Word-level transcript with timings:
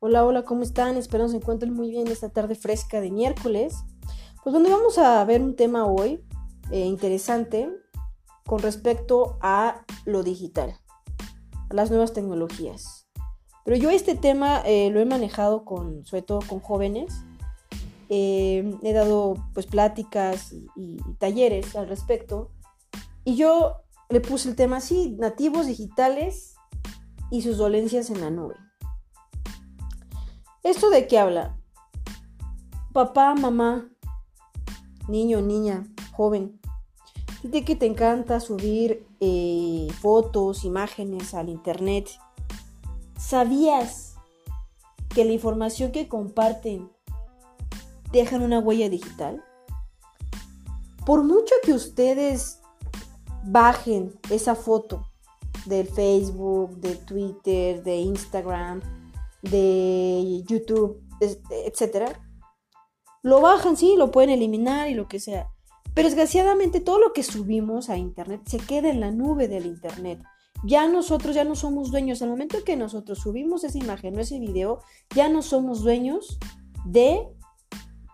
Hola, 0.00 0.24
hola, 0.24 0.44
¿cómo 0.44 0.62
están? 0.62 0.96
Espero 0.96 1.28
se 1.28 1.38
encuentren 1.38 1.74
muy 1.74 1.90
bien 1.90 2.06
esta 2.06 2.28
tarde 2.28 2.54
fresca 2.54 3.00
de 3.00 3.10
miércoles. 3.10 3.74
Pues 4.44 4.52
bueno, 4.52 4.70
vamos 4.70 4.96
a 4.96 5.24
ver 5.24 5.42
un 5.42 5.56
tema 5.56 5.86
hoy 5.86 6.24
eh, 6.70 6.84
interesante 6.84 7.68
con 8.46 8.60
respecto 8.60 9.38
a 9.42 9.84
lo 10.04 10.22
digital, 10.22 10.78
a 11.68 11.74
las 11.74 11.90
nuevas 11.90 12.12
tecnologías. 12.12 13.08
Pero 13.64 13.76
yo 13.76 13.90
este 13.90 14.14
tema 14.14 14.62
eh, 14.64 14.88
lo 14.90 15.00
he 15.00 15.04
manejado 15.04 15.64
con, 15.64 16.06
sobre 16.06 16.22
todo 16.22 16.42
con 16.46 16.60
jóvenes. 16.60 17.12
Eh, 18.08 18.78
he 18.84 18.92
dado 18.92 19.34
pues 19.52 19.66
pláticas 19.66 20.52
y 20.76 20.98
talleres 21.18 21.74
al 21.74 21.88
respecto. 21.88 22.52
Y 23.24 23.34
yo 23.34 23.78
le 24.10 24.20
puse 24.20 24.48
el 24.48 24.54
tema 24.54 24.76
así, 24.76 25.16
nativos 25.18 25.66
digitales 25.66 26.54
y 27.32 27.42
sus 27.42 27.56
dolencias 27.56 28.10
en 28.10 28.20
la 28.20 28.30
nube. 28.30 28.54
¿Esto 30.64 30.90
de 30.90 31.06
qué 31.06 31.18
habla? 31.18 31.56
Papá, 32.92 33.34
mamá, 33.36 33.88
niño, 35.06 35.40
niña, 35.40 35.86
joven, 36.12 36.60
de 37.44 37.64
que 37.64 37.76
te 37.76 37.86
encanta 37.86 38.40
subir 38.40 39.06
eh, 39.20 39.86
fotos, 40.00 40.64
imágenes 40.64 41.32
al 41.32 41.48
internet. 41.48 42.08
¿Sabías 43.16 44.16
que 45.14 45.24
la 45.24 45.32
información 45.32 45.92
que 45.92 46.08
comparten 46.08 46.90
dejan 48.10 48.42
una 48.42 48.58
huella 48.58 48.88
digital? 48.88 49.44
Por 51.06 51.22
mucho 51.22 51.54
que 51.62 51.72
ustedes 51.72 52.60
bajen 53.44 54.12
esa 54.28 54.56
foto 54.56 55.08
del 55.66 55.86
Facebook, 55.86 56.76
de 56.78 56.96
Twitter, 56.96 57.82
de 57.84 57.96
Instagram, 57.98 58.82
de 59.42 60.42
YouTube, 60.46 61.02
etcétera, 61.20 62.20
lo 63.22 63.40
bajan, 63.40 63.76
sí, 63.76 63.94
lo 63.96 64.10
pueden 64.10 64.30
eliminar 64.30 64.88
y 64.88 64.94
lo 64.94 65.08
que 65.08 65.20
sea. 65.20 65.48
Pero 65.94 66.08
desgraciadamente 66.08 66.80
todo 66.80 66.98
lo 67.00 67.12
que 67.12 67.22
subimos 67.22 67.90
a 67.90 67.96
Internet 67.96 68.42
se 68.46 68.58
queda 68.58 68.88
en 68.88 69.00
la 69.00 69.10
nube 69.10 69.48
del 69.48 69.66
Internet. 69.66 70.22
Ya 70.64 70.86
nosotros 70.86 71.34
ya 71.34 71.44
no 71.44 71.54
somos 71.54 71.90
dueños. 71.90 72.22
Al 72.22 72.30
momento 72.30 72.62
que 72.64 72.76
nosotros 72.76 73.18
subimos 73.18 73.64
esa 73.64 73.78
imagen 73.78 74.16
o 74.16 74.20
ese 74.20 74.38
video, 74.38 74.80
ya 75.14 75.28
no 75.28 75.42
somos 75.42 75.82
dueños 75.82 76.38
de 76.84 77.28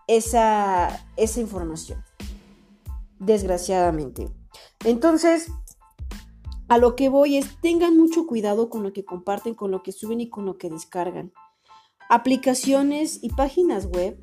esa, 0.07 1.05
esa 1.17 1.39
información. 1.39 2.03
Desgraciadamente. 3.19 4.29
Entonces, 4.83 5.47
a 6.67 6.77
lo 6.77 6.95
que 6.95 7.09
voy 7.09 7.37
es, 7.37 7.59
tengan 7.61 7.97
mucho 7.97 8.25
cuidado 8.25 8.69
con 8.69 8.83
lo 8.83 8.93
que 8.93 9.05
comparten, 9.05 9.53
con 9.53 9.71
lo 9.71 9.83
que 9.83 9.91
suben 9.91 10.21
y 10.21 10.29
con 10.29 10.45
lo 10.45 10.57
que 10.57 10.69
descargan. 10.69 11.31
Aplicaciones 12.09 13.23
y 13.23 13.29
páginas 13.29 13.87
web, 13.87 14.19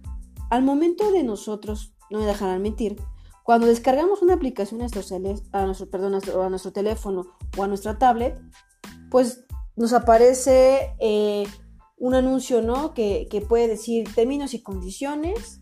al 0.50 0.62
momento 0.62 1.10
de 1.12 1.22
nosotros, 1.22 1.94
no 2.10 2.18
me 2.18 2.26
dejarán 2.26 2.62
mentir, 2.62 3.00
cuando 3.42 3.66
descargamos 3.66 4.22
una 4.22 4.34
aplicación 4.34 4.82
a 4.82 5.66
nuestro, 5.66 6.72
teléfono 6.72 7.26
o 7.56 7.62
a 7.62 7.68
nuestra 7.68 7.98
tablet, 7.98 8.40
pues 9.10 9.44
nos 9.74 9.92
aparece 9.92 10.94
eh, 11.00 11.44
un 11.96 12.14
anuncio, 12.14 12.62
¿no? 12.62 12.94
Que, 12.94 13.26
que, 13.30 13.40
puede 13.40 13.66
decir 13.66 14.08
términos 14.14 14.54
y 14.54 14.62
condiciones, 14.62 15.60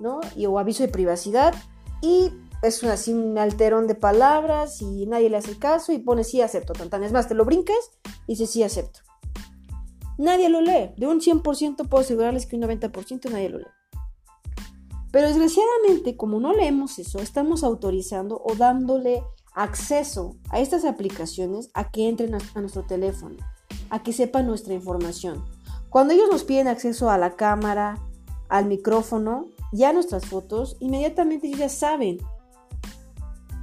¿no? 0.00 0.20
Y, 0.36 0.46
o 0.46 0.58
aviso 0.58 0.82
de 0.82 0.88
privacidad. 0.88 1.54
Y 2.02 2.32
es 2.62 2.82
así 2.84 3.12
un 3.12 3.38
alterón 3.38 3.86
de 3.86 3.94
palabras 3.94 4.82
y 4.82 5.06
nadie 5.06 5.30
le 5.30 5.36
hace 5.36 5.58
caso 5.58 5.92
y 5.92 5.98
pone 5.98 6.24
sí 6.24 6.40
acepto. 6.40 6.72
Tantan. 6.72 7.04
Es 7.04 7.12
más, 7.12 7.28
te 7.28 7.34
lo 7.34 7.44
brincas 7.44 7.92
y 8.26 8.32
dice 8.32 8.46
sí 8.46 8.62
acepto. 8.62 9.00
Nadie 10.18 10.48
lo 10.48 10.60
lee. 10.60 10.90
De 10.96 11.06
un 11.06 11.20
100% 11.20 11.88
puedo 11.88 12.02
asegurarles 12.02 12.46
que 12.46 12.56
un 12.56 12.62
90% 12.62 13.30
nadie 13.30 13.48
lo 13.48 13.58
lee. 13.58 13.66
Pero 15.12 15.28
desgraciadamente, 15.28 16.16
como 16.16 16.40
no 16.40 16.52
leemos 16.52 16.98
eso, 16.98 17.20
estamos 17.20 17.64
autorizando 17.64 18.42
o 18.44 18.54
dándole 18.56 19.22
acceso 19.54 20.36
a 20.50 20.60
estas 20.60 20.84
aplicaciones 20.84 21.70
a 21.74 21.90
que 21.90 22.08
entren 22.08 22.34
a, 22.34 22.60
nuestro 22.60 22.84
teléfono, 22.84 23.36
a 23.90 24.02
que 24.02 24.12
sepan 24.12 24.46
nuestra 24.46 24.74
información. 24.74 25.44
Cuando 25.88 26.12
ellos 26.12 26.28
nos 26.30 26.44
piden 26.44 26.68
acceso 26.68 27.10
a 27.10 27.16
la 27.16 27.36
cámara, 27.36 27.98
al 28.48 28.66
micrófono 28.66 29.48
y 29.72 29.84
a 29.84 29.92
nuestras 29.92 30.26
fotos, 30.26 30.76
inmediatamente 30.80 31.46
ellos 31.46 31.60
ya 31.60 31.68
saben 31.68 32.18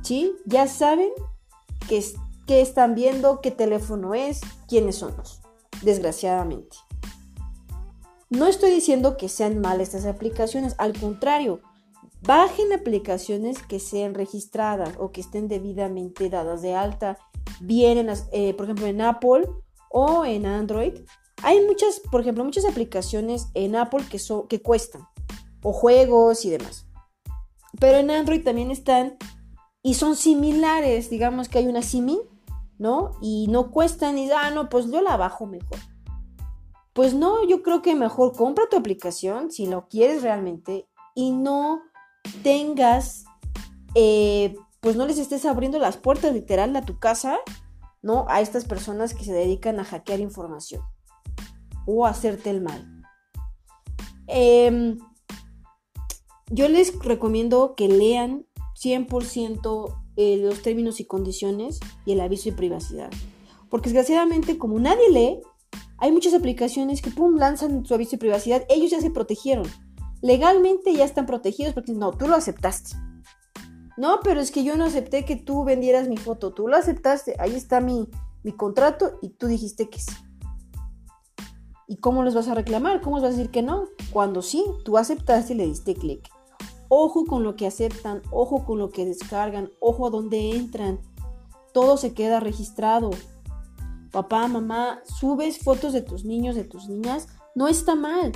¿sí? 0.05 0.35
Ya 0.45 0.67
saben 0.67 1.09
qué, 1.89 2.61
están 2.61 2.95
viendo, 2.95 3.41
qué 3.41 3.51
teléfono 3.51 4.13
es, 4.13 4.41
quiénes 4.67 4.97
son 4.97 5.17
los, 5.17 5.41
desgraciadamente. 5.81 6.77
No 8.29 8.47
estoy 8.47 8.71
diciendo 8.71 9.17
que 9.17 9.29
sean 9.29 9.59
malas 9.59 9.89
estas 9.89 10.05
aplicaciones, 10.05 10.75
al 10.77 10.97
contrario, 10.97 11.61
bajen 12.21 12.71
aplicaciones 12.73 13.61
que 13.63 13.79
sean 13.79 14.13
registradas 14.13 14.95
o 14.99 15.11
que 15.11 15.21
estén 15.21 15.47
debidamente 15.47 16.29
dadas 16.29 16.61
de 16.61 16.75
alta, 16.75 17.17
bien 17.61 18.07
eh, 18.31 18.53
por 18.53 18.65
ejemplo 18.65 18.85
en 18.85 19.01
Apple 19.01 19.47
o 19.89 20.23
en 20.25 20.45
Android. 20.45 20.93
Hay 21.41 21.65
muchas, 21.65 21.99
por 22.11 22.21
ejemplo, 22.21 22.43
muchas 22.43 22.65
aplicaciones 22.65 23.47
en 23.53 23.75
Apple 23.75 24.03
que, 24.09 24.19
que 24.49 24.61
cuestan, 24.61 25.07
o 25.63 25.73
juegos 25.73 26.45
y 26.45 26.49
demás. 26.51 26.87
Pero 27.79 27.97
en 27.97 28.09
Android 28.09 28.43
también 28.43 28.71
están 28.71 29.17
y 29.85 29.93
son 29.93 30.15
similares, 30.15 31.11
digamos 31.11 31.47
que 31.47 31.59
hay 31.59 31.67
una 31.67 31.83
simi, 31.83 32.19
¿no? 32.79 33.11
Y 33.21 33.45
no 33.49 33.69
cuestan 33.69 34.17
y, 34.17 34.31
ah, 34.31 34.49
no, 34.49 34.67
pues 34.67 34.89
yo 34.89 34.99
la 35.03 35.15
bajo 35.15 35.45
mejor. 35.45 35.77
Pues 36.93 37.13
no, 37.13 37.47
yo 37.47 37.61
creo 37.61 37.83
que 37.83 37.93
mejor 37.93 38.35
compra 38.35 38.67
tu 38.67 38.77
aplicación 38.77 39.51
si 39.51 39.67
lo 39.67 39.87
quieres 39.87 40.23
realmente 40.23 40.87
y 41.13 41.29
no 41.29 41.83
tengas, 42.41 43.25
eh, 43.93 44.55
pues 44.79 44.95
no 44.95 45.05
les 45.05 45.19
estés 45.19 45.45
abriendo 45.45 45.77
las 45.77 45.97
puertas 45.97 46.33
literal 46.33 46.75
a 46.75 46.81
tu 46.81 46.97
casa, 46.97 47.37
¿no? 48.01 48.25
A 48.27 48.41
estas 48.41 48.65
personas 48.65 49.13
que 49.13 49.23
se 49.23 49.33
dedican 49.33 49.79
a 49.79 49.85
hackear 49.85 50.19
información 50.19 50.81
o 51.85 52.07
hacerte 52.07 52.49
el 52.49 52.61
mal. 52.61 53.03
Em, 54.25 54.97
yo 56.49 56.69
les 56.69 56.97
recomiendo 56.97 57.75
que 57.75 57.87
lean 57.87 58.44
100% 58.75 59.95
eh, 60.17 60.37
los 60.37 60.61
términos 60.61 60.99
y 60.99 61.05
condiciones 61.05 61.79
y 62.05 62.13
el 62.13 62.21
aviso 62.21 62.49
de 62.49 62.55
privacidad. 62.55 63.09
Porque 63.69 63.89
desgraciadamente, 63.89 64.57
como 64.57 64.79
nadie 64.79 65.09
lee, 65.11 65.39
hay 65.97 66.11
muchas 66.11 66.33
aplicaciones 66.33 67.01
que, 67.01 67.11
pum, 67.11 67.37
lanzan 67.37 67.85
su 67.85 67.93
aviso 67.93 68.11
de 68.11 68.17
privacidad. 68.17 68.63
Ellos 68.69 68.91
ya 68.91 69.01
se 69.01 69.11
protegieron. 69.11 69.65
Legalmente 70.21 70.93
ya 70.93 71.05
están 71.05 71.25
protegidos 71.25 71.73
porque 71.73 71.93
no, 71.93 72.11
tú 72.11 72.27
lo 72.27 72.35
aceptaste. 72.35 72.95
No, 73.97 74.19
pero 74.23 74.41
es 74.41 74.51
que 74.51 74.63
yo 74.63 74.75
no 74.75 74.85
acepté 74.85 75.23
que 75.23 75.35
tú 75.35 75.63
vendieras 75.63 76.09
mi 76.09 76.17
foto. 76.17 76.53
Tú 76.53 76.67
lo 76.67 76.75
aceptaste. 76.75 77.35
Ahí 77.39 77.55
está 77.55 77.79
mi, 77.79 78.09
mi 78.43 78.51
contrato 78.51 79.19
y 79.21 79.29
tú 79.29 79.47
dijiste 79.47 79.89
que 79.89 79.99
sí. 79.99 80.11
¿Y 81.87 81.97
cómo 81.97 82.23
les 82.23 82.33
vas 82.33 82.47
a 82.47 82.55
reclamar? 82.55 83.01
¿Cómo 83.01 83.17
les 83.17 83.23
vas 83.23 83.33
a 83.33 83.37
decir 83.37 83.51
que 83.51 83.61
no? 83.61 83.85
Cuando 84.11 84.41
sí, 84.41 84.65
tú 84.83 84.97
aceptaste 84.97 85.53
y 85.53 85.57
le 85.57 85.65
diste 85.65 85.95
clic. 85.95 86.27
Ojo 86.97 87.25
con 87.25 87.43
lo 87.43 87.57
que 87.57 87.67
aceptan, 87.67 88.21
ojo 88.31 88.63
con 88.63 88.79
lo 88.79 88.89
que 88.89 89.03
descargan, 89.05 89.69
ojo 89.81 90.07
a 90.07 90.09
dónde 90.09 90.51
entran. 90.51 91.01
Todo 91.73 91.97
se 91.97 92.13
queda 92.13 92.39
registrado. 92.39 93.09
Papá, 94.13 94.47
mamá, 94.47 95.01
subes 95.03 95.59
fotos 95.59 95.91
de 95.91 96.01
tus 96.01 96.23
niños, 96.23 96.55
de 96.55 96.63
tus 96.63 96.87
niñas, 96.87 97.27
no 97.53 97.67
está 97.67 97.95
mal, 97.95 98.31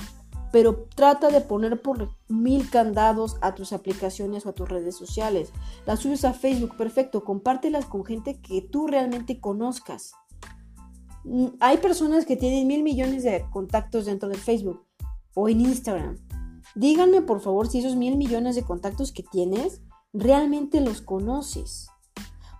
pero 0.52 0.88
trata 0.94 1.30
de 1.30 1.40
poner 1.40 1.80
por 1.80 2.10
mil 2.28 2.68
candados 2.68 3.38
a 3.40 3.54
tus 3.54 3.72
aplicaciones 3.72 4.44
o 4.44 4.50
a 4.50 4.52
tus 4.52 4.68
redes 4.68 4.94
sociales. 4.94 5.54
Las 5.86 6.00
subes 6.00 6.26
a 6.26 6.34
Facebook, 6.34 6.76
perfecto, 6.76 7.24
compártelas 7.24 7.86
con 7.86 8.04
gente 8.04 8.42
que 8.42 8.60
tú 8.60 8.86
realmente 8.86 9.40
conozcas. 9.40 10.12
Mm, 11.24 11.46
hay 11.60 11.78
personas 11.78 12.26
que 12.26 12.36
tienen 12.36 12.66
mil 12.66 12.82
millones 12.82 13.22
de 13.22 13.42
contactos 13.50 14.04
dentro 14.04 14.28
de 14.28 14.36
Facebook 14.36 14.84
o 15.32 15.48
en 15.48 15.62
Instagram 15.62 16.18
Díganme 16.74 17.22
por 17.22 17.40
favor 17.40 17.68
si 17.68 17.80
esos 17.80 17.96
mil 17.96 18.16
millones 18.16 18.54
de 18.54 18.62
contactos 18.62 19.12
que 19.12 19.22
tienes 19.22 19.82
realmente 20.12 20.80
los 20.80 21.00
conoces. 21.00 21.88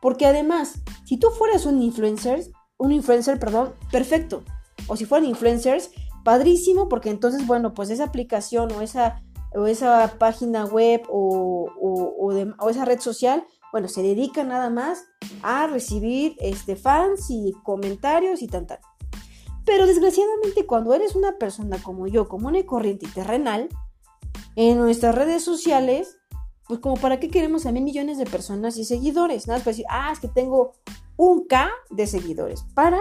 Porque 0.01 0.27
además, 0.27 0.75
si 1.05 1.19
tú 1.19 1.29
fueras 1.31 1.67
un 1.67 1.83
influencer, 1.83 2.51
un 2.79 2.93
influencer, 2.93 3.39
perdón, 3.39 3.75
perfecto. 3.93 4.43
O 4.87 4.97
si 4.97 5.05
fueran 5.05 5.29
influencers, 5.29 5.91
padrísimo, 6.25 6.89
porque 6.89 7.11
entonces, 7.11 7.47
bueno, 7.47 7.75
pues 7.75 7.91
esa 7.91 8.05
aplicación 8.05 8.73
o 8.73 8.81
esa, 8.81 9.23
o 9.55 9.67
esa 9.67 10.17
página 10.19 10.65
web 10.65 11.03
o, 11.09 11.69
o, 11.79 12.71
esa 12.71 12.85
red 12.85 13.01
social, 13.01 13.45
bueno, 13.73 13.89
se 13.89 14.03
dedica 14.03 14.43
nada 14.43 14.71
más 14.71 15.05
a 15.43 15.67
recibir 15.67 16.37
este, 16.41 16.77
fans 16.77 17.27
y 17.31 17.53
comentarios 17.63 18.43
y 18.43 18.49
tal, 18.49 18.67
tal. 18.67 18.79
Pero 19.65 19.87
desgraciadamente 19.87 20.67
cuando 20.67 20.95
eres 20.95 21.15
una 21.15 21.39
persona 21.39 21.81
como 21.83 22.07
yo, 22.07 22.29
común 22.29 22.57
y 22.57 22.65
corriente 22.65 23.07
y 23.07 23.11
terrenal, 23.11 23.69
en 24.57 24.79
nuestras 24.79 25.15
redes 25.15 25.45
sociales, 25.45 26.19
pues 26.67 26.81
como 26.81 26.97
para 26.97 27.19
qué 27.19 27.29
queremos 27.29 27.67
a 27.67 27.73
mil 27.73 27.83
millones 27.83 28.19
de 28.19 28.27
personas 28.27 28.77
y 28.77 28.85
seguidores. 28.85 29.47
Nada 29.47 29.59
más 29.59 29.65
para 29.65 29.73
decir, 29.73 29.87
ah, 29.91 30.11
es 30.13 30.21
que 30.21 30.29
tengo 30.29 30.73
un 31.17 31.47
K 31.47 31.71
de 31.91 32.07
seguidores. 32.07 32.65
Para. 32.75 33.01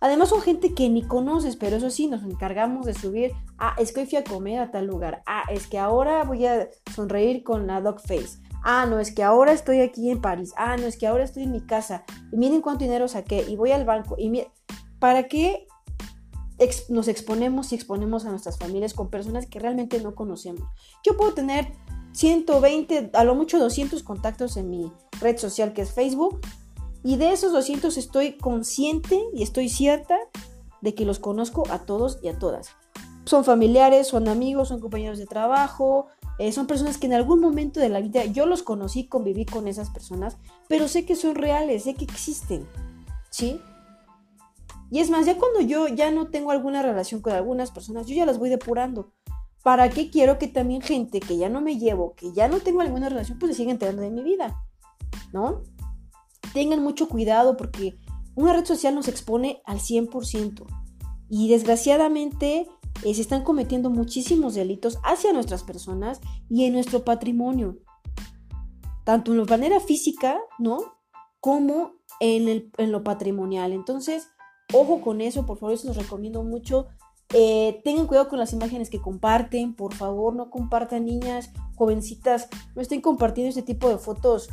Además 0.00 0.28
son 0.28 0.42
gente 0.42 0.74
que 0.74 0.88
ni 0.90 1.02
conoces, 1.02 1.56
pero 1.56 1.76
eso 1.76 1.88
sí, 1.88 2.06
nos 2.06 2.22
encargamos 2.22 2.84
de 2.84 2.92
subir, 2.94 3.32
ah, 3.58 3.74
es 3.78 3.92
que 3.92 4.00
hoy 4.00 4.06
fui 4.06 4.18
a 4.18 4.24
comer 4.24 4.60
a 4.60 4.70
tal 4.70 4.86
lugar, 4.86 5.22
ah, 5.26 5.44
es 5.50 5.66
que 5.66 5.78
ahora 5.78 6.22
voy 6.24 6.44
a 6.44 6.68
sonreír 6.94 7.42
con 7.42 7.66
la 7.66 7.80
dog 7.80 8.00
face, 8.00 8.38
ah, 8.62 8.84
no, 8.84 9.00
es 9.00 9.10
que 9.10 9.22
ahora 9.22 9.52
estoy 9.52 9.80
aquí 9.80 10.10
en 10.10 10.20
París, 10.20 10.52
ah, 10.58 10.76
no, 10.76 10.86
es 10.86 10.98
que 10.98 11.06
ahora 11.06 11.24
estoy 11.24 11.44
en 11.44 11.52
mi 11.52 11.62
casa, 11.62 12.04
y 12.30 12.36
miren 12.36 12.60
cuánto 12.60 12.84
dinero 12.84 13.08
saqué, 13.08 13.46
y 13.48 13.56
voy 13.56 13.72
al 13.72 13.86
banco, 13.86 14.16
y 14.18 14.46
¿para 14.98 15.28
qué 15.28 15.66
nos 16.88 17.08
exponemos 17.08 17.72
y 17.72 17.74
exponemos 17.74 18.24
a 18.24 18.30
nuestras 18.30 18.58
familias 18.58 18.94
con 18.94 19.10
personas 19.10 19.46
que 19.46 19.58
realmente 19.58 20.00
no 20.00 20.14
conocemos? 20.14 20.68
Yo 21.04 21.16
puedo 21.16 21.34
tener 21.34 21.72
120, 22.12 23.10
a 23.12 23.24
lo 23.24 23.34
mucho 23.34 23.58
200 23.58 24.02
contactos 24.02 24.56
en 24.56 24.70
mi 24.70 24.92
red 25.20 25.36
social 25.36 25.72
que 25.72 25.82
es 25.82 25.92
Facebook, 25.92 26.40
y 27.02 27.16
de 27.16 27.32
esos 27.32 27.52
200 27.52 27.96
estoy 27.98 28.36
consciente 28.36 29.20
y 29.32 29.42
estoy 29.42 29.68
cierta 29.68 30.16
de 30.80 30.94
que 30.94 31.04
los 31.04 31.18
conozco 31.18 31.64
a 31.70 31.80
todos 31.80 32.18
y 32.22 32.28
a 32.28 32.38
todas. 32.38 32.70
Son 33.24 33.44
familiares, 33.44 34.08
son 34.08 34.28
amigos, 34.28 34.68
son 34.68 34.80
compañeros 34.80 35.18
de 35.18 35.26
trabajo, 35.26 36.06
eh, 36.38 36.52
son 36.52 36.66
personas 36.66 36.98
que 36.98 37.06
en 37.06 37.12
algún 37.12 37.40
momento 37.40 37.80
de 37.80 37.88
la 37.88 38.00
vida 38.00 38.24
yo 38.24 38.46
los 38.46 38.62
conocí, 38.62 39.06
conviví 39.06 39.46
con 39.46 39.68
esas 39.68 39.90
personas, 39.90 40.36
pero 40.68 40.88
sé 40.88 41.04
que 41.04 41.16
son 41.16 41.34
reales, 41.34 41.84
sé 41.84 41.94
que 41.94 42.04
existen. 42.04 42.66
¿Sí? 43.30 43.60
Y 44.90 45.00
es 45.00 45.10
más, 45.10 45.26
ya 45.26 45.36
cuando 45.36 45.60
yo 45.60 45.88
ya 45.88 46.10
no 46.10 46.28
tengo 46.28 46.50
alguna 46.50 46.82
relación 46.82 47.20
con 47.20 47.32
algunas 47.32 47.70
personas, 47.70 48.06
yo 48.06 48.14
ya 48.14 48.26
las 48.26 48.38
voy 48.38 48.50
depurando. 48.50 49.12
¿Para 49.62 49.90
qué 49.90 50.10
quiero 50.10 50.38
que 50.38 50.46
también 50.46 50.80
gente 50.80 51.18
que 51.18 51.36
ya 51.36 51.48
no 51.48 51.60
me 51.60 51.78
llevo, 51.78 52.14
que 52.14 52.32
ya 52.32 52.48
no 52.48 52.60
tengo 52.60 52.82
alguna 52.82 53.08
relación, 53.08 53.38
pues 53.38 53.52
se 53.52 53.58
siga 53.58 53.72
enterando 53.72 54.02
de 54.02 54.10
mi 54.10 54.22
vida? 54.22 54.62
¿No? 55.32 55.62
tengan 56.52 56.82
mucho 56.82 57.08
cuidado 57.08 57.56
porque 57.58 57.98
una 58.34 58.54
red 58.54 58.64
social 58.64 58.94
nos 58.94 59.08
expone 59.08 59.60
al 59.66 59.78
100% 59.78 60.64
y 61.28 61.48
desgraciadamente 61.50 62.66
eh, 63.04 63.14
se 63.14 63.20
están 63.20 63.44
cometiendo 63.44 63.90
muchísimos 63.90 64.54
delitos 64.54 64.98
hacia 65.04 65.34
nuestras 65.34 65.62
personas 65.62 66.20
y 66.48 66.64
en 66.64 66.72
nuestro 66.72 67.04
patrimonio, 67.04 67.76
tanto 69.04 69.32
en 69.32 69.38
la 69.38 69.44
manera 69.44 69.80
física, 69.80 70.38
¿no? 70.58 70.78
Como 71.40 71.96
en, 72.20 72.48
el, 72.48 72.70
en 72.78 72.90
lo 72.90 73.04
patrimonial. 73.04 73.72
Entonces, 73.72 74.28
ojo 74.72 75.00
con 75.00 75.20
eso, 75.20 75.46
por 75.46 75.58
favor, 75.58 75.74
eso 75.74 75.88
los 75.88 75.96
recomiendo 75.96 76.42
mucho. 76.42 76.86
Eh, 77.34 77.80
tengan 77.84 78.06
cuidado 78.06 78.28
con 78.28 78.38
las 78.38 78.52
imágenes 78.52 78.88
que 78.88 79.00
comparten, 79.00 79.74
por 79.74 79.94
favor, 79.94 80.34
no 80.34 80.50
compartan 80.50 81.06
niñas, 81.06 81.50
jovencitas, 81.74 82.48
no 82.74 82.82
estén 82.82 83.00
compartiendo 83.00 83.48
este 83.48 83.62
tipo 83.62 83.88
de 83.88 83.98
fotos 83.98 84.48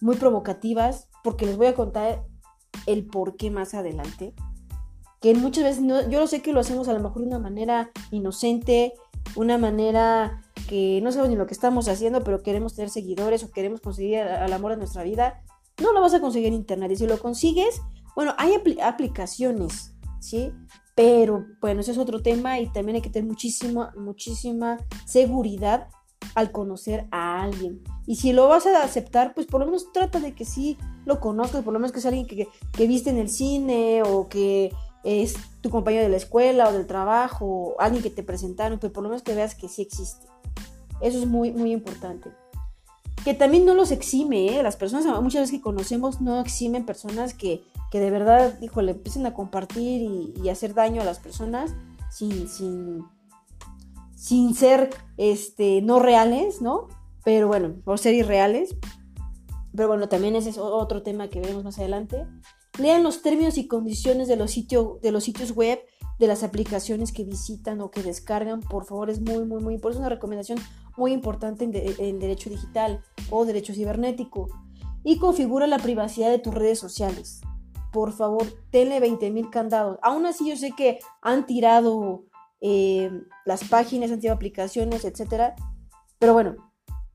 muy 0.00 0.16
provocativas, 0.16 1.08
porque 1.22 1.46
les 1.46 1.56
voy 1.56 1.68
a 1.68 1.74
contar 1.74 2.24
el 2.86 3.06
por 3.06 3.36
qué 3.36 3.50
más 3.50 3.74
adelante. 3.74 4.34
Que 5.20 5.34
muchas 5.34 5.64
veces, 5.64 5.84
yo 6.10 6.20
lo 6.20 6.26
sé 6.26 6.42
que 6.42 6.52
lo 6.52 6.60
hacemos 6.60 6.88
a 6.88 6.92
lo 6.92 7.00
mejor 7.00 7.22
de 7.22 7.28
una 7.28 7.38
manera 7.38 7.90
inocente, 8.10 8.94
una 9.34 9.58
manera 9.58 10.42
que 10.68 11.00
no 11.02 11.10
sabemos 11.10 11.30
ni 11.30 11.36
lo 11.36 11.46
que 11.46 11.54
estamos 11.54 11.88
haciendo, 11.88 12.22
pero 12.22 12.42
queremos 12.42 12.74
tener 12.74 12.90
seguidores 12.90 13.44
o 13.44 13.50
queremos 13.50 13.80
conseguir 13.80 14.18
el 14.18 14.52
amor 14.52 14.72
de 14.72 14.78
nuestra 14.78 15.04
vida. 15.04 15.42
No 15.80 15.92
lo 15.92 16.00
vas 16.00 16.14
a 16.14 16.20
conseguir 16.20 16.48
en 16.48 16.54
internet. 16.54 16.90
Y 16.92 16.96
si 16.96 17.06
lo 17.06 17.18
consigues, 17.18 17.80
bueno, 18.16 18.34
hay 18.38 18.54
aplicaciones, 18.82 19.94
¿sí? 20.20 20.50
Pero 20.94 21.46
bueno, 21.60 21.82
ese 21.82 21.92
es 21.92 21.98
otro 21.98 22.22
tema 22.22 22.58
y 22.58 22.72
también 22.72 22.96
hay 22.96 23.02
que 23.02 23.10
tener 23.10 23.28
muchísima, 23.28 23.92
muchísima 23.94 24.78
seguridad 25.04 25.88
al 26.34 26.50
conocer 26.50 27.06
a 27.10 27.42
alguien. 27.42 27.82
Y 28.06 28.16
si 28.16 28.32
lo 28.32 28.48
vas 28.48 28.66
a 28.66 28.82
aceptar, 28.82 29.34
pues 29.34 29.46
por 29.46 29.60
lo 29.60 29.66
menos 29.66 29.92
trata 29.92 30.18
de 30.18 30.34
que 30.34 30.46
sí 30.46 30.78
lo 31.04 31.20
conozcas, 31.20 31.62
por 31.62 31.74
lo 31.74 31.78
menos 31.78 31.92
que 31.92 32.00
sea 32.00 32.08
alguien 32.08 32.26
que, 32.26 32.48
que 32.72 32.86
viste 32.86 33.10
en 33.10 33.18
el 33.18 33.28
cine 33.28 34.02
o 34.02 34.28
que 34.28 34.72
es 35.04 35.34
tu 35.60 35.68
compañero 35.68 36.04
de 36.04 36.08
la 36.08 36.16
escuela 36.16 36.70
o 36.70 36.72
del 36.72 36.86
trabajo, 36.86 37.44
o 37.44 37.80
alguien 37.80 38.02
que 38.02 38.10
te 38.10 38.22
presentaron, 38.22 38.78
pero 38.78 38.94
por 38.94 39.02
lo 39.02 39.10
menos 39.10 39.22
que 39.22 39.34
veas 39.34 39.54
que 39.54 39.68
sí 39.68 39.82
existe. 39.82 40.26
Eso 41.02 41.18
es 41.18 41.26
muy, 41.26 41.52
muy 41.52 41.70
importante. 41.70 42.30
Que 43.26 43.34
también 43.34 43.64
no 43.64 43.74
los 43.74 43.90
exime, 43.90 44.56
¿eh? 44.56 44.62
las 44.62 44.76
personas 44.76 45.04
muchas 45.20 45.42
veces 45.42 45.56
que 45.56 45.60
conocemos 45.60 46.20
no 46.20 46.40
eximen 46.40 46.86
personas 46.86 47.34
que, 47.34 47.64
que 47.90 47.98
de 47.98 48.12
verdad, 48.12 48.56
híjole, 48.62 48.92
empiecen 48.92 49.26
a 49.26 49.34
compartir 49.34 50.00
y, 50.00 50.32
y 50.40 50.48
hacer 50.48 50.74
daño 50.74 51.02
a 51.02 51.04
las 51.04 51.18
personas 51.18 51.74
sin, 52.08 52.46
sin, 52.46 53.04
sin 54.14 54.54
ser 54.54 54.90
este, 55.16 55.82
no 55.82 55.98
reales, 55.98 56.62
¿no? 56.62 56.86
Pero 57.24 57.48
bueno, 57.48 57.74
por 57.84 57.98
ser 57.98 58.14
irreales. 58.14 58.76
Pero 59.74 59.88
bueno, 59.88 60.08
también 60.08 60.36
ese 60.36 60.50
es 60.50 60.58
otro 60.58 61.02
tema 61.02 61.26
que 61.26 61.40
veremos 61.40 61.64
más 61.64 61.80
adelante. 61.80 62.28
Lean 62.78 63.02
los 63.02 63.22
términos 63.22 63.58
y 63.58 63.66
condiciones 63.66 64.28
de 64.28 64.36
los, 64.36 64.54
de 64.54 65.10
los 65.10 65.24
sitios 65.24 65.50
web, 65.50 65.80
de 66.20 66.26
las 66.28 66.44
aplicaciones 66.44 67.10
que 67.10 67.24
visitan 67.24 67.80
o 67.80 67.90
que 67.90 68.04
descargan. 68.04 68.60
Por 68.60 68.86
favor, 68.86 69.10
es 69.10 69.20
muy, 69.20 69.44
muy, 69.44 69.60
muy 69.60 69.74
importante. 69.74 70.02
Es 70.02 70.06
una 70.06 70.14
recomendación 70.14 70.60
muy 70.96 71.12
importante 71.12 71.64
en, 71.64 71.72
en 71.74 72.18
derecho 72.18 72.50
digital 72.50 73.02
o 73.30 73.44
derecho 73.44 73.74
cibernético. 73.74 74.48
Y 75.04 75.18
configura 75.18 75.66
la 75.66 75.78
privacidad 75.78 76.30
de 76.30 76.38
tus 76.38 76.52
redes 76.52 76.78
sociales. 76.78 77.40
Por 77.92 78.12
favor, 78.12 78.44
tenle 78.70 79.00
20.000 79.00 79.50
candados. 79.50 79.98
Aún 80.02 80.26
así, 80.26 80.48
yo 80.48 80.56
sé 80.56 80.72
que 80.76 80.98
han 81.22 81.46
tirado 81.46 82.24
eh, 82.60 83.10
las 83.44 83.64
páginas, 83.64 84.10
han 84.10 84.20
sido 84.20 84.34
aplicaciones, 84.34 85.04
etcétera. 85.04 85.54
Pero 86.18 86.32
bueno, 86.32 86.56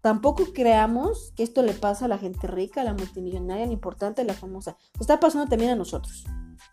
tampoco 0.02 0.46
creamos 0.54 1.34
que 1.36 1.44
esto 1.44 1.64
le 1.64 1.74
pasa 1.74 2.06
a 2.06 2.08
la 2.08 2.18
gente 2.18 2.48
rica, 2.48 2.82
a 2.82 2.86
la 2.86 2.94
multimillonaria, 2.94 3.66
la 3.66 3.74
importante, 3.74 4.24
la 4.24 4.34
famosa. 4.34 4.78
está 5.00 5.20
pasando 5.20 5.50
también 5.50 5.72
a 5.72 5.76
nosotros. 5.76 6.26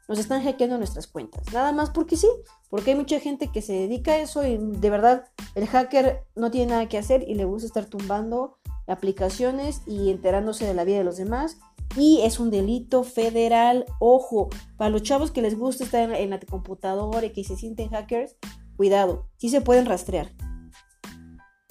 Nos 0.08 0.19
están 0.19 0.43
hackeando 0.43 0.79
nuestras 0.79 1.06
cuentas. 1.06 1.43
Nada 1.52 1.73
más 1.73 1.90
porque 1.90 2.17
sí, 2.17 2.29
porque 2.70 2.93
hay 2.93 2.96
mucha 2.96 3.20
gente 3.20 3.49
que 3.49 3.62
se 3.62 3.73
dedica 3.73 4.12
a 4.12 4.19
eso 4.19 4.46
y 4.46 4.58
de 4.58 4.90
verdad 4.90 5.25
el 5.55 5.67
hacker 5.67 6.25
no 6.35 6.50
tiene 6.50 6.73
nada 6.73 6.88
que 6.88 6.99
hacer 6.99 7.25
y 7.29 7.35
le 7.35 7.44
gusta 7.44 7.67
estar 7.67 7.87
tumbando 7.87 8.58
aplicaciones 8.87 9.82
y 9.87 10.11
enterándose 10.11 10.67
de 10.67 10.75
la 10.75 10.85
vida 10.85 10.99
de 10.99 11.05
los 11.05 11.17
demás. 11.17 11.58
Y 11.96 12.20
es 12.23 12.38
un 12.38 12.50
delito 12.50 13.02
federal. 13.02 13.87
Ojo, 13.99 14.49
para 14.76 14.90
los 14.90 15.02
chavos 15.02 15.31
que 15.31 15.43
les 15.43 15.58
gusta 15.58 15.85
estar 15.85 16.11
en 16.12 16.31
la 16.31 16.41
computadora 16.41 17.26
y 17.26 17.32
que 17.32 17.44
se 17.44 17.56
sienten 17.56 17.91
hackers, 17.91 18.37
cuidado, 18.76 19.26
sí 19.37 19.49
se 19.49 19.61
pueden 19.61 19.87
rastrear. 19.87 20.32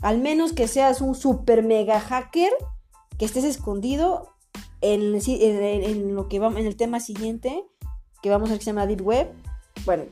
Al 0.02 0.20
menos 0.20 0.54
que 0.54 0.68
seas 0.68 1.02
un 1.02 1.16
super 1.16 1.64
mega 1.64 2.00
hacker, 2.00 2.52
que 3.18 3.26
estés 3.26 3.44
escondido 3.44 4.36
en, 4.82 5.14
lo 6.14 6.28
que 6.28 6.40
vamos, 6.40 6.60
en 6.60 6.68
el 6.68 6.76
tema 6.76 7.00
siguiente, 7.00 7.66
que 8.22 8.30
vamos 8.30 8.50
a 8.50 8.54
ver 8.54 8.60
que 8.60 8.66
se 8.66 8.72
llama 8.72 8.88
Deep 8.88 9.02
Web. 9.02 9.32
Bueno, 9.86 10.04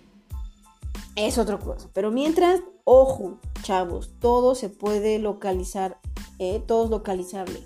es 1.16 1.38
otra 1.38 1.58
cosa. 1.58 1.90
Pero 1.94 2.12
mientras, 2.12 2.62
ojo, 2.84 3.40
chavos, 3.62 4.14
todo 4.20 4.56
se 4.56 4.70
puede 4.70 5.20
localizar, 5.20 6.00
eh, 6.40 6.62
todo 6.66 6.86
es 6.86 6.90
localizable. 6.90 7.64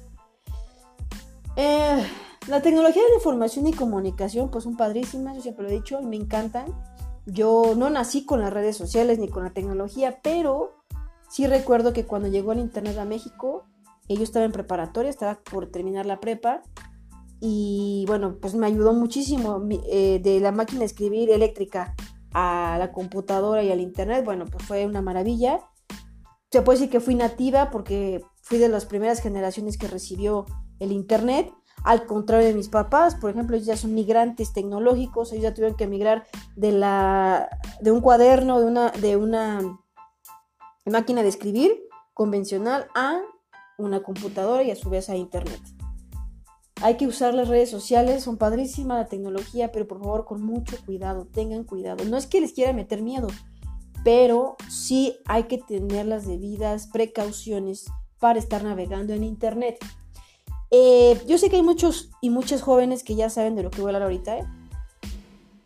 Eh, 1.56 2.06
la 2.48 2.62
tecnología 2.62 3.04
de 3.04 3.16
información 3.16 3.68
y 3.68 3.74
comunicación, 3.74 4.50
pues 4.50 4.64
son 4.64 4.78
padrísimas, 4.78 5.36
yo 5.36 5.42
siempre 5.42 5.64
lo 5.64 5.70
he 5.70 5.74
dicho, 5.74 6.02
me 6.02 6.16
encantan. 6.16 6.66
Yo 7.26 7.74
no 7.76 7.90
nací 7.90 8.26
con 8.26 8.40
las 8.40 8.52
redes 8.52 8.78
sociales 8.78 9.20
ni 9.20 9.28
con 9.28 9.44
la 9.44 9.52
tecnología, 9.52 10.20
pero 10.24 10.74
sí 11.30 11.46
recuerdo 11.46 11.94
que 11.94 12.06
cuando 12.06 12.28
llegó 12.28 12.54
el 12.54 12.60
Internet 12.60 12.98
a 12.98 13.06
México, 13.06 13.66
yo 14.08 14.24
estaba 14.24 14.46
en 14.46 14.52
preparatoria, 14.52 15.10
estaba 15.10 15.36
por 15.36 15.68
terminar 15.68 16.08
la 16.08 16.20
prepa, 16.20 16.64
y 17.40 18.06
bueno, 18.08 18.38
pues 18.42 18.56
me 18.56 18.68
ayudó 18.68 18.94
muchísimo 18.94 19.62
eh, 19.90 20.20
de 20.22 20.40
la 20.40 20.52
máquina 20.52 20.80
de 20.80 20.86
escribir 20.86 21.30
eléctrica 21.30 21.96
a 22.34 22.78
la 22.80 22.92
computadora 22.92 23.64
y 23.64 23.72
al 23.72 23.80
Internet, 23.80 24.26
bueno, 24.26 24.46
pues 24.46 24.64
fue 24.66 24.86
una 24.86 25.02
maravilla. 25.02 25.62
Se 26.52 26.62
puede 26.62 26.80
decir 26.80 26.92
que 26.92 27.00
fui 27.00 27.16
nativa 27.16 27.70
porque 27.72 28.24
fui 28.42 28.58
de 28.58 28.70
las 28.70 28.86
primeras 28.86 29.22
generaciones 29.22 29.78
que 29.78 29.88
recibió 29.88 30.46
el 30.80 30.92
Internet 30.92 31.52
al 31.84 32.06
contrario 32.06 32.48
de 32.48 32.54
mis 32.54 32.70
papás, 32.70 33.16
por 33.16 33.30
ejemplo, 33.30 33.56
ellos 33.56 33.68
ya 33.68 33.78
son 33.78 33.94
migrantes 33.94 34.54
tecnológicos, 34.54 35.32
ellos 35.32 35.44
ya 35.44 35.54
tuvieron 35.54 35.78
que 35.78 35.86
emigrar 35.86 36.28
de, 36.56 36.72
la, 36.72 37.50
de 37.80 37.92
un 37.92 38.02
cuaderno, 38.02 38.60
de 38.60 38.66
una, 38.66 38.92
de 38.92 39.16
una 39.16 39.80
máquina 40.86 41.24
de 41.24 41.30
escribir 41.30 41.72
convencional 42.14 42.88
a 42.96 43.22
una 43.78 44.02
computadora 44.02 44.64
y 44.64 44.72
a 44.72 44.76
su 44.76 44.90
vez 44.90 45.10
a 45.10 45.16
internet. 45.16 45.62
Hay 46.82 46.96
que 46.96 47.08
usar 47.08 47.34
las 47.34 47.50
redes 47.50 47.70
sociales, 47.70 48.24
son 48.24 48.38
padrísimas 48.38 48.98
la 48.98 49.08
tecnología, 49.08 49.72
pero 49.72 49.88
por 49.88 50.00
favor 50.00 50.26
con 50.26 50.42
mucho 50.42 50.78
cuidado, 50.86 51.26
tengan 51.26 51.66
cuidado. 51.66 52.06
No 52.06 52.16
es 52.16 52.26
que 52.26 52.40
les 52.40 52.54
quiera 52.54 52.72
meter 52.72 53.02
miedo, 53.02 53.28
pero 54.04 54.56
sí 54.70 55.18
hay 55.26 55.44
que 55.44 55.58
tener 55.58 56.06
las 56.06 56.26
debidas 56.26 56.88
precauciones 56.88 57.88
para 58.20 58.40
estar 58.40 58.64
navegando 58.64 59.14
en 59.14 59.26
internet. 59.26 59.78
Eh, 60.72 61.20
yo 61.28 61.38
sé 61.38 61.50
que 61.50 61.58
hay 61.58 61.64
muchos 61.64 62.12
y 62.22 62.30
muchas 62.30 62.62
jóvenes 62.62 63.04
que 63.04 63.16
ya 63.16 63.30
saben 63.30 63.56
de 63.56 63.64
lo 63.64 63.72
que 63.72 63.82
voy 63.82 63.88
a 63.88 63.96
hablar 63.96 64.04
ahorita, 64.04 64.38
¿eh? 64.38 64.46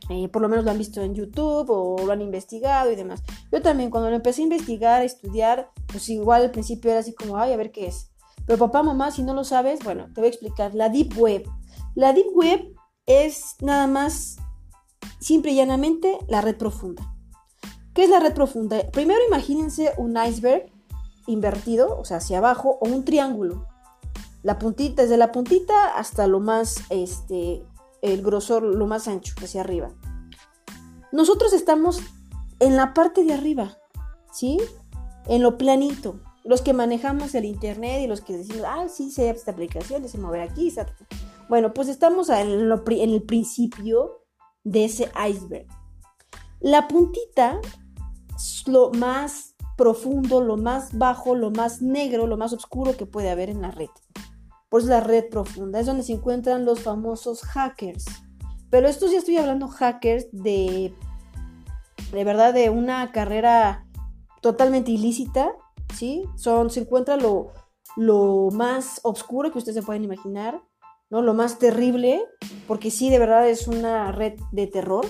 Eh, 0.09 0.27
por 0.29 0.41
lo 0.41 0.49
menos 0.49 0.65
lo 0.65 0.71
han 0.71 0.77
visto 0.77 1.01
en 1.01 1.15
YouTube 1.15 1.69
o 1.69 2.05
lo 2.05 2.11
han 2.11 2.21
investigado 2.21 2.91
y 2.91 2.95
demás. 2.95 3.21
Yo 3.51 3.61
también 3.61 3.89
cuando 3.89 4.09
lo 4.09 4.15
empecé 4.15 4.41
a 4.41 4.43
investigar, 4.43 5.01
a 5.01 5.05
estudiar, 5.05 5.71
pues 5.87 6.09
igual 6.09 6.41
al 6.41 6.51
principio 6.51 6.91
era 6.91 6.99
así 6.99 7.13
como, 7.13 7.37
ay, 7.37 7.53
a 7.53 7.57
ver 7.57 7.71
qué 7.71 7.87
es. 7.87 8.09
Pero 8.45 8.59
papá, 8.59 8.83
mamá, 8.83 9.11
si 9.11 9.23
no 9.23 9.33
lo 9.33 9.43
sabes, 9.43 9.83
bueno, 9.83 10.07
te 10.13 10.21
voy 10.21 10.27
a 10.27 10.29
explicar. 10.29 10.75
La 10.75 10.89
Deep 10.89 11.17
Web. 11.17 11.45
La 11.95 12.13
Deep 12.13 12.27
Web 12.33 12.75
es 13.05 13.55
nada 13.61 13.87
más 13.87 14.37
simple 15.19 15.51
y 15.51 15.55
llanamente 15.55 16.17
la 16.27 16.41
red 16.41 16.57
profunda. 16.57 17.13
¿Qué 17.93 18.03
es 18.03 18.09
la 18.09 18.19
red 18.19 18.33
profunda? 18.33 18.89
Primero 18.91 19.19
imagínense 19.27 19.93
un 19.97 20.17
iceberg 20.17 20.71
invertido, 21.27 21.97
o 21.97 22.05
sea, 22.05 22.17
hacia 22.17 22.39
abajo, 22.39 22.77
o 22.81 22.87
un 22.87 23.05
triángulo. 23.05 23.67
La 24.41 24.59
puntita, 24.59 25.03
desde 25.03 25.17
la 25.17 25.31
puntita 25.31 25.95
hasta 25.95 26.27
lo 26.27 26.39
más, 26.39 26.75
este, 26.89 27.63
el 28.01 28.21
grosor, 28.21 28.63
lo 28.63 28.87
más 28.87 29.07
ancho, 29.07 29.33
hacia 29.41 29.61
arriba. 29.61 29.91
Nosotros 31.11 31.53
estamos 31.53 32.01
en 32.59 32.75
la 32.75 32.93
parte 32.93 33.23
de 33.23 33.33
arriba, 33.33 33.77
¿sí? 34.33 34.57
En 35.27 35.43
lo 35.43 35.57
planito. 35.57 36.19
Los 36.43 36.61
que 36.61 36.73
manejamos 36.73 37.35
el 37.35 37.45
internet 37.45 38.01
y 38.01 38.07
los 38.07 38.21
que 38.21 38.37
decimos, 38.37 38.63
ah, 38.67 38.87
sí, 38.89 39.11
sé 39.11 39.29
esta 39.29 39.51
aplicación, 39.51 40.07
se 40.07 40.17
mover 40.17 40.41
aquí. 40.41 40.73
Bueno, 41.49 41.73
pues 41.73 41.87
estamos 41.87 42.29
en, 42.29 42.71
el 42.71 43.23
principio 43.23 44.23
de 44.63 44.85
ese 44.85 45.11
iceberg. 45.29 45.67
La 46.59 46.87
puntita 46.87 47.59
es 48.35 48.67
lo 48.67 48.91
más 48.91 49.55
profundo, 49.77 50.41
lo 50.41 50.57
más 50.57 50.97
bajo, 50.97 51.35
lo 51.35 51.51
más 51.51 51.81
negro, 51.81 52.27
lo 52.27 52.37
más 52.37 52.53
oscuro 52.53 52.95
que 52.95 53.05
puede 53.05 53.29
haber 53.29 53.49
en 53.49 53.61
la 53.61 53.71
red. 53.71 53.89
Por 54.69 54.81
eso 54.81 54.89
la 54.89 55.01
red 55.01 55.29
profunda 55.29 55.79
es 55.79 55.85
donde 55.85 56.03
se 56.03 56.13
encuentran 56.13 56.65
los 56.65 56.81
famosos 56.81 57.41
hackers. 57.41 58.05
Pero 58.69 58.87
estos 58.87 59.11
ya 59.11 59.19
estoy 59.19 59.37
hablando 59.37 59.67
hackers 59.67 60.27
de, 60.31 60.93
de 62.11 62.23
verdad, 62.23 62.53
de 62.53 62.69
una 62.69 63.11
carrera 63.11 63.85
totalmente 64.41 64.91
ilícita, 64.91 65.51
¿sí? 65.93 66.25
Son, 66.35 66.69
se 66.69 66.81
encuentra 66.81 67.17
lo, 67.17 67.51
lo 67.95 68.49
más 68.51 68.99
oscuro 69.03 69.51
que 69.51 69.57
ustedes 69.57 69.75
se 69.75 69.83
pueden 69.83 70.03
imaginar, 70.03 70.61
¿no? 71.09 71.21
Lo 71.21 71.33
más 71.33 71.59
terrible, 71.59 72.23
porque 72.67 72.91
sí, 72.91 73.09
de 73.09 73.19
verdad 73.19 73.47
es 73.47 73.67
una 73.67 74.11
red 74.11 74.33
de 74.51 74.67
terror. 74.67 75.05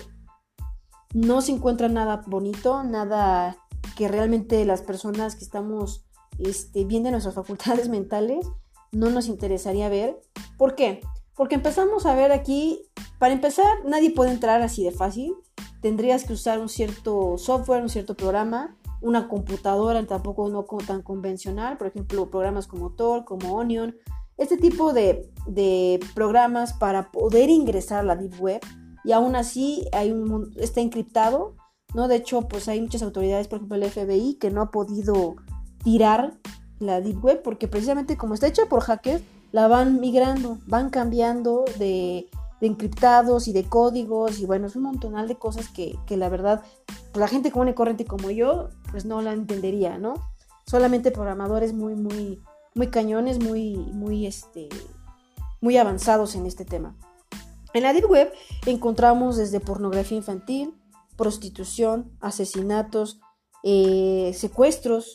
No 1.13 1.41
se 1.41 1.51
encuentra 1.51 1.87
nada 1.87 2.23
bonito, 2.27 2.83
nada 2.83 3.57
que 3.95 4.07
realmente 4.07 4.65
las 4.65 4.81
personas 4.81 5.35
que 5.35 5.43
estamos 5.43 6.05
este, 6.39 6.85
bien 6.85 7.03
de 7.03 7.11
nuestras 7.11 7.35
facultades 7.35 7.89
mentales 7.89 8.47
no 8.91 9.09
nos 9.09 9.27
interesaría 9.27 9.89
ver. 9.89 10.19
¿Por 10.57 10.75
qué? 10.75 11.01
Porque 11.35 11.55
empezamos 11.55 12.05
a 12.05 12.15
ver 12.15 12.31
aquí, 12.31 12.85
para 13.17 13.33
empezar, 13.33 13.85
nadie 13.85 14.11
puede 14.11 14.31
entrar 14.31 14.61
así 14.61 14.83
de 14.83 14.91
fácil. 14.91 15.33
Tendrías 15.81 16.25
que 16.25 16.33
usar 16.33 16.59
un 16.59 16.69
cierto 16.69 17.37
software, 17.37 17.81
un 17.81 17.89
cierto 17.89 18.15
programa, 18.15 18.77
una 19.03 19.27
computadora 19.27 20.03
tampoco 20.07 20.49
no 20.49 20.65
tan 20.87 21.01
convencional, 21.01 21.77
por 21.77 21.87
ejemplo, 21.87 22.29
programas 22.31 22.67
como 22.67 22.91
Tor, 22.91 23.25
como 23.25 23.55
Onion, 23.55 23.95
este 24.37 24.57
tipo 24.57 24.93
de, 24.93 25.29
de 25.45 25.99
programas 26.15 26.73
para 26.73 27.11
poder 27.11 27.49
ingresar 27.49 27.99
a 27.99 28.03
la 28.03 28.15
Deep 28.15 28.41
Web 28.41 28.61
y 29.03 29.11
aún 29.11 29.35
así 29.35 29.87
está 30.55 30.81
encriptado, 30.81 31.55
¿no? 31.93 32.07
De 32.07 32.15
hecho, 32.15 32.41
pues 32.47 32.67
hay 32.67 32.81
muchas 32.81 33.03
autoridades, 33.03 33.47
por 33.47 33.57
ejemplo 33.57 33.77
el 33.77 33.91
FBI, 33.91 34.35
que 34.35 34.49
no 34.49 34.61
ha 34.61 34.71
podido 34.71 35.35
tirar 35.83 36.33
la 36.79 37.01
Deep 37.01 37.23
Web, 37.23 37.41
porque 37.43 37.67
precisamente 37.67 38.17
como 38.17 38.33
está 38.33 38.47
hecha 38.47 38.65
por 38.67 38.81
hackers, 38.81 39.23
la 39.51 39.67
van 39.67 39.99
migrando, 39.99 40.57
van 40.65 40.89
cambiando 40.89 41.65
de, 41.77 42.27
encriptados 42.67 43.47
y 43.47 43.53
de 43.53 43.65
códigos, 43.65 44.39
y 44.39 44.45
bueno, 44.45 44.67
es 44.67 44.75
un 44.75 44.83
montonal 44.83 45.27
de 45.27 45.35
cosas 45.35 45.69
que, 45.69 45.97
la 46.09 46.29
verdad, 46.29 46.63
la 47.13 47.27
gente 47.27 47.51
común 47.51 47.69
y 47.69 47.73
corriente 47.73 48.05
como 48.05 48.29
yo, 48.29 48.69
pues 48.91 49.05
no 49.05 49.21
la 49.21 49.33
entendería, 49.33 49.97
¿no? 49.97 50.13
Solamente 50.65 51.11
programadores 51.11 51.73
muy, 51.73 51.95
muy, 51.95 52.41
muy 52.75 52.87
cañones, 52.87 53.43
muy, 53.43 53.75
muy, 53.75 54.25
este, 54.25 54.69
muy 55.61 55.77
avanzados 55.77 56.35
en 56.35 56.45
este 56.45 56.65
tema. 56.65 56.95
En 57.73 57.83
la 57.83 57.93
Deep 57.93 58.09
Web 58.09 58.31
encontramos 58.65 59.37
desde 59.37 59.59
pornografía 59.59 60.17
infantil, 60.17 60.75
prostitución, 61.17 62.11
asesinatos, 62.21 63.19
eh, 63.63 64.31
secuestros, 64.35 65.11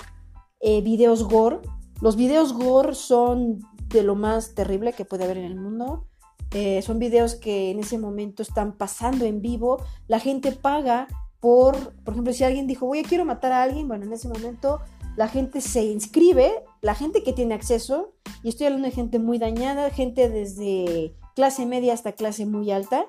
eh, 0.60 0.80
videos 0.82 1.24
gore. 1.24 1.60
Los 2.00 2.16
videos 2.16 2.52
gore 2.52 2.94
son 2.94 3.60
de 3.88 4.02
lo 4.02 4.16
más 4.16 4.54
terrible 4.54 4.92
que 4.92 5.04
puede 5.04 5.24
haber 5.24 5.38
en 5.38 5.44
el 5.44 5.56
mundo. 5.56 6.07
Eh, 6.52 6.80
son 6.82 6.98
videos 6.98 7.34
que 7.34 7.70
en 7.70 7.78
ese 7.80 7.98
momento 7.98 8.42
están 8.42 8.72
pasando 8.72 9.24
en 9.24 9.42
vivo. 9.42 9.82
La 10.06 10.18
gente 10.18 10.52
paga 10.52 11.08
por, 11.40 11.94
por 12.04 12.14
ejemplo, 12.14 12.32
si 12.32 12.44
alguien 12.44 12.66
dijo, 12.66 12.86
voy 12.86 13.00
a 13.00 13.02
quiero 13.02 13.24
matar 13.24 13.52
a 13.52 13.62
alguien, 13.62 13.86
bueno, 13.86 14.04
en 14.04 14.12
ese 14.12 14.28
momento 14.28 14.80
la 15.16 15.28
gente 15.28 15.60
se 15.60 15.84
inscribe, 15.84 16.64
la 16.80 16.94
gente 16.94 17.22
que 17.22 17.32
tiene 17.32 17.54
acceso, 17.54 18.12
y 18.42 18.48
estoy 18.48 18.66
hablando 18.66 18.86
de 18.86 18.94
gente 18.94 19.18
muy 19.18 19.38
dañada, 19.38 19.90
gente 19.90 20.28
desde 20.28 21.14
clase 21.34 21.66
media 21.66 21.92
hasta 21.92 22.12
clase 22.12 22.46
muy 22.46 22.70
alta, 22.70 23.06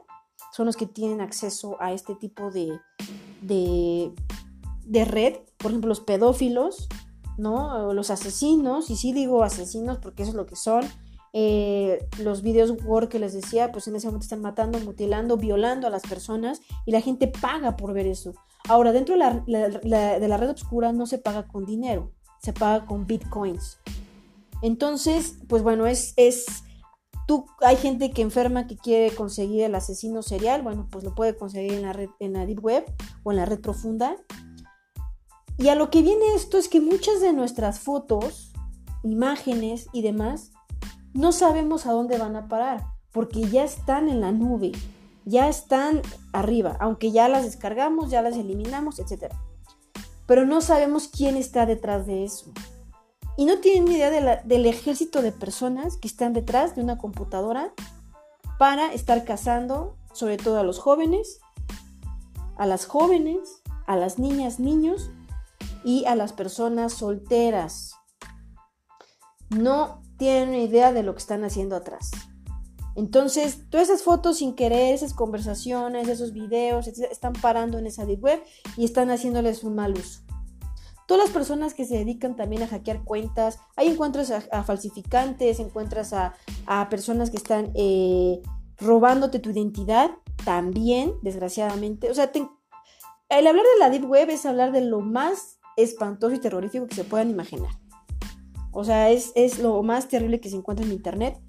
son 0.51 0.65
los 0.65 0.75
que 0.75 0.87
tienen 0.87 1.21
acceso 1.21 1.77
a 1.79 1.93
este 1.93 2.15
tipo 2.15 2.49
de, 2.49 2.79
de, 3.41 4.11
de 4.85 5.05
red, 5.05 5.35
por 5.57 5.71
ejemplo, 5.71 5.89
los 5.89 5.99
pedófilos, 5.99 6.87
¿no? 7.37 7.93
Los 7.93 8.09
asesinos, 8.09 8.89
y 8.89 8.95
sí 8.95 9.13
digo 9.13 9.43
asesinos 9.43 9.99
porque 9.99 10.23
eso 10.23 10.31
es 10.31 10.35
lo 10.35 10.45
que 10.45 10.55
son. 10.55 10.83
Eh, 11.33 12.07
los 12.19 12.41
videos 12.41 12.73
Word 12.83 13.09
que 13.09 13.19
les 13.19 13.33
decía, 13.33 13.71
pues 13.71 13.87
en 13.87 13.95
ese 13.95 14.07
momento 14.07 14.23
están 14.23 14.41
matando, 14.41 14.79
mutilando, 14.79 15.37
violando 15.37 15.87
a 15.87 15.89
las 15.89 16.03
personas 16.03 16.61
y 16.85 16.91
la 16.91 17.01
gente 17.01 17.27
paga 17.27 17.77
por 17.77 17.93
ver 17.93 18.07
eso. 18.07 18.33
Ahora, 18.67 18.91
dentro 18.91 19.15
de 19.15 19.19
la, 19.19 20.19
de 20.19 20.27
la 20.27 20.37
red 20.37 20.49
oscura 20.49 20.91
no 20.91 21.05
se 21.05 21.17
paga 21.17 21.47
con 21.47 21.65
dinero, 21.65 22.11
se 22.41 22.53
paga 22.53 22.85
con 22.85 23.05
bitcoins. 23.05 23.79
Entonces, 24.61 25.37
pues 25.47 25.63
bueno, 25.63 25.87
es, 25.87 26.13
es 26.17 26.45
tú, 27.27 27.45
hay 27.61 27.77
gente 27.77 28.11
que 28.11 28.21
enferma 28.21 28.67
que 28.67 28.75
quiere 28.75 29.15
conseguir 29.15 29.63
el 29.63 29.75
asesino 29.75 30.21
serial, 30.21 30.61
bueno, 30.61 30.87
pues 30.91 31.03
lo 31.03 31.15
puede 31.15 31.37
conseguir 31.37 31.73
en 31.73 31.83
la 31.83 31.93
red, 31.93 32.09
en 32.19 32.33
la 32.33 32.45
deep 32.45 32.63
web 32.63 32.85
o 33.23 33.31
en 33.31 33.37
la 33.37 33.45
red 33.45 33.59
profunda 33.59 34.17
y 35.59 35.67
a 35.67 35.75
lo 35.75 35.89
que 35.89 36.01
viene 36.01 36.33
esto 36.35 36.57
es 36.57 36.69
que 36.69 36.79
muchas 36.79 37.19
de 37.19 37.33
nuestras 37.33 37.81
fotos, 37.81 38.53
imágenes 39.03 39.87
y 39.91 40.01
demás, 40.01 40.53
no 41.13 41.31
sabemos 41.31 41.85
a 41.85 41.91
dónde 41.91 42.17
van 42.17 42.35
a 42.35 42.47
parar, 42.47 42.85
porque 43.11 43.41
ya 43.49 43.63
están 43.63 44.09
en 44.09 44.21
la 44.21 44.31
nube, 44.31 44.71
ya 45.25 45.47
están 45.47 46.01
arriba, 46.33 46.77
aunque 46.79 47.11
ya 47.11 47.27
las 47.27 47.43
descargamos, 47.43 48.09
ya 48.09 48.21
las 48.21 48.35
eliminamos, 48.35 48.99
etc. 48.99 49.33
Pero 50.25 50.45
no 50.45 50.61
sabemos 50.61 51.07
quién 51.07 51.37
está 51.37 51.65
detrás 51.65 52.05
de 52.05 52.23
eso. 52.23 52.51
Y 53.37 53.45
no 53.45 53.59
tienen 53.59 53.85
ni 53.85 53.95
idea 53.95 54.41
del 54.43 54.65
ejército 54.65 55.21
de 55.21 55.31
personas 55.31 55.97
que 55.97 56.07
están 56.07 56.33
detrás 56.33 56.75
de 56.75 56.81
una 56.81 56.97
computadora 56.97 57.73
para 58.57 58.91
estar 58.93 59.23
cazando, 59.23 59.95
sobre 60.11 60.35
todo 60.37 60.59
a 60.59 60.63
los 60.63 60.79
jóvenes, 60.79 61.39
a 62.57 62.65
las 62.65 62.85
jóvenes, 62.85 63.61
a 63.87 63.95
las 63.95 64.19
niñas, 64.19 64.59
niños 64.59 65.09
y 65.85 66.05
a 66.05 66.15
las 66.15 66.33
personas 66.33 66.93
solteras. 66.93 67.98
No 69.49 70.01
tienen 70.17 70.55
idea 70.55 70.93
de 70.93 71.03
lo 71.03 71.13
que 71.13 71.19
están 71.19 71.43
haciendo 71.43 71.75
atrás. 71.75 72.11
Entonces, 72.95 73.69
todas 73.69 73.89
esas 73.89 74.03
fotos 74.03 74.39
sin 74.39 74.55
querer, 74.55 74.93
esas 74.93 75.13
conversaciones, 75.13 76.07
esos 76.09 76.33
videos, 76.33 76.87
están 76.87 77.33
parando 77.33 77.77
en 77.77 77.87
esa 77.87 78.05
deep 78.05 78.21
web 78.21 78.43
y 78.75 78.83
están 78.83 79.09
haciéndoles 79.09 79.63
un 79.63 79.75
mal 79.75 79.93
uso. 79.93 80.21
Todas 81.07 81.23
las 81.23 81.33
personas 81.33 81.73
que 81.73 81.85
se 81.85 81.97
dedican 81.97 82.35
también 82.35 82.61
a 82.61 82.67
hackear 82.67 83.03
cuentas, 83.03 83.59
hay 83.75 83.87
encuentras 83.87 84.31
a, 84.31 84.63
falsificantes, 84.63 85.59
encuentras 85.59 86.13
a, 86.13 86.35
personas 86.89 87.31
que 87.31 87.37
están 87.37 87.71
eh, 87.73 88.41
robándote 88.77 89.39
tu 89.39 89.49
identidad, 89.49 90.11
también, 90.43 91.13
desgraciadamente. 91.21 92.11
O 92.11 92.13
sea, 92.13 92.31
el 92.33 93.47
hablar 93.47 93.63
de 93.63 93.79
la 93.79 93.89
Deep 93.89 94.09
Web 94.09 94.29
es 94.29 94.45
hablar 94.45 94.71
de 94.71 94.81
lo 94.81 94.99
más 94.99 95.59
espantoso 95.77 96.35
y 96.35 96.39
terrorífico 96.39 96.87
que 96.87 96.95
se 96.95 97.03
puedan 97.03 97.29
imaginar. 97.29 97.71
O 98.71 98.83
sea, 98.83 99.09
es, 99.09 99.31
es 99.35 99.59
lo 99.59 99.81
más 99.83 100.07
terrible 100.07 100.39
que 100.39 100.49
se 100.49 100.55
encuentra 100.55 100.85
en 100.85 100.91
Internet. 100.91 101.39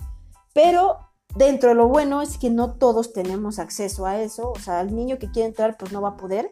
Pero 0.53 0.99
dentro 1.37 1.71
de 1.71 1.75
lo 1.75 1.89
bueno 1.89 2.23
es 2.23 2.39
que 2.39 2.51
no 2.51 2.75
todos 2.75 3.13
tenemos 3.13 3.59
acceso 3.59 4.07
a 4.07 4.21
eso. 4.21 4.51
O 4.51 4.59
sea, 4.59 4.81
el 4.81 4.95
niño 4.95 5.19
que 5.19 5.31
quiere 5.31 5.49
entrar 5.49 5.77
pues 5.79 5.93
no 5.93 6.01
va 6.01 6.11
a 6.11 6.17
poder. 6.17 6.49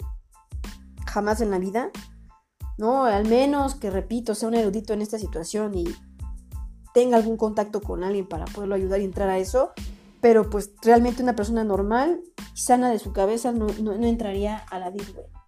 Jamás 1.07 1.41
en 1.41 1.51
la 1.51 1.59
vida. 1.59 1.91
¿No? 2.77 3.05
Al 3.05 3.29
menos 3.29 3.75
que, 3.75 3.91
repito, 3.91 4.35
sea 4.35 4.49
un 4.49 4.55
erudito 4.55 4.93
en 4.93 5.03
esta 5.03 5.19
situación 5.19 5.75
y 5.75 5.85
tenga 6.95 7.17
algún 7.17 7.37
contacto 7.37 7.81
con 7.81 8.05
alguien 8.05 8.29
para 8.29 8.45
poderlo 8.45 8.77
ayudar 8.77 9.01
y 9.01 9.05
entrar 9.05 9.29
a 9.29 9.39
eso. 9.39 9.73
Pero 10.21 10.49
pues 10.51 10.73
realmente 10.83 11.23
una 11.23 11.35
persona 11.35 11.65
normal 11.65 12.21
sana 12.55 12.91
de 12.91 12.99
su 12.99 13.13
cabeza 13.13 13.53
no, 13.53 13.67
no 13.81 13.93
entraría 13.93 14.59
a 14.59 14.79
la 14.79 14.91
Deep 14.91 15.17
Web. 15.17 15.39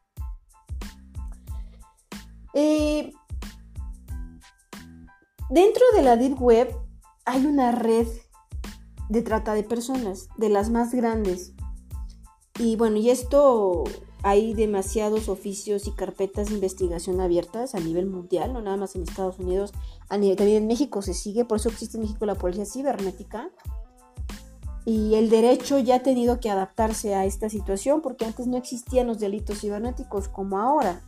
Eh, 2.54 3.12
dentro 5.50 5.82
de 5.94 6.02
la 6.02 6.16
Deep 6.16 6.40
Web 6.40 6.74
hay 7.24 7.44
una 7.44 7.72
red 7.72 8.06
de 9.08 9.22
trata 9.22 9.54
de 9.54 9.64
personas, 9.64 10.28
de 10.38 10.48
las 10.48 10.70
más 10.70 10.94
grandes. 10.94 11.52
Y 12.58 12.76
bueno, 12.76 12.96
y 12.96 13.10
esto 13.10 13.84
hay 14.22 14.54
demasiados 14.54 15.28
oficios 15.28 15.86
y 15.86 15.92
carpetas 15.92 16.48
de 16.48 16.54
investigación 16.54 17.20
abiertas 17.20 17.74
a 17.74 17.80
nivel 17.80 18.06
mundial, 18.06 18.52
no 18.52 18.60
nada 18.60 18.76
más 18.76 18.94
en 18.94 19.02
Estados 19.02 19.38
Unidos, 19.38 19.72
a 20.08 20.18
nivel, 20.18 20.36
también 20.36 20.62
en 20.62 20.68
México 20.68 21.02
se 21.02 21.14
sigue, 21.14 21.44
por 21.44 21.58
eso 21.58 21.70
existe 21.70 21.96
en 21.96 22.02
México 22.02 22.26
la 22.26 22.34
policía 22.34 22.66
cibernética. 22.66 23.50
y 24.86 25.14
el 25.14 25.28
derecho 25.28 25.78
ya 25.78 25.96
ha 25.96 26.02
tenido 26.02 26.40
que 26.40 26.50
adaptarse 26.50 27.14
a 27.14 27.26
esta 27.26 27.50
situación 27.50 28.00
porque 28.00 28.24
antes 28.24 28.46
no 28.46 28.56
existían 28.56 29.06
los 29.06 29.18
delitos 29.18 29.60
cibernéticos 29.60 30.28
como 30.28 30.58
ahora. 30.58 31.02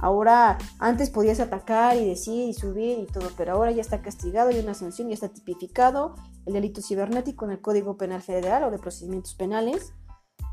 Ahora, 0.00 0.58
antes 0.78 1.10
podías 1.10 1.40
atacar 1.40 1.96
y 1.96 2.04
decir 2.04 2.48
y 2.48 2.54
subir 2.54 2.98
y 3.00 3.06
todo, 3.06 3.30
pero 3.36 3.54
ahora 3.54 3.72
ya 3.72 3.80
está 3.80 4.00
castigado, 4.00 4.50
hay 4.50 4.60
una 4.60 4.74
sanción, 4.74 5.08
ya 5.08 5.14
está 5.14 5.28
tipificado 5.28 6.14
el 6.46 6.54
delito 6.54 6.80
cibernético 6.80 7.44
en 7.44 7.52
el 7.52 7.60
Código 7.60 7.96
Penal 7.96 8.22
Federal 8.22 8.62
o 8.64 8.70
de 8.70 8.78
procedimientos 8.78 9.34
penales. 9.34 9.92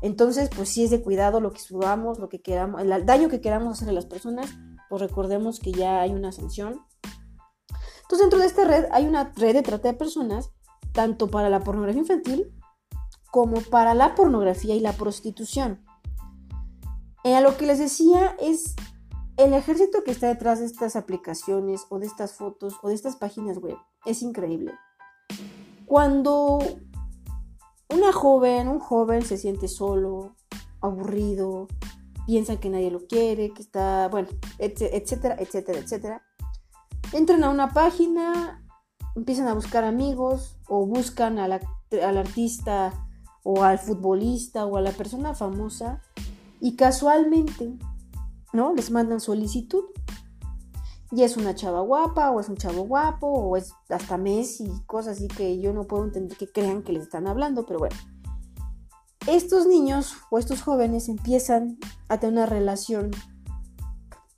Entonces, 0.02 0.50
pues 0.54 0.68
sí 0.68 0.84
es 0.84 0.90
de 0.90 1.02
cuidado 1.02 1.40
lo 1.40 1.52
que 1.52 1.60
subamos, 1.60 2.18
lo 2.18 2.28
que 2.28 2.42
queramos, 2.42 2.82
el 2.82 3.06
daño 3.06 3.28
que 3.28 3.40
queramos 3.40 3.78
hacer 3.78 3.88
a 3.88 3.92
las 3.92 4.06
personas, 4.06 4.52
pues 4.90 5.00
recordemos 5.00 5.60
que 5.60 5.72
ya 5.72 6.00
hay 6.00 6.12
una 6.12 6.32
sanción. 6.32 6.80
Entonces, 8.02 8.20
dentro 8.20 8.40
de 8.40 8.46
esta 8.46 8.64
red 8.64 8.86
hay 8.90 9.06
una 9.06 9.32
red 9.36 9.54
de 9.54 9.62
trata 9.62 9.88
de 9.88 9.94
personas, 9.94 10.50
tanto 10.92 11.28
para 11.28 11.48
la 11.48 11.60
pornografía 11.60 12.00
infantil 12.00 12.52
como 13.30 13.60
para 13.60 13.94
la 13.94 14.14
pornografía 14.14 14.74
y 14.74 14.80
la 14.80 14.92
prostitución. 14.92 15.84
Eh, 17.24 17.40
lo 17.40 17.56
que 17.56 17.66
les 17.66 17.78
decía 17.78 18.36
es 18.40 18.76
el 19.36 19.52
ejército 19.52 20.02
que 20.04 20.12
está 20.12 20.28
detrás 20.28 20.60
de 20.60 20.66
estas 20.66 20.96
aplicaciones 20.96 21.86
o 21.90 21.98
de 21.98 22.06
estas 22.06 22.34
fotos 22.34 22.74
o 22.82 22.88
de 22.88 22.94
estas 22.94 23.16
páginas 23.16 23.58
web 23.58 23.76
es 24.04 24.22
increíble. 24.22 24.72
Cuando 25.84 26.58
una 27.88 28.12
joven, 28.12 28.68
un 28.68 28.80
joven 28.80 29.22
se 29.22 29.36
siente 29.36 29.68
solo, 29.68 30.34
aburrido, 30.80 31.68
piensa 32.26 32.58
que 32.58 32.70
nadie 32.70 32.90
lo 32.90 33.06
quiere, 33.06 33.52
que 33.52 33.62
está, 33.62 34.08
bueno, 34.08 34.28
etcétera, 34.58 35.36
etcétera, 35.38 35.78
etcétera. 35.78 36.22
Entran 37.12 37.44
a 37.44 37.50
una 37.50 37.72
página, 37.72 38.64
empiezan 39.14 39.48
a 39.48 39.54
buscar 39.54 39.84
amigos 39.84 40.56
o 40.66 40.86
buscan 40.86 41.38
al 41.38 41.52
artista 42.18 42.92
o 43.44 43.62
al 43.62 43.78
futbolista 43.78 44.66
o 44.66 44.76
a 44.76 44.80
la 44.80 44.90
persona 44.90 45.34
famosa 45.34 46.02
y 46.60 46.74
casualmente, 46.74 47.78
¿no? 48.52 48.74
Les 48.74 48.90
mandan 48.90 49.20
solicitud. 49.20 49.84
Y 51.12 51.22
es 51.22 51.36
una 51.36 51.54
chava 51.54 51.80
guapa 51.82 52.30
o 52.30 52.40
es 52.40 52.48
un 52.48 52.56
chavo 52.56 52.82
guapo 52.82 53.28
o 53.28 53.56
es 53.56 53.72
hasta 53.88 54.16
Messi, 54.16 54.68
cosas 54.86 55.18
así 55.18 55.28
que 55.28 55.60
yo 55.60 55.72
no 55.72 55.84
puedo 55.84 56.04
entender 56.04 56.36
que 56.36 56.50
crean 56.50 56.82
que 56.82 56.92
les 56.92 57.04
están 57.04 57.28
hablando, 57.28 57.64
pero 57.64 57.78
bueno. 57.78 57.96
Estos 59.28 59.66
niños 59.66 60.14
o 60.30 60.38
estos 60.38 60.62
jóvenes 60.62 61.08
empiezan 61.08 61.78
a 62.08 62.18
tener 62.18 62.34
una 62.34 62.46
relación 62.46 63.10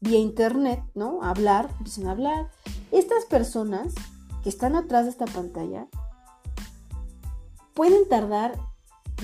vía 0.00 0.18
internet, 0.18 0.82
¿no? 0.94 1.22
A 1.22 1.30
hablar, 1.30 1.70
empiezan 1.78 2.06
a 2.06 2.12
hablar. 2.12 2.50
Estas 2.92 3.24
personas 3.26 3.94
que 4.42 4.48
están 4.48 4.76
atrás 4.76 5.04
de 5.04 5.10
esta 5.10 5.26
pantalla 5.26 5.88
pueden 7.74 8.08
tardar 8.08 8.58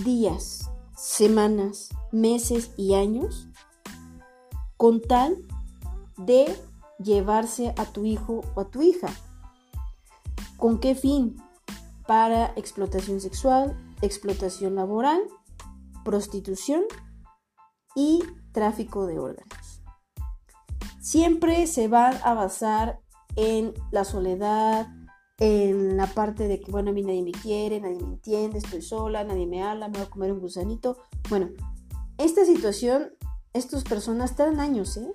días, 0.04 0.70
semanas, 0.96 1.90
meses 2.12 2.70
y 2.76 2.94
años 2.94 3.48
con 4.84 5.00
tal 5.00 5.38
de 6.18 6.44
llevarse 6.98 7.72
a 7.78 7.86
tu 7.86 8.04
hijo 8.04 8.42
o 8.54 8.60
a 8.60 8.70
tu 8.70 8.82
hija. 8.82 9.08
¿Con 10.58 10.78
qué 10.78 10.94
fin? 10.94 11.36
Para 12.06 12.52
explotación 12.56 13.22
sexual, 13.22 13.78
explotación 14.02 14.74
laboral, 14.74 15.22
prostitución 16.04 16.82
y 17.96 18.24
tráfico 18.52 19.06
de 19.06 19.18
órganos. 19.18 19.82
Siempre 21.00 21.66
se 21.66 21.88
van 21.88 22.18
a 22.22 22.34
basar 22.34 23.00
en 23.36 23.72
la 23.90 24.04
soledad, 24.04 24.88
en 25.38 25.96
la 25.96 26.08
parte 26.08 26.46
de 26.46 26.60
que, 26.60 26.70
bueno, 26.70 26.90
a 26.90 26.92
mí 26.92 27.00
nadie 27.00 27.22
me 27.22 27.32
quiere, 27.32 27.80
nadie 27.80 28.02
me 28.02 28.08
entiende, 28.16 28.58
estoy 28.58 28.82
sola, 28.82 29.24
nadie 29.24 29.46
me 29.46 29.62
habla, 29.62 29.88
me 29.88 29.96
voy 29.96 30.06
a 30.06 30.10
comer 30.10 30.30
un 30.30 30.40
gusanito. 30.40 30.98
Bueno, 31.30 31.48
esta 32.18 32.44
situación, 32.44 33.13
estas 33.54 33.84
personas 33.84 34.36
tardan 34.36 34.60
años, 34.60 34.96
¿eh? 34.96 35.12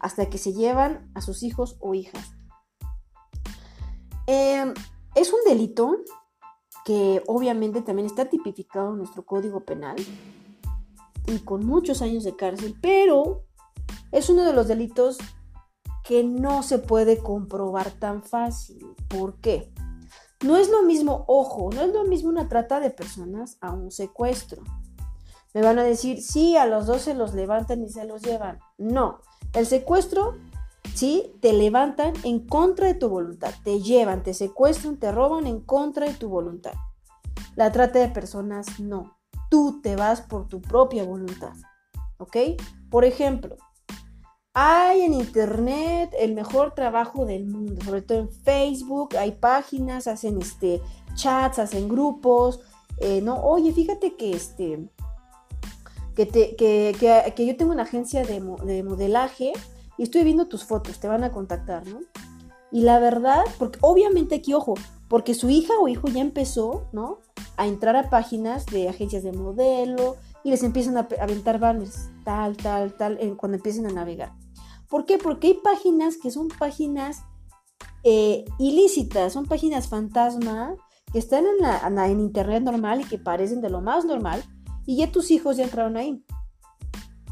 Hasta 0.00 0.28
que 0.28 0.38
se 0.38 0.52
llevan 0.52 1.10
a 1.14 1.20
sus 1.20 1.42
hijos 1.42 1.76
o 1.78 1.94
hijas. 1.94 2.32
Em, 4.26 4.74
es 5.14 5.32
un 5.32 5.40
delito 5.46 5.98
que 6.84 7.22
obviamente 7.26 7.82
también 7.82 8.06
está 8.06 8.28
tipificado 8.28 8.90
en 8.90 8.98
nuestro 8.98 9.24
código 9.24 9.64
penal 9.64 9.96
y 11.26 11.38
con 11.40 11.64
muchos 11.64 12.02
años 12.02 12.24
de 12.24 12.34
cárcel, 12.34 12.76
pero 12.80 13.44
es 14.10 14.28
uno 14.30 14.44
de 14.44 14.52
los 14.52 14.66
delitos 14.66 15.18
que 16.04 16.24
no 16.24 16.62
se 16.62 16.78
puede 16.78 17.18
comprobar 17.18 17.90
tan 17.92 18.22
fácil. 18.22 18.96
¿Por 19.08 19.36
qué? 19.40 19.72
No 20.44 20.56
es 20.56 20.68
lo 20.68 20.82
mismo, 20.82 21.24
ojo, 21.28 21.70
no 21.72 21.82
es 21.82 21.92
lo 21.92 22.04
mismo 22.04 22.30
una 22.30 22.48
trata 22.48 22.80
de 22.80 22.90
personas 22.90 23.58
a 23.60 23.72
un 23.72 23.92
secuestro. 23.92 24.62
Me 25.54 25.62
van 25.62 25.78
a 25.78 25.84
decir, 25.84 26.22
sí, 26.22 26.56
a 26.56 26.66
los 26.66 26.86
dos 26.86 27.02
se 27.02 27.14
los 27.14 27.34
levantan 27.34 27.82
y 27.82 27.88
se 27.88 28.04
los 28.06 28.22
llevan. 28.22 28.58
No, 28.78 29.20
el 29.52 29.66
secuestro, 29.66 30.36
sí, 30.94 31.32
te 31.40 31.52
levantan 31.52 32.14
en 32.24 32.46
contra 32.46 32.86
de 32.86 32.94
tu 32.94 33.08
voluntad, 33.08 33.52
te 33.62 33.80
llevan, 33.80 34.22
te 34.22 34.34
secuestran, 34.34 34.96
te 34.96 35.12
roban 35.12 35.46
en 35.46 35.60
contra 35.60 36.06
de 36.06 36.14
tu 36.14 36.28
voluntad. 36.28 36.72
La 37.54 37.70
trata 37.70 37.98
de 37.98 38.08
personas, 38.08 38.80
no. 38.80 39.18
Tú 39.50 39.80
te 39.82 39.96
vas 39.96 40.22
por 40.22 40.48
tu 40.48 40.62
propia 40.62 41.04
voluntad. 41.04 41.52
¿Ok? 42.16 42.36
Por 42.90 43.04
ejemplo, 43.04 43.56
hay 44.54 45.02
en 45.02 45.14
internet 45.14 46.14
el 46.18 46.34
mejor 46.34 46.74
trabajo 46.74 47.24
del 47.26 47.46
mundo, 47.46 47.82
sobre 47.84 48.02
todo 48.02 48.18
en 48.18 48.30
Facebook, 48.30 49.16
hay 49.16 49.32
páginas, 49.32 50.06
hacen 50.06 50.40
este 50.40 50.80
chats, 51.14 51.58
hacen 51.58 51.88
grupos, 51.88 52.60
eh, 52.98 53.20
no, 53.22 53.42
oye, 53.42 53.72
fíjate 53.72 54.16
que 54.16 54.32
este 54.32 54.88
que, 56.14 56.26
te, 56.26 56.56
que, 56.56 57.32
que, 57.34 57.46
yo 57.46 57.56
tengo 57.56 57.72
una 57.72 57.84
agencia 57.84 58.24
de, 58.24 58.40
de, 58.64 58.82
modelaje 58.82 59.52
y 59.96 60.02
estoy 60.02 60.24
viendo 60.24 60.46
tus 60.46 60.64
fotos, 60.64 60.98
te 60.98 61.08
van 61.08 61.24
a 61.24 61.32
contactar, 61.32 61.86
¿no? 61.86 62.00
Y 62.70 62.82
la 62.82 62.98
verdad, 62.98 63.42
porque 63.58 63.78
obviamente 63.82 64.36
aquí, 64.36 64.54
ojo, 64.54 64.74
porque 65.08 65.34
su 65.34 65.50
hija 65.50 65.74
o 65.80 65.88
hijo 65.88 66.08
ya 66.08 66.22
empezó, 66.22 66.88
¿no? 66.92 67.18
A 67.56 67.66
entrar 67.66 67.96
a 67.96 68.08
páginas 68.08 68.66
de 68.66 68.88
agencias 68.88 69.22
de 69.22 69.32
modelo 69.32 70.16
y 70.42 70.50
les 70.50 70.62
empiezan 70.62 70.96
a 70.96 71.08
aventar 71.20 71.58
banners, 71.58 72.08
tal, 72.24 72.56
tal, 72.56 72.94
tal, 72.94 73.18
cuando 73.36 73.56
empiecen 73.56 73.86
a 73.86 73.90
navegar. 73.90 74.32
¿Por 74.88 75.04
qué? 75.04 75.18
Porque 75.18 75.48
hay 75.48 75.54
páginas 75.54 76.16
que 76.16 76.30
son 76.30 76.48
páginas 76.48 77.24
eh, 78.04 78.44
ilícitas, 78.58 79.32
son 79.32 79.46
páginas 79.46 79.88
fantasma 79.88 80.74
que 81.12 81.18
están 81.18 81.44
en, 81.46 81.98
en 81.98 82.20
internet 82.20 82.62
normal 82.62 83.02
y 83.02 83.04
que 83.04 83.18
parecen 83.18 83.60
de 83.60 83.70
lo 83.70 83.80
más 83.80 84.04
normal 84.04 84.42
y 84.86 84.96
ya 84.96 85.10
tus 85.10 85.30
hijos 85.30 85.56
ya 85.56 85.64
entraron 85.64 85.96
ahí. 85.96 86.24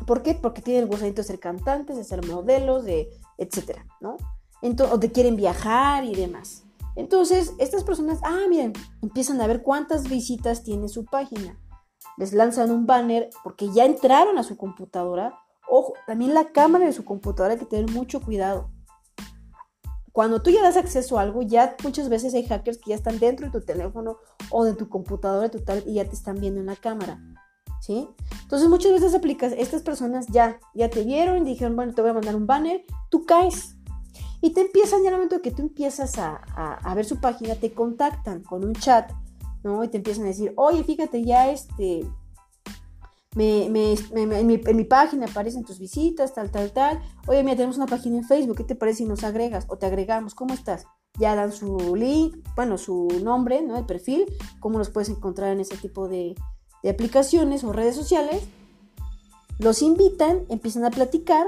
¿Por 0.06 0.22
qué? 0.22 0.34
Porque 0.34 0.62
tienen 0.62 0.84
el 0.84 0.88
gusanito 0.88 1.22
de 1.22 1.28
ser 1.28 1.38
cantantes, 1.38 1.96
de 1.96 2.04
ser 2.04 2.26
modelos, 2.26 2.84
de 2.84 3.08
etcétera, 3.38 3.86
¿no? 4.00 4.16
Entonces, 4.62 4.94
o 4.94 4.98
de 4.98 5.12
quieren 5.12 5.36
viajar 5.36 6.04
y 6.04 6.14
demás. 6.14 6.64
Entonces, 6.96 7.54
estas 7.58 7.84
personas, 7.84 8.18
ah, 8.22 8.46
miren, 8.48 8.72
empiezan 9.02 9.40
a 9.40 9.46
ver 9.46 9.62
cuántas 9.62 10.08
visitas 10.08 10.62
tiene 10.62 10.88
su 10.88 11.04
página. 11.04 11.58
Les 12.18 12.32
lanzan 12.32 12.70
un 12.70 12.86
banner 12.86 13.30
porque 13.44 13.70
ya 13.72 13.84
entraron 13.84 14.36
a 14.38 14.42
su 14.42 14.56
computadora 14.56 15.38
Ojo, 15.72 15.94
también 16.04 16.34
la 16.34 16.50
cámara 16.50 16.84
de 16.84 16.92
su 16.92 17.04
computadora 17.04 17.54
hay 17.54 17.60
que 17.60 17.64
tener 17.64 17.88
mucho 17.92 18.20
cuidado. 18.20 18.72
Cuando 20.12 20.42
tú 20.42 20.50
ya 20.50 20.62
das 20.62 20.76
acceso 20.76 21.18
a 21.18 21.22
algo, 21.22 21.42
ya 21.42 21.76
muchas 21.84 22.08
veces 22.08 22.34
hay 22.34 22.44
hackers 22.44 22.78
que 22.78 22.90
ya 22.90 22.96
están 22.96 23.18
dentro 23.18 23.46
de 23.46 23.52
tu 23.52 23.64
teléfono 23.64 24.18
o 24.50 24.64
de 24.64 24.74
tu 24.74 24.88
computadora 24.88 25.48
total 25.48 25.84
y 25.86 25.94
ya 25.94 26.04
te 26.04 26.14
están 26.14 26.40
viendo 26.40 26.60
en 26.60 26.66
la 26.66 26.76
cámara. 26.76 27.20
¿Sí? 27.80 28.08
Entonces 28.42 28.68
muchas 28.68 28.92
veces 28.92 29.14
aplicas, 29.14 29.54
estas 29.56 29.82
personas 29.82 30.26
ya, 30.26 30.58
ya 30.74 30.90
te 30.90 31.02
vieron 31.02 31.38
y 31.38 31.50
dijeron, 31.50 31.76
bueno, 31.76 31.94
te 31.94 32.02
voy 32.02 32.10
a 32.10 32.14
mandar 32.14 32.36
un 32.36 32.46
banner, 32.46 32.84
tú 33.08 33.24
caes. 33.24 33.76
Y 34.42 34.52
te 34.52 34.62
empiezan, 34.62 35.02
ya 35.02 35.10
el 35.10 35.14
momento 35.14 35.40
que 35.42 35.50
tú 35.50 35.62
empiezas 35.62 36.18
a, 36.18 36.34
a, 36.34 36.94
ver 36.94 37.04
su 37.04 37.20
página, 37.20 37.54
te 37.54 37.72
contactan 37.72 38.42
con 38.42 38.64
un 38.64 38.74
chat, 38.74 39.10
¿no? 39.62 39.84
Y 39.84 39.88
te 39.88 39.98
empiezan 39.98 40.24
a 40.24 40.28
decir, 40.28 40.52
oye, 40.56 40.82
fíjate, 40.82 41.24
ya 41.24 41.50
este, 41.50 42.06
me, 43.36 43.66
en, 43.66 44.46
mi, 44.46 44.84
página 44.84 45.26
aparecen 45.26 45.64
tus 45.64 45.78
visitas, 45.78 46.34
tal, 46.34 46.50
tal, 46.50 46.72
tal. 46.72 47.00
Oye, 47.28 47.44
mira, 47.44 47.56
tenemos 47.56 47.76
una 47.76 47.86
página 47.86 48.18
en 48.18 48.24
Facebook, 48.24 48.56
¿qué 48.56 48.64
te 48.64 48.74
parece 48.74 48.98
si 48.98 49.04
nos 49.04 49.22
agregas 49.22 49.66
o 49.68 49.78
te 49.78 49.86
agregamos? 49.86 50.34
¿Cómo 50.34 50.52
estás? 50.52 50.86
Ya 51.18 51.36
dan 51.36 51.52
su 51.52 51.94
link, 51.94 52.36
bueno, 52.56 52.76
su 52.76 53.08
nombre, 53.22 53.62
¿no? 53.62 53.76
El 53.76 53.86
perfil, 53.86 54.26
cómo 54.58 54.78
los 54.78 54.90
puedes 54.90 55.08
encontrar 55.08 55.52
en 55.52 55.60
ese 55.60 55.76
tipo 55.76 56.08
de, 56.08 56.34
de 56.82 56.90
aplicaciones 56.90 57.62
o 57.62 57.72
redes 57.72 57.94
sociales. 57.94 58.42
Los 59.58 59.82
invitan, 59.82 60.46
empiezan 60.48 60.84
a 60.84 60.90
platicar. 60.90 61.46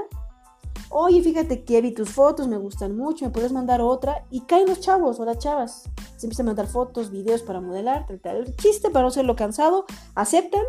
Oye, 0.89 1.21
fíjate 1.21 1.65
que 1.65 1.81
vi 1.81 1.91
tus 1.91 2.11
fotos, 2.11 2.47
me 2.47 2.57
gustan 2.57 2.95
mucho, 2.95 3.25
me 3.25 3.31
puedes 3.31 3.51
mandar 3.51 3.81
otra. 3.81 4.25
Y 4.29 4.41
caen 4.41 4.67
los 4.67 4.79
chavos 4.79 5.19
o 5.19 5.25
las 5.25 5.39
chavas. 5.39 5.89
Se 6.15 6.27
empiezan 6.27 6.45
a 6.45 6.51
mandar 6.51 6.67
fotos, 6.67 7.09
videos 7.09 7.41
para 7.41 7.59
modelar, 7.59 8.05
tal, 8.05 8.21
tal. 8.21 8.55
chiste 8.57 8.89
para 8.89 9.03
no 9.03 9.11
serlo 9.11 9.35
cansado. 9.35 9.85
Aceptan 10.13 10.61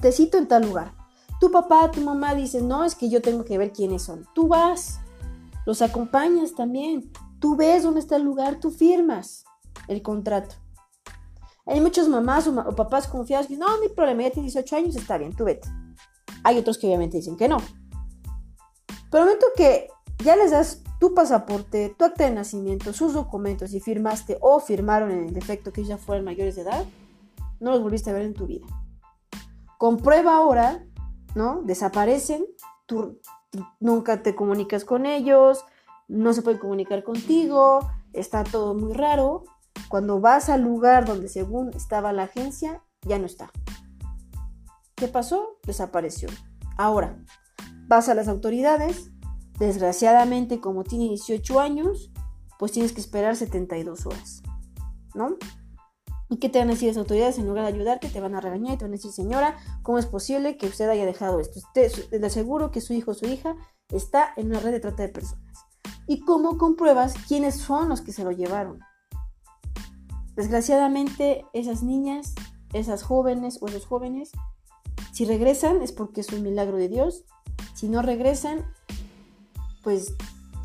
te 0.00 0.12
cito 0.12 0.38
en 0.38 0.48
tal 0.48 0.66
lugar. 0.66 0.94
Tu 1.40 1.50
papá, 1.50 1.90
tu 1.90 2.00
mamá 2.00 2.34
dicen, 2.34 2.68
no, 2.68 2.84
es 2.84 2.94
que 2.94 3.08
yo 3.08 3.20
tengo 3.20 3.44
que 3.44 3.58
ver 3.58 3.72
quiénes 3.72 4.02
son. 4.02 4.26
Tú 4.34 4.48
vas, 4.48 5.00
los 5.66 5.82
acompañas 5.82 6.54
también. 6.54 7.10
Tú 7.38 7.56
ves 7.56 7.82
dónde 7.82 8.00
está 8.00 8.16
el 8.16 8.22
lugar, 8.22 8.58
tú 8.60 8.70
firmas 8.70 9.44
el 9.88 10.02
contrato. 10.02 10.54
Hay 11.66 11.80
muchas 11.80 12.08
mamás 12.08 12.46
o, 12.46 12.54
papás 12.74 13.08
confiados 13.08 13.46
que 13.46 13.54
dicen, 13.54 13.66
no, 13.66 13.76
no 13.76 13.82
hay 13.82 13.88
problema, 13.88 14.22
ya 14.22 14.30
tienes 14.30 14.54
18 14.54 14.76
años, 14.76 14.96
está 14.96 15.18
bien, 15.18 15.34
tú 15.34 15.44
vete. 15.44 15.68
Hay 16.44 16.58
otros 16.58 16.78
que 16.78 16.86
obviamente 16.86 17.16
dicen 17.16 17.36
que 17.36 17.48
no. 17.48 17.58
Pero 19.10 19.24
el 19.24 19.30
momento 19.30 19.46
que 19.56 19.88
ya 20.24 20.36
les 20.36 20.52
das 20.52 20.82
tu 20.98 21.12
pasaporte, 21.12 21.94
tu 21.98 22.04
acta 22.04 22.24
de 22.24 22.30
nacimiento, 22.30 22.92
sus 22.92 23.12
documentos 23.12 23.74
y 23.74 23.80
firmaste 23.80 24.38
o 24.40 24.60
firmaron 24.60 25.10
en 25.10 25.24
el 25.26 25.34
defecto 25.34 25.72
que 25.72 25.84
ya 25.84 25.98
fueran 25.98 26.24
mayores 26.24 26.56
de 26.56 26.62
edad, 26.62 26.84
no 27.60 27.72
los 27.72 27.82
volviste 27.82 28.10
a 28.10 28.12
ver 28.14 28.22
en 28.22 28.34
tu 28.34 28.46
vida. 28.46 28.66
Comprueba 29.78 30.36
ahora, 30.36 30.84
¿no? 31.34 31.62
Desaparecen, 31.62 32.44
tú 32.86 33.20
nunca 33.80 34.22
te 34.22 34.34
comunicas 34.34 34.84
con 34.84 35.06
ellos, 35.06 35.64
no 36.08 36.32
se 36.32 36.42
pueden 36.42 36.60
comunicar 36.60 37.02
contigo, 37.02 37.80
está 38.12 38.44
todo 38.44 38.74
muy 38.74 38.92
raro. 38.92 39.44
Cuando 39.88 40.20
vas 40.20 40.48
al 40.48 40.62
lugar 40.62 41.04
donde 41.04 41.28
según 41.28 41.70
estaba 41.74 42.12
la 42.12 42.24
agencia, 42.24 42.82
ya 43.02 43.18
no 43.18 43.26
está. 43.26 43.50
¿Qué 44.94 45.08
pasó? 45.08 45.58
Desapareció. 45.64 46.28
Ahora, 46.76 47.22
vas 47.86 48.08
a 48.08 48.14
las 48.14 48.28
autoridades, 48.28 49.10
desgraciadamente 49.58 50.60
como 50.60 50.84
tiene 50.84 51.08
18 51.08 51.60
años, 51.60 52.10
pues 52.58 52.72
tienes 52.72 52.92
que 52.92 53.00
esperar 53.00 53.36
72 53.36 54.06
horas, 54.06 54.42
¿no? 55.14 55.36
¿Y 56.28 56.38
qué 56.38 56.48
te 56.48 56.58
van 56.58 56.68
a 56.68 56.72
decir 56.72 56.88
las 56.88 56.96
autoridades? 56.96 57.38
En 57.38 57.46
lugar 57.46 57.64
de 57.64 57.72
ayudarte, 57.72 58.08
te 58.08 58.20
van 58.20 58.34
a 58.34 58.40
regañar 58.40 58.74
y 58.74 58.78
te 58.78 58.84
van 58.84 58.92
a 58.92 58.96
decir, 58.96 59.12
señora, 59.12 59.56
¿cómo 59.82 59.98
es 59.98 60.06
posible 60.06 60.56
que 60.56 60.66
usted 60.66 60.88
haya 60.88 61.06
dejado 61.06 61.38
esto? 61.38 61.60
Usted, 61.60 61.92
le 62.10 62.26
aseguro 62.26 62.70
que 62.70 62.80
su 62.80 62.92
hijo 62.94 63.12
o 63.12 63.14
su 63.14 63.26
hija 63.26 63.54
está 63.90 64.32
en 64.36 64.48
una 64.48 64.60
red 64.60 64.72
de 64.72 64.80
trata 64.80 65.04
de 65.04 65.08
personas. 65.08 65.66
¿Y 66.08 66.20
cómo 66.20 66.58
compruebas 66.58 67.14
quiénes 67.28 67.56
son 67.56 67.88
los 67.88 68.00
que 68.00 68.12
se 68.12 68.24
lo 68.24 68.32
llevaron? 68.32 68.80
Desgraciadamente, 70.34 71.44
esas 71.52 71.82
niñas, 71.82 72.34
esas 72.72 73.02
jóvenes 73.02 73.58
o 73.60 73.68
esos 73.68 73.86
jóvenes, 73.86 74.32
si 75.12 75.24
regresan 75.24 75.80
es 75.80 75.92
porque 75.92 76.20
es 76.20 76.32
un 76.32 76.42
milagro 76.42 76.76
de 76.76 76.88
Dios. 76.88 77.24
Si 77.74 77.88
no 77.88 78.02
regresan, 78.02 78.66
pues 79.82 80.14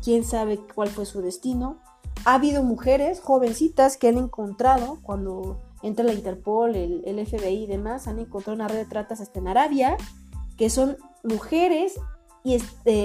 quién 0.04 0.24
sabe 0.24 0.58
cuál 0.74 0.88
fue 0.88 1.06
su 1.06 1.22
destino. 1.22 1.80
Ha 2.24 2.34
habido 2.34 2.62
mujeres 2.62 3.20
jovencitas 3.20 3.96
que 3.96 4.08
han 4.08 4.16
encontrado, 4.16 4.98
cuando 5.02 5.60
entra 5.82 6.04
la 6.04 6.12
Interpol, 6.12 6.76
el, 6.76 7.26
FBI 7.26 7.64
y 7.64 7.66
demás, 7.66 8.06
han 8.06 8.20
encontrado 8.20 8.54
una 8.54 8.68
red 8.68 8.76
de 8.76 8.84
tratas 8.84 9.20
hasta 9.20 9.40
en 9.40 9.48
Arabia, 9.48 9.96
que 10.56 10.70
son 10.70 10.96
mujeres 11.24 11.94
y 12.44 12.58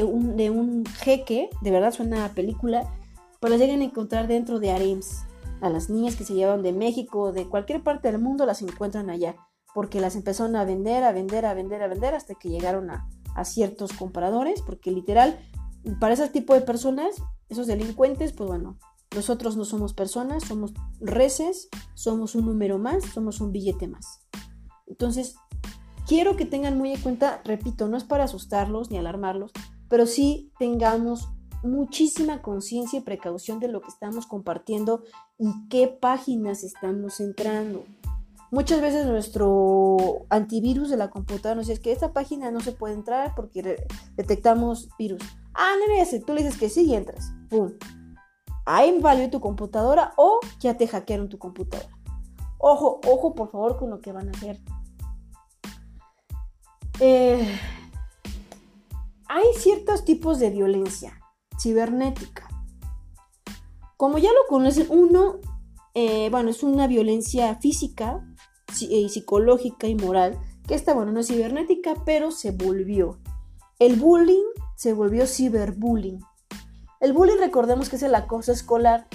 un, 0.04 0.38
de 0.38 0.52
un 0.52 0.86
jeque, 0.86 1.50
de 1.62 1.72
verdad 1.72 1.92
suena 1.92 2.26
a 2.26 2.34
película, 2.34 2.94
las 3.42 3.60
llegan 3.60 3.82
a 3.82 3.86
encontrar 3.86 4.28
dentro 4.28 4.60
de 4.60 4.72
harems. 4.72 5.24
A 5.62 5.70
las 5.70 5.90
niñas 5.90 6.16
que 6.16 6.24
se 6.24 6.36
llevan 6.36 6.62
de 6.62 6.74
México, 6.74 7.32
de 7.32 7.48
cualquier 7.48 7.82
parte 7.82 8.12
del 8.12 8.22
mundo, 8.22 8.46
las 8.46 8.62
encuentran 8.62 9.10
allá, 9.10 9.36
porque 9.74 10.00
las 10.00 10.16
empezaron 10.16 10.56
a 10.56 10.66
vender, 10.66 11.04
a 11.04 11.12
vender, 11.12 11.48
a 11.48 11.56
vender, 11.56 11.82
a 11.82 11.88
vender, 11.88 12.14
hasta 12.14 12.36
que 12.36 12.50
llegaron 12.50 12.92
a 12.92 13.46
ciertos 13.46 13.94
compradores, 13.94 14.62
porque 14.62 14.92
literal, 14.92 15.40
para 16.00 16.14
ese 16.14 16.30
tipo 16.30 16.54
de 16.54 16.62
personas, 16.62 17.16
esos 17.50 17.66
delincuentes, 17.66 18.34
pues 18.34 18.48
bueno, 18.48 18.78
nosotros 19.18 19.58
no 19.58 19.66
somos 19.66 19.94
personas, 19.94 20.44
somos 20.44 20.74
reces, 21.00 21.70
somos 21.96 22.36
un 22.36 22.46
número 22.46 22.78
más, 22.78 23.04
somos 23.04 23.42
un 23.42 23.52
billete 23.52 23.88
más. 23.88 24.22
Entonces, 24.86 25.36
quiero 26.08 26.38
que 26.38 26.46
tengan 26.46 26.78
muy 26.78 26.92
en 26.92 27.02
cuenta, 27.02 27.42
repito, 27.44 27.88
no 27.88 27.98
es 27.98 28.04
para 28.04 28.26
asustarlos 28.26 28.92
ni 28.92 28.98
alarmarlos, 28.98 29.52
pero 29.90 30.06
sí 30.06 30.52
tengamos 30.60 31.30
muchísima 31.64 32.44
conciencia 32.44 33.00
y 33.00 33.02
precaución 33.02 33.60
de 33.60 33.70
lo 33.70 33.82
que 33.82 33.90
estamos 33.90 34.28
compartiendo 34.28 35.02
y 35.40 35.48
qué 35.68 35.88
páginas 35.88 36.64
estamos 36.64 37.20
entrando. 37.20 37.86
Muchas 38.52 38.82
veces 38.82 39.08
nuestro 39.08 39.98
antivirus 40.30 40.92
de 40.92 40.98
la 40.98 41.10
computadora 41.10 41.56
nos 41.56 41.68
dice 41.68 41.82
que 41.82 41.92
esta 41.92 42.14
página 42.14 42.52
no 42.52 42.60
se 42.62 42.72
puede 42.72 42.94
entrar 42.94 43.34
porque 43.36 43.84
detectamos 44.16 44.90
virus. 45.00 45.24
Ah, 45.56 45.74
no, 45.80 45.88
no, 45.88 46.26
tú 46.26 46.34
le 46.34 46.44
dices 46.44 46.60
que 46.60 46.70
sí 46.70 46.86
y 46.86 46.94
entras. 46.94 47.34
¡Pum! 47.50 47.72
Ahí 48.70 48.90
invadió 48.90 49.30
tu 49.30 49.40
computadora 49.40 50.14
o 50.18 50.42
ya 50.60 50.76
te 50.76 50.90
hackearon 50.90 51.30
tu 51.30 51.38
computadora. 51.40 51.90
Ojo, 52.58 53.00
ojo 53.08 53.34
por 53.34 53.50
favor 53.50 53.78
con 53.78 53.90
lo 53.90 54.02
que 54.02 54.12
van 54.12 54.28
a 54.28 54.32
hacer. 54.32 54.60
Eh, 57.00 57.60
hay 59.30 59.46
ciertos 59.58 60.04
tipos 60.04 60.40
de 60.40 60.50
violencia 60.50 61.18
cibernética. 61.58 62.46
Como 63.96 64.18
ya 64.18 64.32
lo 64.34 64.46
conocen, 64.50 64.88
uno, 64.90 65.38
eh, 65.94 66.28
bueno, 66.30 66.50
es 66.50 66.62
una 66.62 66.88
violencia 66.88 67.56
física, 67.56 68.22
y 68.82 69.08
psicológica 69.08 69.88
y 69.88 69.96
moral, 69.96 70.38
que 70.68 70.76
esta, 70.76 70.94
bueno, 70.94 71.14
no 71.14 71.22
es 71.22 71.28
cibernética, 71.28 71.94
pero 72.06 72.32
se 72.32 72.52
volvió. 72.52 73.18
El 73.80 73.96
bullying 73.96 74.44
se 74.76 74.92
volvió 74.92 75.26
ciberbullying. 75.26 76.20
El 77.00 77.14
bullying, 77.14 77.38
recordemos 77.38 77.90
que 77.90 77.98
es 77.98 78.04
el 78.04 78.16
acoso 78.16 78.52
escolar 78.52 79.08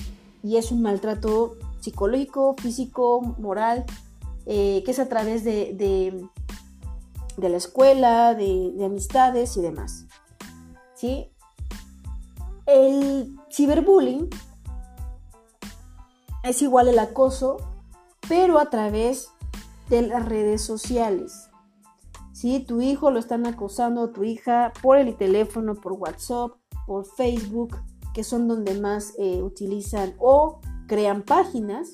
y 0.43 0.57
es 0.57 0.71
un 0.71 0.83
maltrato 0.83 1.57
psicológico, 1.81 2.55
físico, 2.61 3.21
moral, 3.39 3.85
eh, 4.47 4.83
que 4.85 4.93
es 4.93 4.99
a 5.01 5.09
través 5.09 5.43
de, 5.43 5.75
de, 7.37 7.49
la 7.49 7.57
escuela, 7.57 8.35
de, 8.35 8.73
de, 8.77 8.85
amistades 8.85 9.57
y 9.57 9.63
demás. 9.63 10.07
¿Sí? 10.95 11.29
El 12.67 13.37
ciberbullying 13.51 14.31
es 16.45 16.63
igual 16.63 16.87
el 16.89 17.01
acoso, 17.01 17.57
pero 18.29 18.61
a 18.61 18.71
través 18.71 19.29
de 19.89 20.03
las 20.03 20.25
redes 20.25 20.63
sociales. 20.63 21.49
Si 22.33 22.61
tu 22.61 22.81
hijo 22.81 23.11
lo 23.11 23.19
están 23.19 23.47
acosando, 23.47 24.11
tu 24.11 24.23
hija, 24.23 24.73
por 24.83 24.99
el 24.99 25.17
teléfono, 25.17 25.75
por 25.75 25.93
WhatsApp, 25.93 26.53
por 26.87 27.05
Facebook, 27.05 27.77
que 28.15 28.25
son 28.25 28.49
donde 28.49 28.79
más 28.79 29.15
eh, 29.19 29.43
utilizan 29.43 30.15
o 30.19 30.61
crean 30.87 31.23
páginas, 31.23 31.93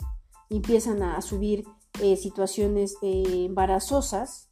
empiezan 0.51 1.03
a, 1.03 1.21
subir 1.23 1.65
eh, 2.01 2.17
situaciones 2.17 2.97
eh, 3.03 3.45
embarazosas, 3.47 4.51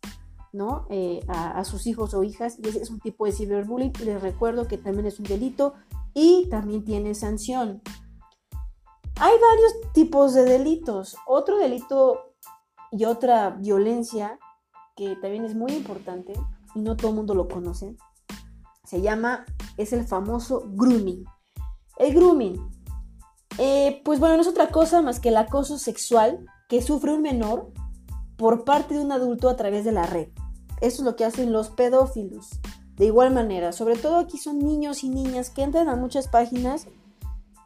¿no? 0.53 0.87
A, 1.29 1.65
sus 1.65 1.87
hijos 1.87 2.15
o 2.15 2.23
hijas, 2.23 2.59
y 2.59 2.69
ese 2.69 2.81
es 2.81 2.91
un 2.91 3.01
tipo 3.01 3.27
de 3.27 3.33
ciberbullying. 3.33 3.93
Les 4.05 4.23
recuerdo 4.23 4.67
que 4.67 4.79
también 4.79 5.07
es 5.07 5.19
un 5.19 5.27
delito 5.27 5.75
y 6.15 6.49
también 6.49 6.85
tiene 6.85 7.15
sanción. 7.15 7.83
Hay 9.19 9.33
varios 9.39 9.93
tipos 9.93 10.35
de 10.35 10.45
delitos. 10.45 11.17
Otro 11.27 11.59
delito 11.59 12.33
y 12.91 13.05
otra 13.05 13.51
violencia 13.51 14.39
que 14.97 15.17
también 15.17 15.45
es 15.45 15.55
muy 15.55 15.73
importante 15.73 16.33
y 16.75 16.81
no 16.81 16.97
todo 16.97 17.11
el 17.11 17.17
mundo 17.17 17.35
lo 17.35 17.49
conoce, 17.49 17.97
se 18.85 19.01
llama, 19.01 19.45
es 19.77 19.93
el 19.93 20.07
famoso 20.07 20.65
grooming. 20.75 21.25
El 21.99 22.15
grooming, 22.15 22.71
eh, 23.59 24.03
pues 24.05 24.21
bueno, 24.21 24.37
no 24.37 24.43
es 24.43 24.49
otra 24.49 24.69
cosa 24.69 25.03
más 25.03 25.21
que 25.21 25.31
el 25.31 25.37
acoso 25.37 25.79
sexual 25.79 26.47
que 26.69 26.83
sufre 26.83 27.13
un 27.15 27.23
menor 27.23 27.73
por 28.37 28.65
parte 28.65 28.95
de 28.95 29.01
un 29.01 29.13
adulto 29.13 29.49
a 29.49 29.57
través 29.57 29.85
de 29.85 29.93
la 29.93 30.07
red. 30.07 30.29
Eso 30.81 31.03
es 31.03 31.05
lo 31.05 31.17
que 31.17 31.25
hacen 31.25 31.53
los 31.53 31.71
pedófilos. 31.71 32.61
De 32.97 33.07
igual 33.07 33.33
manera, 33.33 33.73
sobre 33.73 33.97
todo 33.97 34.17
aquí 34.17 34.39
son 34.39 34.59
niños 34.59 35.05
y 35.05 35.09
niñas 35.09 35.51
que 35.51 35.63
entran 35.63 35.89
a 35.89 35.97
muchas 35.97 36.29
páginas 36.29 36.87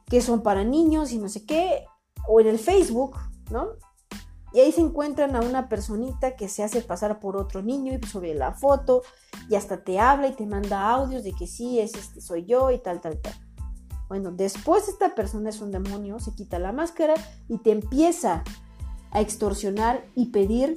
que 0.06 0.20
son 0.20 0.42
para 0.42 0.64
niños 0.64 1.12
y 1.12 1.18
no 1.18 1.28
sé 1.28 1.46
qué, 1.46 1.84
o 2.26 2.40
en 2.40 2.48
el 2.48 2.58
Facebook, 2.58 3.16
¿no? 3.50 3.68
Y 4.52 4.60
ahí 4.60 4.72
se 4.72 4.80
encuentran 4.80 5.36
a 5.36 5.40
una 5.40 5.68
personita 5.68 6.34
que 6.34 6.48
se 6.48 6.62
hace 6.62 6.82
pasar 6.82 7.20
por 7.20 7.36
otro 7.36 7.62
niño 7.62 7.92
y 7.92 8.06
sube 8.06 8.34
la 8.34 8.52
foto 8.52 9.02
y 9.48 9.54
hasta 9.54 9.84
te 9.84 9.98
habla 9.98 10.28
y 10.28 10.32
te 10.32 10.46
manda 10.46 10.90
audios 10.90 11.22
de 11.22 11.32
que 11.32 11.46
sí, 11.46 11.78
es 11.78 11.94
este 11.94 12.20
soy 12.20 12.44
yo 12.44 12.70
y 12.70 12.78
tal, 12.78 13.00
tal, 13.00 13.18
tal. 13.20 13.34
Bueno, 14.08 14.32
después 14.32 14.88
esta 14.88 15.14
persona 15.14 15.50
es 15.50 15.60
un 15.60 15.70
demonio, 15.70 16.18
se 16.18 16.34
quita 16.34 16.58
la 16.58 16.72
máscara 16.72 17.14
y 17.48 17.58
te 17.58 17.70
empieza 17.70 18.42
a 19.12 19.20
extorsionar 19.20 20.04
y 20.16 20.26
pedir, 20.26 20.76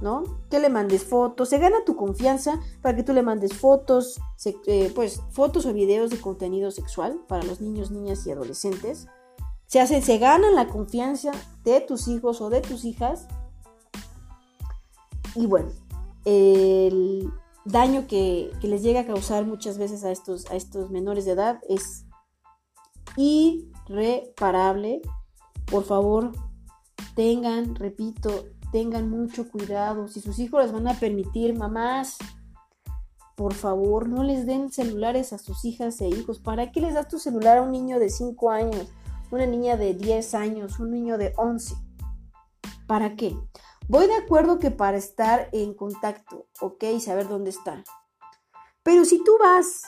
¿no? 0.00 0.22
Que 0.48 0.60
le 0.60 0.68
mandes 0.68 1.04
fotos, 1.04 1.48
se 1.48 1.58
gana 1.58 1.84
tu 1.84 1.96
confianza 1.96 2.60
para 2.80 2.94
que 2.94 3.02
tú 3.02 3.12
le 3.12 3.22
mandes 3.22 3.52
fotos, 3.52 4.20
eh, 4.66 4.92
pues 4.94 5.20
fotos 5.32 5.66
o 5.66 5.72
videos 5.72 6.10
de 6.10 6.20
contenido 6.20 6.70
sexual 6.70 7.20
para 7.26 7.42
los 7.42 7.60
niños, 7.60 7.90
niñas 7.90 8.24
y 8.28 8.30
adolescentes 8.30 9.08
se, 9.72 9.80
hace, 9.80 10.02
se 10.02 10.18
la 10.18 10.68
confianza 10.68 11.30
de 11.64 11.80
tus 11.80 12.06
hijos 12.06 12.42
o 12.42 12.50
de 12.50 12.60
tus 12.60 12.84
hijas. 12.84 13.26
Y 15.34 15.46
bueno, 15.46 15.70
el 16.26 17.32
daño 17.64 18.06
que, 18.06 18.50
les 18.60 18.82
llega 18.82 19.00
a 19.00 19.06
causar 19.06 19.46
muchas 19.46 19.78
veces 19.78 20.04
a 20.04 20.10
estos, 20.10 20.44
a 20.50 20.56
estos 20.56 20.90
menores 20.90 21.24
de 21.24 21.32
edad 21.32 21.58
es 21.70 22.04
irreparable. 23.16 25.00
Por 25.64 25.84
favor, 25.84 26.32
tengan, 27.14 27.74
repito, 27.74 28.44
tengan 28.72 29.08
mucho 29.08 29.50
cuidado. 29.50 30.06
Si 30.06 30.20
sus 30.20 30.38
hijos 30.38 30.62
les 30.62 30.72
van 30.72 30.86
a 30.86 31.00
permitir, 31.00 31.56
mamás, 31.56 32.18
por 33.36 33.54
favor, 33.54 34.06
no 34.06 34.22
les 34.22 34.44
den 34.44 34.70
celulares 34.70 35.32
a 35.32 35.38
sus 35.38 35.64
hijas 35.64 35.98
e 36.02 36.08
hijos. 36.08 36.40
¿Para 36.40 36.72
qué 36.72 36.82
les 36.82 36.92
das 36.92 37.08
tu 37.08 37.18
celular 37.18 37.56
a 37.56 37.62
un 37.62 37.72
niño 37.72 37.98
de 37.98 38.10
5 38.10 38.50
años? 38.50 38.86
Una 39.32 39.46
niña 39.46 39.76
de 39.76 39.94
10 39.94 40.34
años, 40.34 40.78
un 40.78 40.90
niño 40.90 41.16
de 41.16 41.32
11. 41.36 41.74
¿Para 42.86 43.16
qué? 43.16 43.34
Voy 43.88 44.06
de 44.06 44.14
acuerdo 44.14 44.58
que 44.58 44.70
para 44.70 44.98
estar 44.98 45.48
en 45.52 45.74
contacto, 45.74 46.46
ok, 46.60 46.84
y 46.94 47.00
saber 47.00 47.28
dónde 47.28 47.50
está. 47.50 47.82
Pero 48.82 49.04
si 49.04 49.24
tú 49.24 49.32
vas, 49.40 49.82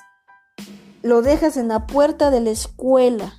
lo 1.02 1.20
dejas 1.20 1.56
en 1.56 1.68
la 1.68 1.86
puerta 1.86 2.30
de 2.30 2.40
la 2.40 2.50
escuela 2.50 3.34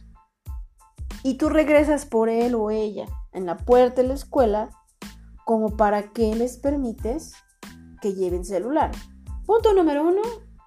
y 1.23 1.37
tú 1.37 1.49
regresas 1.49 2.05
por 2.05 2.29
él 2.29 2.53
o 2.53 2.69
ella 2.69 3.07
en 3.33 3.47
la 3.47 3.57
puerta 3.57 4.01
de 4.01 4.09
la 4.09 4.13
escuela, 4.13 4.69
como 5.43 5.75
para 5.75 6.13
qué 6.13 6.35
les 6.35 6.57
permites 6.57 7.33
que 8.01 8.13
lleven 8.13 8.45
celular. 8.45 8.91
Punto 9.45 9.73
número 9.73 10.03
uno, 10.03 10.21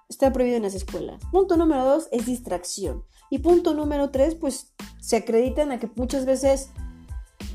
está 0.09 0.33
prohibido 0.33 0.57
en 0.57 0.63
las 0.63 0.75
escuelas. 0.75 1.21
Punto 1.31 1.55
número 1.55 1.85
dos 1.85 2.09
es 2.11 2.25
distracción. 2.25 3.05
Y 3.29 3.39
punto 3.39 3.73
número 3.73 4.09
tres, 4.09 4.35
pues 4.35 4.73
se 4.99 5.17
acreditan 5.17 5.71
a 5.71 5.79
que 5.79 5.89
muchas 5.95 6.25
veces 6.25 6.71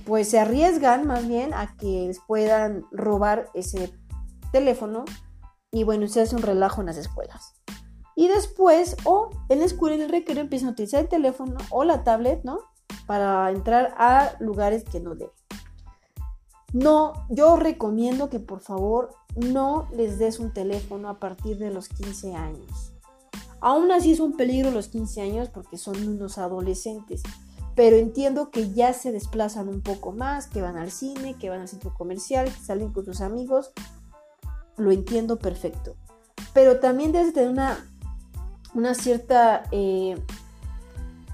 pues 0.04 0.28
se 0.28 0.38
arriesgan 0.38 1.06
más 1.06 1.26
bien 1.26 1.54
a 1.54 1.76
que 1.76 2.06
les 2.06 2.20
puedan 2.20 2.84
robar 2.92 3.50
ese 3.54 3.92
teléfono 4.52 5.04
y 5.70 5.82
bueno, 5.84 6.06
se 6.08 6.20
hace 6.20 6.36
un 6.36 6.42
relajo 6.42 6.80
en 6.80 6.86
las 6.86 6.96
escuelas. 6.96 7.54
Y 8.16 8.28
después, 8.28 8.96
o 9.04 9.30
en 9.48 9.58
la 9.58 9.64
escuela 9.64 9.96
en 9.96 10.02
el 10.02 10.10
recreo 10.10 10.40
empiezan 10.40 10.68
a 10.68 10.72
utilizar 10.72 11.00
el 11.00 11.08
teléfono 11.08 11.56
o 11.70 11.82
la 11.82 12.04
tablet, 12.04 12.44
¿no? 12.44 12.60
Para 13.06 13.50
entrar 13.50 13.94
a 13.98 14.36
lugares 14.38 14.84
que 14.84 15.00
no 15.00 15.14
deben. 15.16 15.34
No, 16.72 17.12
yo 17.28 17.56
recomiendo 17.56 18.30
que 18.30 18.40
por 18.40 18.60
favor 18.60 19.10
no 19.36 19.88
les 19.92 20.18
des 20.18 20.38
un 20.38 20.52
teléfono 20.52 21.08
a 21.08 21.18
partir 21.18 21.58
de 21.58 21.70
los 21.70 21.88
15 21.88 22.34
años. 22.34 22.93
Aún 23.64 23.90
así 23.90 24.12
es 24.12 24.20
un 24.20 24.36
peligro 24.36 24.70
los 24.70 24.88
15 24.88 25.22
años 25.22 25.48
porque 25.48 25.78
son 25.78 25.96
unos 26.06 26.38
adolescentes 26.38 27.22
pero 27.74 27.96
entiendo 27.96 28.50
que 28.50 28.72
ya 28.72 28.92
se 28.92 29.10
desplazan 29.10 29.68
un 29.68 29.80
poco 29.80 30.12
más, 30.12 30.46
que 30.46 30.62
van 30.62 30.76
al 30.76 30.90
cine, 30.90 31.36
que 31.38 31.50
van 31.50 31.60
al 31.60 31.68
centro 31.68 31.92
comercial, 31.92 32.46
que 32.46 32.64
salen 32.64 32.92
con 32.92 33.04
sus 33.04 33.20
amigos, 33.20 33.72
lo 34.76 34.92
entiendo 34.92 35.38
perfecto. 35.38 35.96
Pero 36.52 36.78
también 36.78 37.10
debes 37.10 37.32
tener 37.32 37.50
una, 38.74 38.94
cierta 38.94 39.64
eh, 39.72 40.16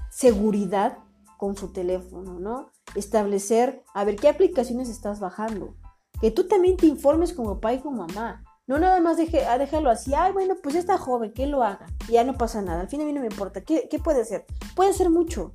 seguridad 0.09 0.97
con 1.37 1.55
su 1.55 1.71
teléfono, 1.71 2.39
¿no? 2.39 2.71
Establecer, 2.95 3.83
a 3.93 4.03
ver 4.03 4.15
qué 4.15 4.29
aplicaciones 4.29 4.89
estás 4.89 5.19
bajando. 5.19 5.75
Que 6.19 6.31
tú 6.31 6.47
también 6.47 6.75
te 6.75 6.87
informes 6.87 7.33
como 7.33 7.55
papá 7.55 7.73
y 7.73 7.79
como 7.81 8.07
mamá. 8.07 8.43
No 8.67 8.79
nada 8.79 8.99
más 9.01 9.17
deje, 9.17 9.45
a 9.45 9.57
dejarlo 9.57 9.89
así, 9.89 10.13
ay, 10.13 10.31
bueno, 10.31 10.55
pues 10.61 10.75
está 10.75 10.97
joven, 10.97 11.33
que 11.33 11.47
lo 11.47 11.63
haga. 11.63 11.87
Ya 12.09 12.23
no 12.23 12.37
pasa 12.37 12.61
nada, 12.61 12.81
al 12.81 12.89
fin 12.89 13.01
a 13.01 13.05
mí 13.05 13.13
no 13.13 13.21
me 13.21 13.27
importa. 13.27 13.61
¿Qué, 13.61 13.87
qué 13.89 13.99
puede 13.99 14.21
hacer? 14.21 14.45
Puede 14.75 14.91
hacer 14.91 15.09
mucho. 15.09 15.53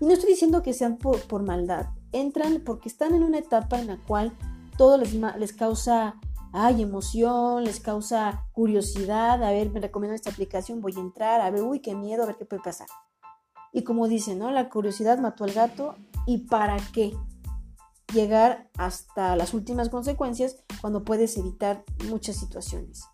Y 0.00 0.06
no 0.06 0.12
estoy 0.12 0.30
diciendo 0.30 0.62
que 0.62 0.72
sean 0.72 0.96
por, 0.96 1.42
maldad, 1.42 1.86
entran 2.12 2.62
porque 2.64 2.88
están 2.88 3.14
en 3.14 3.22
una 3.22 3.38
etapa 3.38 3.78
en 3.78 3.88
la 3.88 3.98
cual 4.04 4.32
todo 4.76 4.96
les, 4.96 5.14
les 5.14 5.52
causa 5.52 6.20
ay, 6.52 6.82
emoción, 6.82 7.64
les 7.64 7.80
causa 7.80 8.44
curiosidad, 8.52 9.42
a 9.42 9.50
ver, 9.50 9.70
me 9.70 9.80
recomiendo 9.80 10.14
esta 10.14 10.30
aplicación, 10.30 10.80
voy 10.80 10.94
a 10.96 11.00
entrar, 11.00 11.40
a 11.40 11.50
ver, 11.50 11.62
uy, 11.62 11.80
qué 11.80 11.94
miedo, 11.94 12.22
a 12.22 12.26
ver 12.26 12.36
qué 12.36 12.44
puede 12.44 12.62
pasar. 12.62 12.86
Y 13.72 13.84
como 13.84 14.06
dicen, 14.06 14.38
¿no? 14.38 14.50
La 14.50 14.68
curiosidad 14.68 15.18
mató 15.18 15.44
al 15.44 15.52
gato 15.52 15.94
y 16.26 16.46
para 16.46 16.76
qué 16.92 17.14
llegar 18.12 18.68
hasta 18.76 19.36
las 19.36 19.54
últimas 19.54 19.88
consecuencias 19.88 20.56
cuando 20.80 21.04
puedes 21.04 21.36
evitar 21.36 21.84
muchas 22.08 22.36
situaciones. 22.36 23.04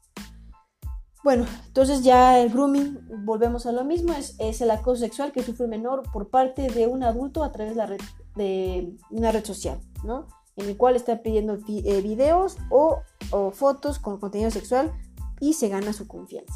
Bueno, 1.25 1.47
entonces 1.67 2.03
ya 2.03 2.39
el 2.41 2.51
grooming, 2.51 3.25
volvemos 3.25 3.67
a 3.67 3.73
lo 3.73 3.85
mismo, 3.85 4.15
es, 4.15 4.61
el 4.61 4.71
acoso 4.71 5.01
sexual 5.01 5.33
que 5.33 5.43
sufre 5.43 5.65
un 5.65 5.71
menor 5.71 6.03
por 6.13 6.31
parte 6.31 6.69
de 6.69 6.87
un 6.87 7.03
adulto 7.03 7.43
a 7.43 7.51
través 7.51 7.75
de, 7.75 7.77
la 7.77 7.87
red, 7.87 8.01
de 8.37 8.97
una 9.11 9.33
red 9.33 9.45
social, 9.45 9.81
¿no? 10.05 10.29
En 10.57 10.69
el 10.69 10.77
cual 10.77 10.97
está 10.97 11.23
pidiendo 11.23 11.59
eh, 11.69 12.01
videos 12.03 12.57
o, 12.71 13.01
o 13.31 13.51
fotos 13.51 13.99
con 13.99 14.19
contenido 14.19 14.51
sexual 14.51 14.93
y 15.41 15.55
se 15.55 15.69
gana 15.69 15.93
su 15.93 16.07
confianza, 16.07 16.55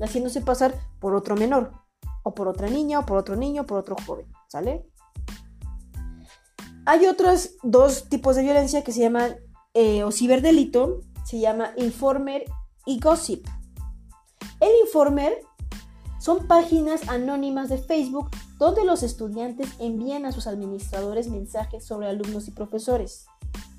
haciéndose 0.00 0.40
pasar 0.42 0.74
por 1.00 1.14
otro 1.14 1.34
menor, 1.34 1.72
o 2.22 2.34
por 2.34 2.48
otra 2.48 2.68
niña, 2.68 3.00
o 3.00 3.06
por 3.06 3.18
otro 3.18 3.34
niño, 3.36 3.62
o 3.62 3.66
por 3.66 3.78
otro 3.78 3.96
joven, 4.06 4.26
¿sale? 4.48 4.86
Hay 6.84 7.06
otros 7.06 7.50
dos 7.62 8.08
tipos 8.08 8.36
de 8.36 8.42
violencia 8.42 8.82
que 8.82 8.92
se 8.92 9.00
llaman, 9.00 9.36
eh, 9.74 10.02
o 10.02 10.10
ciberdelito, 10.10 11.00
se 11.24 11.38
llama 11.38 11.72
informer 11.76 12.44
y 12.86 12.98
gossip. 12.98 13.46
El 14.60 14.70
Informer 14.84 15.32
son 16.20 16.46
páginas 16.46 17.08
anónimas 17.08 17.68
de 17.68 17.78
Facebook 17.78 18.30
donde 18.58 18.84
los 18.84 19.02
estudiantes 19.02 19.68
envían 19.78 20.24
a 20.24 20.32
sus 20.32 20.46
administradores 20.46 21.28
mensajes 21.28 21.84
sobre 21.84 22.08
alumnos 22.08 22.48
y 22.48 22.52
profesores. 22.52 23.26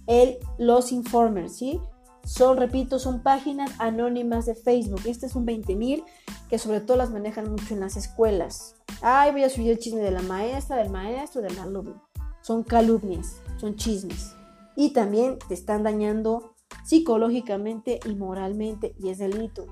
El, 0.07 0.37
los 0.57 0.91
Informers, 0.91 1.55
¿sí? 1.55 1.79
Son, 2.25 2.57
repito, 2.57 2.99
son 2.99 3.21
páginas 3.21 3.71
anónimas 3.79 4.45
de 4.45 4.55
Facebook. 4.55 5.01
Este 5.05 5.25
es 5.25 5.35
un 5.35 5.45
20.000 5.45 6.03
que 6.49 6.57
sobre 6.57 6.81
todo 6.81 6.97
las 6.97 7.11
manejan 7.11 7.49
mucho 7.49 7.73
en 7.73 7.81
las 7.81 7.97
escuelas. 7.97 8.75
Ay, 9.01 9.31
voy 9.31 9.43
a 9.43 9.49
subir 9.49 9.71
el 9.71 9.79
chisme 9.79 10.01
de 10.01 10.11
la 10.11 10.21
maestra, 10.21 10.77
del 10.77 10.89
maestro, 10.89 11.41
del 11.41 11.57
alumno. 11.59 12.01
Son 12.43 12.63
calumnias, 12.63 13.41
son 13.57 13.75
chismes. 13.75 14.35
Y 14.75 14.93
también 14.93 15.39
te 15.47 15.55
están 15.55 15.81
dañando 15.81 16.53
psicológicamente 16.85 17.99
y 18.05 18.13
moralmente 18.13 18.95
y 18.99 19.09
es 19.09 19.17
delito. 19.17 19.65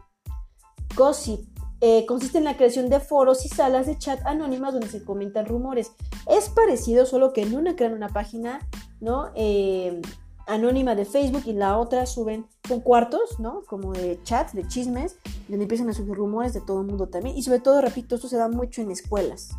Gossip 0.95 1.47
eh, 1.81 2.05
consiste 2.07 2.39
en 2.39 2.45
la 2.45 2.57
creación 2.57 2.89
de 2.89 2.99
foros 2.99 3.45
y 3.45 3.49
salas 3.49 3.86
de 3.86 3.97
chat 3.97 4.25
anónimas 4.25 4.73
donde 4.73 4.88
se 4.88 5.03
comentan 5.03 5.45
rumores. 5.45 5.91
Es 6.27 6.49
parecido, 6.49 7.05
solo 7.05 7.34
que 7.34 7.43
en 7.43 7.55
una 7.55 7.75
crean 7.75 7.93
una 7.93 8.10
página 8.10 8.60
¿no? 9.01 9.31
Eh, 9.36 9.99
anónima 10.47 10.95
de 10.95 11.05
Facebook 11.05 11.43
y 11.45 11.53
la 11.53 11.77
otra 11.77 12.05
suben 12.05 12.47
con 12.67 12.79
cuartos, 12.79 13.39
¿no? 13.39 13.63
Como 13.67 13.91
de 13.91 14.21
chats, 14.23 14.53
de 14.53 14.65
chismes, 14.67 15.17
donde 15.49 15.63
empiezan 15.63 15.89
a 15.89 15.93
subir 15.93 16.15
rumores 16.15 16.53
de 16.53 16.62
todo 16.62 16.81
el 16.81 16.88
mundo 16.88 17.07
también. 17.07 17.36
Y 17.36 17.43
sobre 17.43 17.60
todo, 17.60 17.81
repito, 17.81 18.15
esto 18.15 18.27
se 18.27 18.38
da 18.38 18.47
mucho 18.47 18.81
en 18.81 18.91
escuelas. 18.91 19.49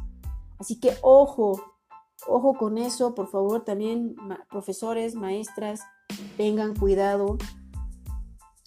Así 0.59 0.79
que 0.79 0.94
ojo, 1.03 1.61
ojo 2.27 2.55
con 2.55 2.79
eso, 2.79 3.15
por 3.15 3.29
favor, 3.29 3.65
también 3.65 4.17
profesores, 4.51 5.15
maestras, 5.15 5.81
tengan 6.37 6.75
cuidado 6.75 7.39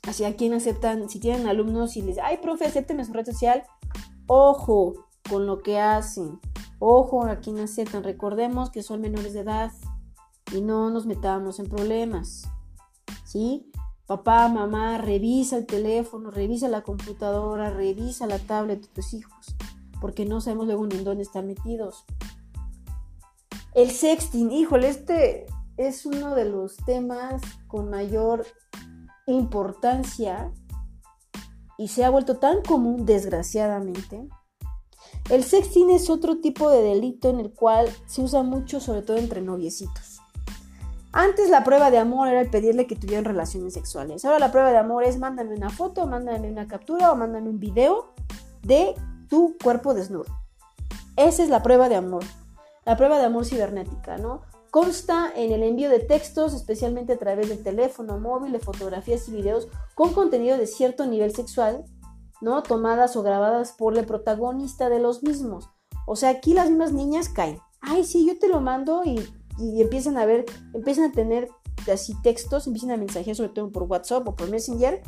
Así 0.07 0.23
a 0.23 0.35
quien 0.35 0.53
aceptan, 0.53 1.09
si 1.09 1.19
tienen 1.19 1.47
alumnos 1.47 1.97
y 1.97 2.01
les, 2.03 2.19
ay, 2.19 2.37
profe, 2.37 2.65
acépteme 2.65 3.03
su 3.05 3.13
red 3.13 3.25
social, 3.25 3.63
ojo 4.27 5.07
con 5.27 5.47
lo 5.47 5.63
que 5.63 5.79
hacen, 5.79 6.39
ojo 6.77 7.25
a 7.25 7.37
quien 7.37 7.59
aceptan. 7.59 8.03
Recordemos 8.03 8.69
que 8.69 8.83
son 8.83 9.01
menores 9.01 9.33
de 9.33 9.39
edad 9.39 9.71
y 10.53 10.61
no 10.61 10.91
nos 10.91 11.07
metamos 11.07 11.59
en 11.59 11.69
problemas. 11.69 12.47
¿Sí? 13.25 13.71
Papá, 14.05 14.47
mamá, 14.47 14.99
revisa 14.99 15.57
el 15.57 15.65
teléfono, 15.65 16.29
revisa 16.29 16.67
la 16.67 16.83
computadora, 16.83 17.71
revisa 17.71 18.27
la 18.27 18.37
tablet 18.37 18.81
de 18.81 18.87
tus 18.87 19.15
hijos, 19.15 19.55
porque 19.99 20.25
no 20.25 20.39
sabemos 20.39 20.67
luego 20.67 20.85
en 20.85 21.03
dónde 21.03 21.23
están 21.23 21.47
metidos. 21.47 22.05
El 23.75 23.91
sexting, 23.91 24.53
híjole, 24.53 24.87
este 24.87 25.47
es 25.75 26.05
uno 26.05 26.33
de 26.33 26.45
los 26.45 26.77
temas 26.77 27.41
con 27.67 27.89
mayor 27.89 28.45
importancia 29.27 30.53
y 31.77 31.89
se 31.89 32.05
ha 32.05 32.09
vuelto 32.09 32.37
tan 32.37 32.61
común, 32.61 33.05
desgraciadamente. 33.05 34.29
El 35.29 35.43
sexting 35.43 35.89
es 35.89 36.09
otro 36.09 36.39
tipo 36.39 36.69
de 36.69 36.83
delito 36.83 37.29
en 37.29 37.41
el 37.41 37.51
cual 37.51 37.89
se 38.05 38.21
usa 38.21 38.43
mucho, 38.43 38.79
sobre 38.79 39.01
todo 39.01 39.17
entre 39.17 39.41
noviecitos. 39.41 40.21
Antes 41.11 41.49
la 41.49 41.65
prueba 41.65 41.91
de 41.91 41.97
amor 41.97 42.29
era 42.29 42.39
el 42.39 42.49
pedirle 42.49 42.87
que 42.87 42.95
tuvieran 42.95 43.25
relaciones 43.25 43.73
sexuales. 43.73 44.23
Ahora 44.23 44.39
la 44.39 44.51
prueba 44.51 44.71
de 44.71 44.77
amor 44.77 45.03
es 45.03 45.19
mándame 45.19 45.53
una 45.53 45.69
foto, 45.69 46.07
mándame 46.07 46.49
una 46.49 46.69
captura 46.69 47.11
o 47.11 47.17
mándame 47.17 47.49
un 47.49 47.59
video 47.59 48.13
de 48.61 48.95
tu 49.29 49.57
cuerpo 49.61 49.93
desnudo. 49.93 50.31
Esa 51.17 51.43
es 51.43 51.49
la 51.49 51.61
prueba 51.61 51.89
de 51.89 51.97
amor. 51.97 52.23
La 52.85 52.95
prueba 52.95 53.17
de 53.17 53.25
amor 53.25 53.45
cibernética, 53.45 54.17
¿no? 54.17 54.43
Consta 54.69 55.31
en 55.35 55.51
el 55.51 55.63
envío 55.63 55.89
de 55.89 55.99
textos, 55.99 56.53
especialmente 56.53 57.13
a 57.13 57.17
través 57.17 57.49
del 57.49 57.63
teléfono 57.63 58.19
móvil, 58.19 58.51
de 58.51 58.59
fotografías 58.59 59.27
y 59.27 59.31
videos 59.31 59.67
con 59.95 60.13
contenido 60.13 60.57
de 60.57 60.67
cierto 60.67 61.05
nivel 61.05 61.33
sexual, 61.33 61.85
¿no? 62.41 62.61
Tomadas 62.61 63.15
o 63.15 63.23
grabadas 63.23 63.71
por 63.71 63.97
el 63.97 64.05
protagonista 64.05 64.89
de 64.89 64.99
los 64.99 65.23
mismos. 65.23 65.69
O 66.05 66.15
sea, 66.15 66.29
aquí 66.29 66.53
las 66.53 66.69
mismas 66.69 66.93
niñas 66.93 67.29
caen. 67.29 67.59
Ay, 67.81 68.03
sí, 68.03 68.27
yo 68.27 68.37
te 68.37 68.47
lo 68.47 68.61
mando 68.61 69.03
y, 69.03 69.19
empiezan 69.81 70.17
a 70.17 70.25
ver, 70.25 70.45
empiezan 70.73 71.09
a 71.09 71.11
tener 71.11 71.47
así 71.91 72.13
textos, 72.21 72.67
empiezan 72.67 72.91
a 72.91 72.97
mensajear 72.97 73.35
sobre 73.35 73.49
todo 73.49 73.71
por 73.71 73.83
WhatsApp 73.83 74.27
o 74.27 74.35
por 74.35 74.49
Messenger, 74.49 75.01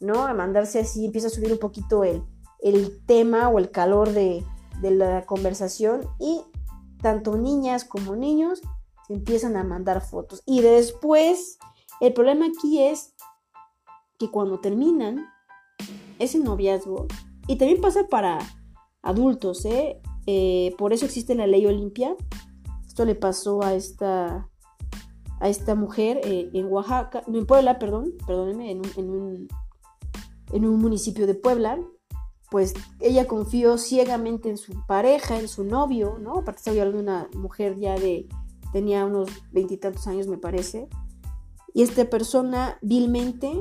¿no? 0.00 0.26
A 0.26 0.34
mandarse 0.34 0.80
así, 0.80 1.04
empieza 1.04 1.28
a 1.28 1.30
subir 1.30 1.52
un 1.52 1.58
poquito 1.58 2.02
el, 2.02 2.24
el 2.60 3.04
tema 3.06 3.48
o 3.50 3.58
el 3.58 3.70
calor 3.70 4.10
de, 4.10 4.44
de 4.80 4.90
la 4.90 5.26
conversación 5.26 6.08
y 6.18 6.42
tanto 7.00 7.36
niñas 7.36 7.84
como 7.84 8.16
niños 8.16 8.60
empiezan 9.08 9.56
a 9.56 9.64
mandar 9.64 10.00
fotos. 10.02 10.42
Y 10.46 10.60
después, 10.60 11.58
el 12.00 12.12
problema 12.12 12.46
aquí 12.46 12.82
es 12.82 13.14
que 14.18 14.30
cuando 14.30 14.60
terminan 14.60 15.26
ese 16.18 16.38
noviazgo, 16.38 17.06
y 17.46 17.56
también 17.56 17.80
pasa 17.80 18.06
para 18.06 18.38
adultos, 19.02 19.64
¿eh? 19.64 20.00
Eh, 20.26 20.74
por 20.78 20.92
eso 20.92 21.06
existe 21.06 21.34
la 21.34 21.46
ley 21.46 21.66
Olimpia. 21.66 22.14
Esto 22.86 23.04
le 23.04 23.14
pasó 23.14 23.62
a 23.62 23.74
esta, 23.74 24.48
a 25.40 25.48
esta 25.48 25.74
mujer 25.74 26.20
eh, 26.22 26.50
en 26.52 26.66
Oaxaca, 26.66 27.22
no 27.26 27.38
en 27.38 27.46
Puebla, 27.46 27.78
perdón, 27.78 28.12
perdónenme, 28.26 28.70
en 28.70 28.78
un, 28.78 28.90
en, 28.96 29.10
un, 29.10 29.48
en 30.52 30.64
un 30.64 30.78
municipio 30.78 31.26
de 31.26 31.34
Puebla, 31.34 31.80
pues 32.50 32.74
ella 32.98 33.26
confió 33.26 33.78
ciegamente 33.78 34.50
en 34.50 34.58
su 34.58 34.84
pareja, 34.86 35.38
en 35.38 35.48
su 35.48 35.64
novio, 35.64 36.18
¿no? 36.20 36.38
Aparte 36.38 36.58
estaba 36.58 36.76
hablando 36.80 36.98
de 36.98 37.02
una 37.04 37.28
mujer 37.36 37.78
ya 37.78 37.94
de, 37.94 38.28
tenía 38.72 39.04
unos 39.06 39.30
veintitantos 39.52 40.06
años 40.06 40.26
me 40.26 40.36
parece, 40.38 40.88
y 41.72 41.82
esta 41.82 42.04
persona 42.10 42.78
vilmente, 42.82 43.52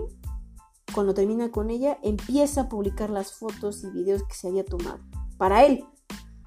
cuando 0.96 1.14
termina 1.14 1.52
con 1.52 1.70
ella, 1.70 2.00
empieza 2.02 2.62
a 2.62 2.70
publicar 2.70 3.12
las 3.12 3.34
fotos 3.34 3.84
y 3.84 3.92
videos 3.92 4.24
que 4.24 4.34
se 4.34 4.48
había 4.48 4.66
tomado. 4.66 5.00
Para 5.38 5.66
él, 5.66 5.86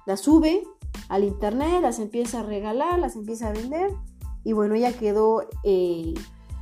las 0.05 0.19
sube 0.19 0.63
al 1.07 1.23
internet, 1.23 1.81
las 1.81 1.99
empieza 1.99 2.41
a 2.41 2.43
regalar, 2.43 2.99
las 2.99 3.15
empieza 3.15 3.47
a 3.47 3.53
vender, 3.53 3.91
y 4.43 4.51
bueno, 4.51 4.75
ella 4.75 4.91
quedó 4.91 5.47
eh, 5.63 6.13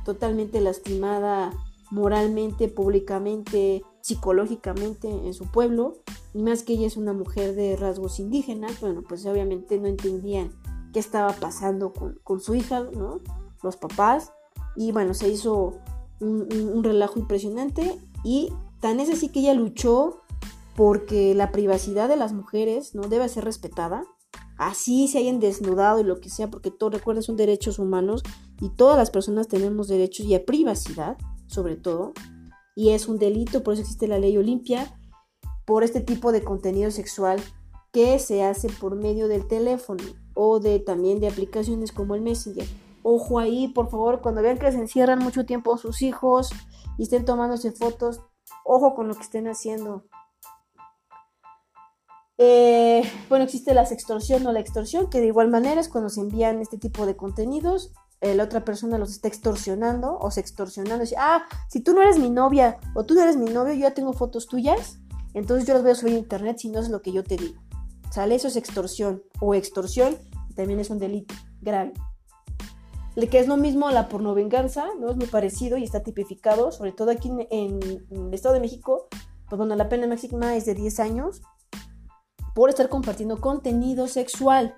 totalmente 0.04 0.60
lastimada 0.60 1.52
moralmente, 1.90 2.68
públicamente, 2.68 3.82
psicológicamente 4.02 5.08
en 5.08 5.32
su 5.32 5.46
pueblo, 5.46 5.94
y 6.34 6.42
más 6.42 6.62
que 6.62 6.74
ella 6.74 6.86
es 6.86 6.96
una 6.96 7.12
mujer 7.12 7.54
de 7.54 7.76
rasgos 7.76 8.18
indígenas, 8.18 8.80
bueno, 8.80 9.02
pues 9.08 9.24
obviamente 9.26 9.78
no 9.78 9.86
entendían 9.86 10.50
qué 10.92 10.98
estaba 10.98 11.32
pasando 11.32 11.92
con, 11.92 12.40
su 12.40 12.54
hija, 12.54 12.80
¿no? 12.92 13.20
Los 13.62 13.76
papás, 13.76 14.32
y 14.76 14.92
bueno, 14.92 15.14
se 15.14 15.28
hizo 15.28 15.78
un, 16.20 16.82
relajo 16.82 17.18
impresionante, 17.18 17.98
y 18.24 18.52
tan 18.80 19.00
es 19.00 19.08
así 19.08 19.28
que 19.28 19.40
ella 19.40 19.54
luchó 19.54 20.20
porque 20.76 21.34
la 21.34 21.52
privacidad 21.52 22.08
de 22.08 22.16
las 22.16 22.32
mujeres 22.32 22.94
no 22.94 23.02
debe 23.08 23.28
ser 23.28 23.44
respetada, 23.44 24.04
así 24.58 25.06
se 25.06 25.18
hayan 25.18 25.38
desnudado 25.38 26.00
y 26.00 26.04
lo 26.04 26.20
que 26.20 26.28
sea, 26.28 26.50
porque 26.50 26.70
todo 26.70 26.90
recuerda 26.90 27.22
son 27.22 27.36
derechos 27.36 27.78
humanos 27.78 28.22
y 28.60 28.70
todas 28.70 28.96
las 28.96 29.10
personas 29.10 29.48
tenemos 29.48 29.86
derechos 29.88 30.26
y 30.26 30.34
a 30.34 30.44
privacidad, 30.44 31.16
sobre 31.46 31.76
todo, 31.76 32.12
y 32.74 32.90
es 32.90 33.08
un 33.08 33.18
delito, 33.18 33.62
por 33.62 33.74
eso 33.74 33.82
existe 33.82 34.08
la 34.08 34.18
ley 34.18 34.36
Olimpia, 34.36 34.98
por 35.64 35.84
este 35.84 36.00
tipo 36.00 36.32
de 36.32 36.42
contenido 36.42 36.90
sexual 36.90 37.40
que 37.92 38.18
se 38.18 38.42
hace 38.42 38.68
por 38.68 38.96
medio 38.96 39.28
del 39.28 39.46
teléfono 39.46 40.02
o 40.34 40.60
de 40.60 40.80
también 40.80 41.20
de 41.20 41.28
aplicaciones 41.28 41.92
como 41.92 42.14
el 42.14 42.22
Messenger. 42.22 42.66
Ojo 43.02 43.38
ahí, 43.38 43.68
por 43.68 43.90
favor, 43.90 44.20
cuando 44.22 44.42
vean 44.42 44.58
que 44.58 44.72
se 44.72 44.78
encierran 44.78 45.18
mucho 45.18 45.44
tiempo 45.44 45.76
sus 45.76 46.02
hijos 46.02 46.50
y 46.96 47.02
estén 47.02 47.24
tomándose 47.24 47.72
fotos, 47.72 48.20
ojo 48.64 48.94
con 48.94 49.08
lo 49.08 49.14
que 49.14 49.22
estén 49.22 49.48
haciendo. 49.48 50.04
Eh, 52.38 53.02
bueno, 53.28 53.44
existe 53.44 53.74
la 53.74 53.82
extorsión 53.82 54.46
o 54.46 54.52
la 54.52 54.60
extorsión, 54.60 55.10
que 55.10 55.20
de 55.20 55.26
igual 55.26 55.48
manera 55.48 55.80
es 55.80 55.88
cuando 55.88 56.08
se 56.08 56.20
envían 56.20 56.60
este 56.60 56.78
tipo 56.78 57.06
de 57.06 57.16
contenidos 57.16 57.92
la 58.22 58.44
otra 58.44 58.64
persona 58.64 58.98
los 58.98 59.10
está 59.10 59.28
extorsionando 59.28 60.16
o 60.18 60.30
se 60.30 60.40
extorsionando. 60.40 61.02
Dice, 61.02 61.16
ah, 61.18 61.44
si 61.68 61.80
tú 61.80 61.92
no 61.92 62.02
eres 62.02 62.18
mi 62.18 62.30
novia 62.30 62.78
o 62.94 63.04
tú 63.04 63.14
no 63.14 63.22
eres 63.22 63.36
mi 63.36 63.50
novio, 63.50 63.74
yo 63.74 63.80
ya 63.80 63.94
tengo 63.94 64.12
fotos 64.12 64.46
tuyas, 64.46 64.98
entonces 65.34 65.66
yo 65.66 65.74
las 65.74 65.82
voy 65.82 65.92
a 65.92 65.96
subir 65.96 66.14
a 66.14 66.18
internet 66.18 66.58
si 66.58 66.68
no 66.68 66.80
es 66.80 66.88
lo 66.88 67.02
que 67.02 67.12
yo 67.12 67.24
te 67.24 67.36
digo. 67.36 67.60
¿Sale? 68.10 68.34
Eso 68.34 68.48
es 68.48 68.56
extorsión 68.56 69.22
o 69.40 69.54
extorsión, 69.54 70.16
también 70.54 70.80
es 70.80 70.90
un 70.90 70.98
delito 70.98 71.34
grave. 71.60 71.92
Que 73.30 73.38
es 73.38 73.48
lo 73.48 73.56
mismo 73.56 73.90
la 73.90 74.08
pornovenganza, 74.08 74.86
¿no? 75.00 75.10
Es 75.10 75.16
muy 75.16 75.26
parecido 75.26 75.76
y 75.76 75.84
está 75.84 76.02
tipificado, 76.02 76.72
sobre 76.72 76.92
todo 76.92 77.10
aquí 77.10 77.30
en, 77.50 77.78
el 78.10 78.34
Estado 78.34 78.54
de 78.54 78.60
México, 78.60 79.08
pues 79.48 79.58
bueno, 79.58 79.74
la 79.74 79.88
pena 79.88 80.06
máxima 80.06 80.56
es 80.56 80.64
de 80.64 80.74
10 80.74 81.00
años 81.00 81.42
por 82.54 82.68
estar 82.70 82.88
compartiendo 82.88 83.40
contenido 83.40 84.06
sexual. 84.06 84.76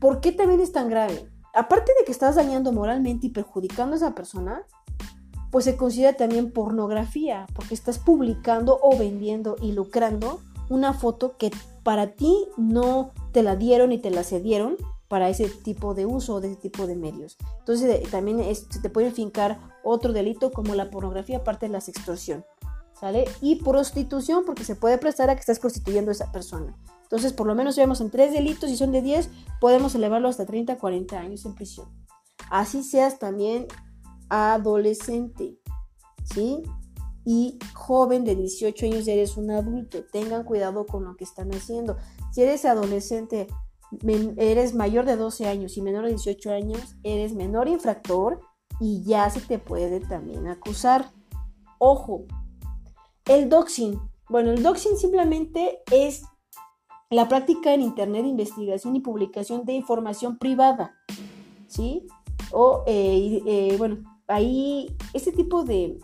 ¿Por 0.00 0.20
qué 0.20 0.32
también 0.32 0.60
es 0.60 0.72
tan 0.72 0.88
grave? 0.88 1.30
Aparte 1.56 1.92
de 1.98 2.04
que 2.04 2.12
estás 2.12 2.36
dañando 2.36 2.72
moralmente 2.72 3.26
y 3.26 3.30
perjudicando 3.30 3.94
a 3.94 3.96
esa 3.96 4.14
persona, 4.14 4.62
pues 5.50 5.64
se 5.64 5.76
considera 5.76 6.12
también 6.12 6.52
pornografía, 6.52 7.46
porque 7.54 7.74
estás 7.74 7.98
publicando 7.98 8.78
o 8.82 8.96
vendiendo 8.96 9.56
y 9.60 9.72
lucrando 9.72 10.40
una 10.68 10.92
foto 10.92 11.36
que 11.36 11.50
para 11.82 12.08
ti 12.08 12.46
no 12.56 13.12
te 13.32 13.42
la 13.42 13.56
dieron 13.56 13.92
y 13.92 13.98
te 13.98 14.10
la 14.10 14.22
cedieron 14.22 14.76
para 15.08 15.28
ese 15.28 15.48
tipo 15.48 15.94
de 15.94 16.04
uso 16.04 16.34
o 16.34 16.40
de 16.40 16.48
ese 16.48 16.60
tipo 16.60 16.86
de 16.86 16.96
medios. 16.96 17.36
Entonces 17.60 18.10
también 18.10 18.42
se 18.54 18.80
te 18.80 18.90
puede 18.90 19.12
fincar 19.12 19.58
otro 19.84 20.12
delito 20.12 20.50
como 20.50 20.74
la 20.74 20.90
pornografía, 20.90 21.38
aparte 21.38 21.66
de 21.66 21.72
la 21.72 21.78
extorsión, 21.78 22.44
¿sale? 22.98 23.24
Y 23.40 23.56
prostitución, 23.56 24.44
porque 24.44 24.64
se 24.64 24.76
puede 24.76 24.98
prestar 24.98 25.30
a 25.30 25.34
que 25.34 25.40
estás 25.40 25.58
prostituyendo 25.58 26.10
a 26.10 26.12
esa 26.12 26.32
persona. 26.32 26.76
Entonces, 27.02 27.32
por 27.32 27.46
lo 27.46 27.54
menos 27.54 27.76
vemos 27.76 28.00
en 28.00 28.10
tres 28.10 28.32
delitos 28.32 28.68
y 28.70 28.76
son 28.76 28.90
de 28.90 29.02
10, 29.02 29.30
podemos 29.60 29.94
elevarlo 29.94 30.28
hasta 30.28 30.44
30, 30.44 30.76
40 30.76 31.18
años 31.18 31.44
en 31.44 31.54
prisión. 31.54 31.88
Así 32.50 32.82
seas 32.82 33.18
también 33.18 33.66
adolescente, 34.28 35.58
¿sí? 36.24 36.62
Y 37.24 37.58
joven 37.74 38.24
de 38.24 38.34
18 38.36 38.86
años 38.86 39.08
eres 39.08 39.36
un 39.36 39.50
adulto. 39.50 40.04
Tengan 40.12 40.44
cuidado 40.44 40.86
con 40.86 41.04
lo 41.04 41.16
que 41.16 41.24
están 41.24 41.52
haciendo. 41.52 41.96
Si 42.32 42.42
eres 42.42 42.64
adolescente, 42.64 43.46
eres 44.36 44.74
mayor 44.74 45.04
de 45.06 45.16
12 45.16 45.46
años 45.46 45.76
y 45.76 45.82
menor 45.82 46.04
de 46.04 46.10
18 46.10 46.52
años, 46.52 46.96
eres 47.02 47.34
menor 47.34 47.68
infractor 47.68 48.40
y 48.80 49.02
ya 49.04 49.28
se 49.30 49.40
te 49.40 49.58
puede 49.58 50.00
también 50.00 50.46
acusar. 50.48 51.10
Ojo, 51.78 52.24
el 53.26 53.48
doxing. 53.48 54.00
Bueno, 54.28 54.50
el 54.50 54.62
doxing 54.62 54.96
simplemente 54.96 55.82
es 55.90 56.24
la 57.10 57.28
práctica 57.28 57.72
en 57.74 57.82
Internet 57.82 58.22
de 58.22 58.30
investigación 58.30 58.96
y 58.96 59.00
publicación 59.00 59.64
de 59.64 59.74
información 59.74 60.38
privada, 60.38 60.96
¿sí? 61.68 62.06
O, 62.52 62.82
eh, 62.86 63.42
eh, 63.46 63.74
bueno, 63.78 63.98
ahí, 64.26 64.96
este 65.14 65.32
tipo 65.32 65.64
de, 65.64 65.98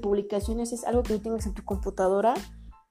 publicaciones 0.00 0.72
es 0.72 0.84
algo 0.84 1.02
que 1.02 1.14
tú 1.14 1.20
tengas 1.20 1.46
en 1.46 1.54
tu 1.54 1.64
computadora, 1.64 2.34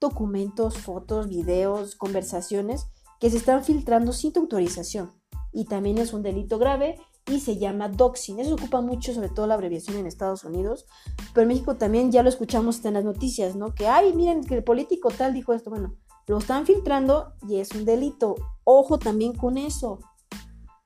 documentos, 0.02 0.78
fotos, 0.78 1.30
videos, 1.30 1.96
conversaciones 1.96 2.88
que 3.22 3.30
se 3.30 3.38
están 3.38 3.64
filtrando 3.64 4.12
sin 4.12 4.34
tu 4.34 4.42
autorización. 4.42 5.12
Y 5.54 5.66
también 5.66 5.98
es 5.98 6.12
un 6.12 6.24
delito 6.24 6.58
grave 6.60 7.00
y 7.30 7.40
se 7.40 7.58
llama 7.58 7.90
doxing. 7.90 8.40
Eso 8.40 8.56
ocupa 8.56 8.82
mucho, 8.82 9.14
sobre 9.14 9.30
todo 9.30 9.48
la 9.48 9.54
abreviación 9.54 9.98
en 9.98 10.08
Estados 10.08 10.44
Unidos, 10.44 10.86
pero 11.34 11.44
en 11.44 11.50
México 11.50 11.76
también 11.76 12.12
ya 12.12 12.24
lo 12.24 12.30
escuchamos 12.30 12.84
en 12.86 12.96
las 12.96 13.04
noticias, 13.04 13.56
¿no? 13.56 13.74
Que, 13.74 13.88
ay, 13.88 14.14
miren, 14.14 14.44
que 14.44 14.56
el 14.56 14.64
político 14.64 15.10
tal 15.10 15.34
dijo 15.34 15.54
esto. 15.54 15.70
Bueno, 15.70 15.96
lo 16.28 16.38
están 16.38 16.66
filtrando 16.66 17.34
y 17.48 17.58
es 17.58 17.72
un 17.72 17.86
delito. 17.86 18.36
Ojo 18.64 19.00
también 19.00 19.34
con 19.34 19.58
eso. 19.58 20.00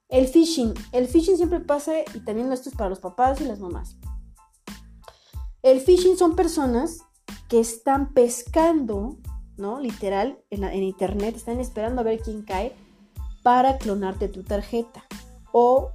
El 0.09 0.27
phishing. 0.27 0.73
El 0.91 1.07
phishing 1.07 1.37
siempre 1.37 1.59
pasa 1.59 1.93
y 2.13 2.19
también 2.19 2.51
esto 2.51 2.69
es 2.69 2.75
para 2.75 2.89
los 2.89 2.99
papás 2.99 3.41
y 3.41 3.45
las 3.45 3.59
mamás. 3.59 3.97
El 5.61 5.79
phishing 5.79 6.17
son 6.17 6.35
personas 6.35 6.99
que 7.47 7.59
están 7.59 8.13
pescando, 8.13 9.17
¿no? 9.57 9.79
Literal, 9.79 10.43
en, 10.49 10.63
en 10.63 10.83
internet, 10.83 11.35
están 11.35 11.59
esperando 11.59 12.01
a 12.01 12.03
ver 12.03 12.19
quién 12.19 12.43
cae 12.43 12.75
para 13.43 13.77
clonarte 13.77 14.29
tu 14.29 14.43
tarjeta 14.43 15.05
o 15.53 15.91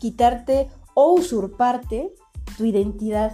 quitarte 0.00 0.68
o 0.92 1.14
usurparte 1.14 2.12
tu 2.58 2.66
identidad. 2.66 3.32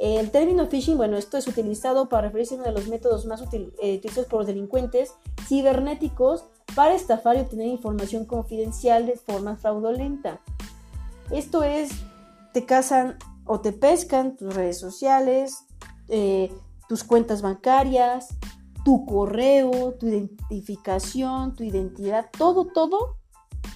El 0.00 0.30
término 0.30 0.66
phishing, 0.66 0.96
bueno, 0.96 1.16
esto 1.16 1.36
es 1.36 1.48
utilizado 1.48 2.08
para 2.08 2.28
referirse 2.28 2.54
a 2.54 2.58
uno 2.58 2.66
de 2.66 2.72
los 2.72 2.86
métodos 2.86 3.26
más 3.26 3.42
eh, 3.52 3.96
utilizados 3.96 4.28
por 4.28 4.40
los 4.40 4.46
delincuentes 4.46 5.14
cibernéticos 5.48 6.44
para 6.76 6.94
estafar 6.94 7.36
y 7.36 7.40
obtener 7.40 7.66
información 7.66 8.26
confidencial 8.26 9.06
de 9.06 9.16
forma 9.16 9.56
fraudulenta. 9.56 10.40
Esto 11.32 11.64
es, 11.64 11.90
te 12.52 12.64
cazan 12.64 13.18
o 13.44 13.60
te 13.60 13.72
pescan 13.72 14.36
tus 14.36 14.54
redes 14.54 14.78
sociales, 14.78 15.64
eh, 16.08 16.52
tus 16.88 17.02
cuentas 17.02 17.42
bancarias, 17.42 18.28
tu 18.84 19.04
correo, 19.04 19.94
tu 19.94 20.06
identificación, 20.06 21.56
tu 21.56 21.64
identidad, 21.64 22.30
todo, 22.38 22.66
todo, 22.66 23.16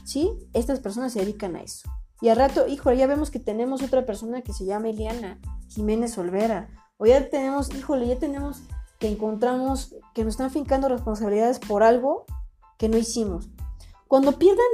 ¿sí? 0.05 0.33
Estas 0.53 0.81
personas 0.81 1.13
se 1.13 1.21
dedican 1.21 1.57
a 1.57 1.63
eso. 1.63 1.89
Y 2.21 2.29
al 2.29 2.37
rato, 2.37 2.67
hijo, 2.67 2.93
ya 2.93 3.07
vemos 3.07 3.31
que 3.31 3.41
tenemos 3.41 3.83
otra 3.83 4.05
persona 4.05 4.43
que 4.43 4.53
se 4.53 4.67
llama 4.67 4.91
Eliana 4.91 5.41
Jiménez 5.69 6.17
Olvera. 6.19 6.69
O 6.99 7.07
ya 7.07 7.31
tenemos, 7.31 7.75
híjole, 7.75 8.07
ya 8.07 8.19
tenemos 8.19 8.63
que 8.99 9.09
encontramos 9.09 9.95
que 10.15 10.25
nos 10.25 10.35
están 10.35 10.51
fincando 10.51 10.89
responsabilidades 10.89 11.59
por 11.59 11.83
algo 11.83 12.27
que 12.79 12.91
no 12.91 12.99
hicimos. 12.99 13.49
Cuando 14.07 14.39
pierdan 14.39 14.67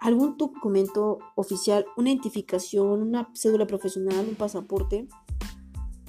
algún 0.00 0.36
documento 0.36 1.18
oficial, 1.34 1.84
una 1.96 2.10
identificación, 2.10 3.02
una 3.02 3.28
cédula 3.34 3.66
profesional, 3.66 4.26
un 4.28 4.36
pasaporte, 4.36 5.08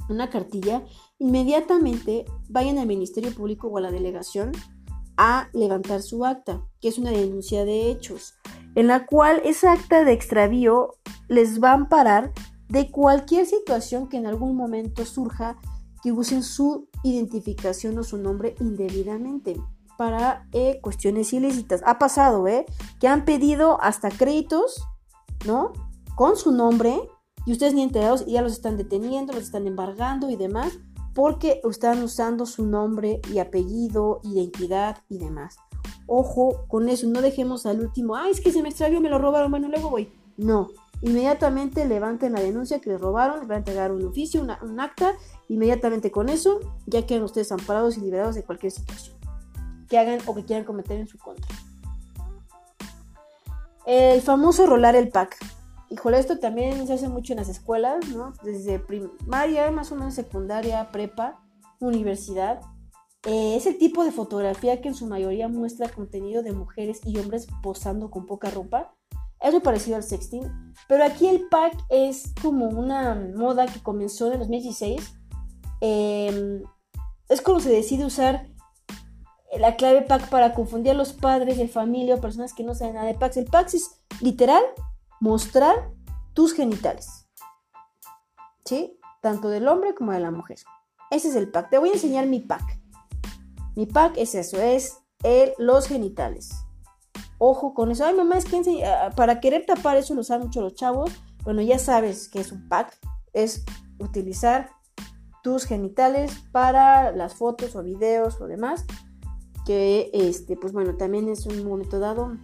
una 0.09 0.29
cartilla, 0.29 0.85
inmediatamente 1.17 2.25
vayan 2.49 2.77
al 2.77 2.87
Ministerio 2.87 3.33
Público 3.33 3.67
o 3.67 3.77
a 3.77 3.81
la 3.81 3.91
delegación 3.91 4.51
a 5.17 5.49
levantar 5.53 6.01
su 6.01 6.25
acta, 6.25 6.61
que 6.79 6.87
es 6.89 6.97
una 6.97 7.11
denuncia 7.11 7.65
de 7.65 7.89
hechos, 7.89 8.35
en 8.75 8.87
la 8.87 9.05
cual 9.05 9.41
esa 9.43 9.73
acta 9.73 10.03
de 10.03 10.13
extravío 10.13 10.95
les 11.27 11.61
va 11.61 11.71
a 11.71 11.75
amparar 11.75 12.31
de 12.69 12.91
cualquier 12.91 13.45
situación 13.45 14.07
que 14.07 14.17
en 14.17 14.27
algún 14.27 14.55
momento 14.55 15.05
surja 15.05 15.57
que 16.03 16.11
usen 16.11 16.43
su 16.43 16.87
identificación 17.03 17.97
o 17.97 18.03
su 18.03 18.17
nombre 18.17 18.55
indebidamente 18.59 19.57
para 19.97 20.47
eh, 20.51 20.79
cuestiones 20.81 21.33
ilícitas. 21.33 21.81
Ha 21.85 21.97
pasado, 21.97 22.47
¿eh? 22.47 22.65
Que 22.99 23.07
han 23.07 23.25
pedido 23.25 23.81
hasta 23.81 24.09
créditos 24.11 24.79
¿no? 25.45 25.73
Con 26.15 26.35
su 26.35 26.51
nombre 26.51 26.99
y 27.45 27.51
ustedes 27.51 27.73
ni 27.73 27.83
enterados 27.83 28.23
y 28.25 28.33
ya 28.33 28.41
los 28.41 28.53
están 28.53 28.77
deteniendo, 28.77 29.33
los 29.33 29.43
están 29.43 29.67
embargando 29.67 30.29
y 30.29 30.35
demás 30.35 30.77
porque 31.17 31.61
están 31.67 32.03
usando 32.03 32.45
su 32.45 32.67
nombre 32.67 33.21
y 33.33 33.39
apellido, 33.39 34.21
identidad 34.23 34.99
y 35.09 35.17
demás. 35.17 35.57
Ojo 36.05 36.65
con 36.67 36.89
eso, 36.89 37.07
no 37.07 37.23
dejemos 37.23 37.65
al 37.65 37.79
último, 37.79 38.15
ay, 38.15 38.29
es 38.29 38.39
que 38.39 38.51
se 38.51 38.61
me 38.61 38.69
extravió, 38.69 39.01
me 39.01 39.09
lo 39.09 39.17
robaron, 39.17 39.49
bueno, 39.49 39.67
luego 39.67 39.89
voy. 39.89 40.13
No, 40.37 40.69
inmediatamente 41.01 41.87
levanten 41.87 42.33
la 42.33 42.39
denuncia 42.39 42.77
que 42.81 42.91
les 42.91 43.01
robaron, 43.01 43.39
les 43.39 43.47
van 43.47 43.55
a 43.55 43.57
entregar 43.61 43.91
un 43.91 44.05
oficio, 44.05 44.45
un 44.61 44.79
acta, 44.79 45.15
inmediatamente 45.49 46.11
con 46.11 46.29
eso 46.29 46.59
ya 46.85 47.07
quedan 47.07 47.23
ustedes 47.23 47.51
amparados 47.51 47.97
y 47.97 48.01
liberados 48.01 48.35
de 48.35 48.43
cualquier 48.43 48.71
situación 48.71 49.17
que 49.89 49.97
hagan 49.97 50.19
o 50.27 50.35
que 50.35 50.45
quieran 50.45 50.65
cometer 50.65 50.99
en 50.99 51.07
su 51.07 51.17
contra. 51.17 51.55
El 53.87 54.21
famoso 54.21 54.67
rolar 54.67 54.95
el 54.95 55.09
pack. 55.09 55.35
Híjole, 55.89 56.19
esto 56.19 56.37
también 56.37 56.85
se 56.85 56.93
hace 56.93 57.07
mucho 57.07 57.31
en 57.31 57.39
las 57.39 57.47
escuelas, 57.47 58.07
¿no? 58.09 58.33
Desde 58.43 58.77
primaria, 58.77 59.71
más 59.71 59.91
o 59.91 59.95
menos 59.95 60.15
secundaria, 60.15 60.91
prepa, 60.91 61.39
universidad. 61.79 62.59
Eh, 63.25 63.55
es 63.55 63.65
el 63.67 63.77
tipo 63.77 64.03
de 64.03 64.11
fotografía 64.11 64.81
que 64.81 64.89
en 64.89 64.95
su 64.95 65.07
mayoría 65.07 65.47
muestra 65.47 65.89
contenido 65.89 66.43
de 66.43 66.51
mujeres 66.51 66.99
y 67.05 67.17
hombres 67.17 67.47
posando 67.63 68.11
con 68.11 68.25
poca 68.25 68.49
ropa. 68.49 68.93
Es 69.39 69.51
muy 69.53 69.61
parecido 69.61 69.95
al 69.95 70.03
sexting, 70.03 70.43
pero 70.89 71.05
aquí 71.05 71.27
el 71.27 71.47
pack 71.47 71.77
es 71.89 72.33
como 72.41 72.65
una 72.65 73.15
moda 73.35 73.65
que 73.67 73.81
comenzó 73.81 74.27
en 74.27 74.33
el 74.33 74.39
2016. 74.39 75.13
Em, 75.79 76.63
es 77.29 77.41
como 77.41 77.59
se 77.59 77.69
decide 77.69 78.03
usar 78.03 78.47
la 79.57 79.75
clave 79.77 80.01
pack 80.01 80.29
para 80.29 80.53
confundir 80.53 80.91
a 80.91 80.95
los 80.95 81.13
padres 81.13 81.57
de 81.57 81.67
familia 81.67 82.15
o 82.15 82.21
personas 82.21 82.53
que 82.53 82.63
no 82.63 82.75
saben 82.75 82.95
nada 82.95 83.07
de 83.07 83.13
packs. 83.13 83.37
El 83.37 83.45
pack 83.45 83.73
es 83.73 84.01
literal 84.21 84.63
mostrar 85.19 85.91
tus 86.33 86.53
genitales. 86.53 87.27
¿Sí? 88.65 88.99
Tanto 89.21 89.49
del 89.49 89.67
hombre 89.67 89.95
como 89.95 90.11
de 90.11 90.19
la 90.19 90.31
mujer. 90.31 90.59
Ese 91.09 91.29
es 91.29 91.35
el 91.35 91.49
pack. 91.49 91.69
Te 91.69 91.77
voy 91.77 91.89
a 91.89 91.93
enseñar 91.93 92.27
mi 92.27 92.39
pack. 92.39 92.79
Mi 93.75 93.85
pack 93.85 94.17
es 94.17 94.35
eso, 94.35 94.59
es 94.59 94.99
el, 95.23 95.53
los 95.57 95.87
genitales. 95.87 96.51
Ojo 97.37 97.73
con 97.73 97.91
eso. 97.91 98.05
Ay, 98.05 98.15
mamá, 98.15 98.37
es 98.37 98.45
que 98.45 98.85
ah, 98.85 99.11
para 99.15 99.39
querer 99.39 99.65
tapar 99.65 99.97
eso 99.97 100.13
lo 100.13 100.21
usan 100.21 100.41
mucho 100.41 100.61
los 100.61 100.75
chavos. 100.75 101.11
Bueno, 101.43 101.61
ya 101.61 101.79
sabes 101.79 102.27
que 102.29 102.41
es 102.41 102.51
un 102.51 102.67
pack. 102.67 102.97
Es 103.33 103.63
utilizar 103.99 104.71
tus 105.43 105.65
genitales 105.65 106.31
para 106.51 107.11
las 107.11 107.35
fotos 107.35 107.75
o 107.75 107.83
videos 107.83 108.41
o 108.41 108.47
demás 108.47 108.85
que 109.67 110.09
este, 110.13 110.55
pues 110.55 110.71
bueno, 110.71 110.95
también 110.95 111.27
es 111.27 111.45
un 111.45 111.65
momento 111.65 111.99
dado, 111.99 112.37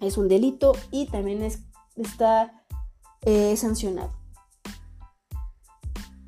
es 0.00 0.16
un 0.16 0.28
delito 0.28 0.74
y 0.92 1.06
también 1.06 1.42
es, 1.42 1.58
está 2.02 2.64
eh, 3.22 3.56
sancionado. 3.56 4.12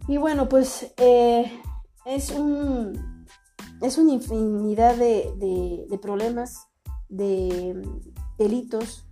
Y 0.09 0.17
bueno, 0.17 0.49
pues 0.49 0.93
eh, 0.97 1.61
es, 2.05 2.31
un, 2.31 3.27
es 3.81 3.99
una 3.99 4.13
infinidad 4.13 4.97
de, 4.97 5.87
de 5.89 5.99
problemas, 5.99 6.67
de 7.09 7.83
delitos, 8.39 9.07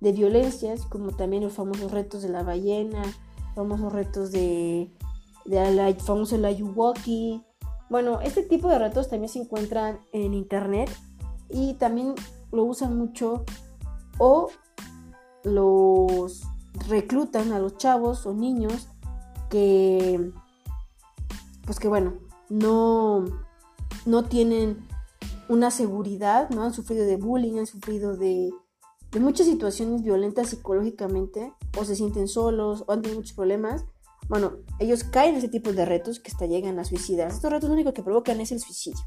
de 0.00 0.12
violencias, 0.12 0.84
como 0.86 1.12
también 1.12 1.44
los 1.44 1.52
famosos 1.52 1.92
retos 1.92 2.22
de 2.22 2.28
la 2.28 2.42
ballena, 2.42 3.02
famosos 3.54 3.92
retos 3.92 4.32
de, 4.32 4.92
de 5.44 5.70
la 5.72 5.94
famoso 5.94 6.36
el 6.36 6.44
Ayuwoki, 6.44 7.44
bueno, 7.90 8.20
este 8.20 8.42
tipo 8.42 8.68
de 8.68 8.78
retos 8.78 9.08
también 9.08 9.28
se 9.28 9.40
encuentran 9.40 10.00
en 10.12 10.34
internet 10.34 10.90
y 11.48 11.74
también 11.74 12.14
lo 12.50 12.64
usan 12.64 12.96
mucho 12.96 13.44
o 14.18 14.48
los 15.44 16.42
reclutan 16.88 17.52
a 17.52 17.58
los 17.58 17.76
chavos 17.76 18.26
o 18.26 18.34
niños 18.34 18.88
que 19.50 20.32
pues 21.64 21.78
que 21.78 21.88
bueno, 21.88 22.14
no 22.48 23.24
no 24.06 24.24
tienen 24.24 24.86
una 25.48 25.70
seguridad, 25.70 26.50
no 26.50 26.64
han 26.64 26.72
sufrido 26.72 27.06
de 27.06 27.16
bullying, 27.16 27.58
han 27.58 27.66
sufrido 27.66 28.16
de, 28.16 28.50
muchas 29.20 29.46
situaciones 29.46 30.02
violentas 30.02 30.48
psicológicamente 30.48 31.52
o 31.78 31.84
se 31.84 31.94
sienten 31.94 32.26
solos 32.26 32.84
o 32.86 32.92
han 32.92 33.02
tenido 33.02 33.20
muchos 33.20 33.36
problemas 33.36 33.84
bueno, 34.28 34.52
ellos 34.78 35.04
caen 35.04 35.32
en 35.32 35.36
ese 35.36 35.48
tipo 35.48 35.72
de 35.72 35.84
retos 35.84 36.18
que 36.18 36.30
hasta 36.30 36.46
llegan 36.46 36.78
a 36.78 36.84
suicidar. 36.84 37.28
Estos 37.28 37.50
retos 37.50 37.68
lo 37.68 37.74
único 37.74 37.92
que 37.92 38.02
provocan 38.02 38.40
es 38.40 38.52
el 38.52 38.60
suicidio. 38.60 39.00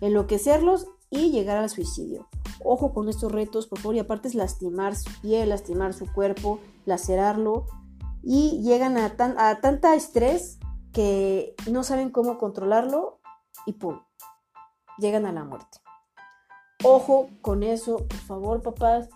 Enloquecerlos 0.00 0.86
y 1.10 1.30
llegar 1.30 1.56
al 1.56 1.70
suicidio. 1.70 2.28
Ojo 2.64 2.92
con 2.92 3.08
estos 3.08 3.32
retos, 3.32 3.66
por 3.66 3.78
favor, 3.78 3.96
y 3.96 4.00
aparte 4.00 4.28
es 4.28 4.34
lastimar 4.34 4.96
su 4.96 5.10
piel, 5.20 5.48
lastimar 5.48 5.94
su 5.94 6.10
cuerpo, 6.12 6.60
lacerarlo. 6.84 7.66
Y 8.22 8.62
llegan 8.62 8.96
a, 8.98 9.16
tan, 9.16 9.38
a 9.38 9.60
tanta 9.60 9.94
estrés 9.94 10.58
que 10.92 11.54
no 11.70 11.82
saben 11.82 12.10
cómo 12.10 12.38
controlarlo 12.38 13.20
y 13.66 13.72
¡pum! 13.72 14.00
Llegan 14.98 15.26
a 15.26 15.32
la 15.32 15.44
muerte. 15.44 15.78
Ojo 16.84 17.28
con 17.40 17.62
eso, 17.62 17.96
por 17.96 18.18
favor, 18.18 18.62
papás. 18.62 19.08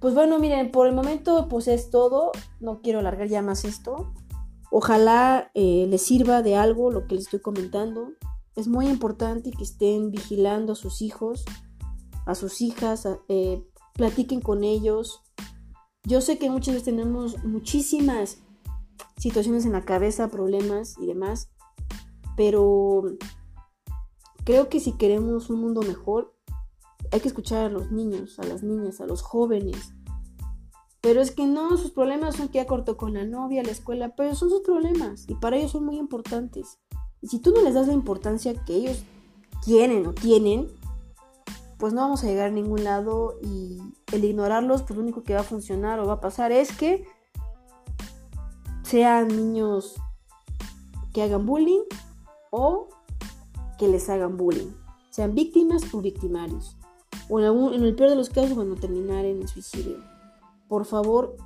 Pues 0.00 0.14
bueno, 0.14 0.38
miren, 0.38 0.70
por 0.70 0.86
el 0.86 0.94
momento 0.94 1.48
pues 1.48 1.68
es 1.68 1.90
todo. 1.90 2.32
No 2.60 2.82
quiero 2.82 2.98
alargar 2.98 3.28
ya 3.28 3.40
más 3.40 3.64
esto. 3.64 4.12
Ojalá 4.70 5.50
eh, 5.54 5.86
les 5.88 6.02
sirva 6.02 6.42
de 6.42 6.56
algo 6.56 6.90
lo 6.90 7.06
que 7.06 7.14
les 7.14 7.24
estoy 7.24 7.40
comentando. 7.40 8.08
Es 8.56 8.68
muy 8.68 8.88
importante 8.88 9.50
que 9.50 9.64
estén 9.64 10.10
vigilando 10.10 10.72
a 10.72 10.76
sus 10.76 11.00
hijos, 11.00 11.44
a 12.26 12.34
sus 12.34 12.60
hijas, 12.60 13.08
eh, 13.28 13.64
platiquen 13.94 14.40
con 14.40 14.64
ellos. 14.64 15.22
Yo 16.04 16.20
sé 16.20 16.38
que 16.38 16.50
muchas 16.50 16.74
veces 16.74 16.84
tenemos 16.84 17.42
muchísimas 17.44 18.38
situaciones 19.16 19.64
en 19.64 19.72
la 19.72 19.84
cabeza, 19.84 20.28
problemas 20.28 20.96
y 20.98 21.06
demás, 21.06 21.50
pero 22.36 23.02
creo 24.44 24.68
que 24.68 24.80
si 24.80 24.92
queremos 24.92 25.50
un 25.50 25.60
mundo 25.60 25.82
mejor, 25.82 26.34
hay 27.12 27.20
que 27.20 27.28
escuchar 27.28 27.66
a 27.66 27.68
los 27.68 27.90
niños, 27.90 28.38
a 28.38 28.44
las 28.44 28.62
niñas, 28.62 29.00
a 29.00 29.06
los 29.06 29.22
jóvenes, 29.22 29.94
pero 31.04 31.20
es 31.20 31.30
que 31.32 31.44
no, 31.44 31.76
sus 31.76 31.90
problemas 31.90 32.36
son 32.36 32.48
que 32.48 32.56
ya 32.56 32.66
cortó 32.66 32.96
con 32.96 33.12
la 33.12 33.24
novia, 33.24 33.62
la 33.62 33.72
escuela, 33.72 34.16
pero 34.16 34.34
son 34.34 34.48
sus 34.48 34.62
problemas 34.62 35.26
y 35.28 35.34
para 35.34 35.58
ellos 35.58 35.72
son 35.72 35.84
muy 35.84 35.98
importantes. 35.98 36.78
Y 37.20 37.28
si 37.28 37.40
tú 37.40 37.52
no 37.52 37.60
les 37.60 37.74
das 37.74 37.88
la 37.88 37.92
importancia 37.92 38.54
que 38.64 38.74
ellos 38.74 39.02
quieren 39.62 40.06
o 40.06 40.14
tienen, 40.14 40.68
pues 41.78 41.92
no 41.92 42.02
vamos 42.02 42.24
a 42.24 42.26
llegar 42.26 42.48
a 42.48 42.52
ningún 42.52 42.84
lado 42.84 43.38
y 43.42 43.78
el 44.12 44.24
ignorarlos, 44.24 44.82
pues 44.82 44.96
lo 44.96 45.02
único 45.02 45.22
que 45.22 45.34
va 45.34 45.40
a 45.40 45.44
funcionar 45.44 46.00
o 46.00 46.06
va 46.06 46.14
a 46.14 46.20
pasar 46.20 46.52
es 46.52 46.76
que 46.76 47.04
sean 48.82 49.28
niños 49.28 49.94
que 51.12 51.22
hagan 51.22 51.46
bullying 51.46 51.82
o 52.50 52.88
que 53.78 53.88
les 53.88 54.08
hagan 54.08 54.36
bullying, 54.36 54.72
sean 55.10 55.34
víctimas 55.34 55.82
o 55.92 56.00
victimarios. 56.00 56.76
O 57.28 57.40
en, 57.40 57.74
en 57.74 57.82
el 57.82 57.94
peor 57.94 58.10
de 58.10 58.16
los 58.16 58.28
casos, 58.28 58.54
bueno, 58.54 58.74
terminar 58.74 59.24
en 59.24 59.42
el 59.42 59.48
suicidio 59.48 60.14
por 60.68 60.86
favor, 60.86 61.36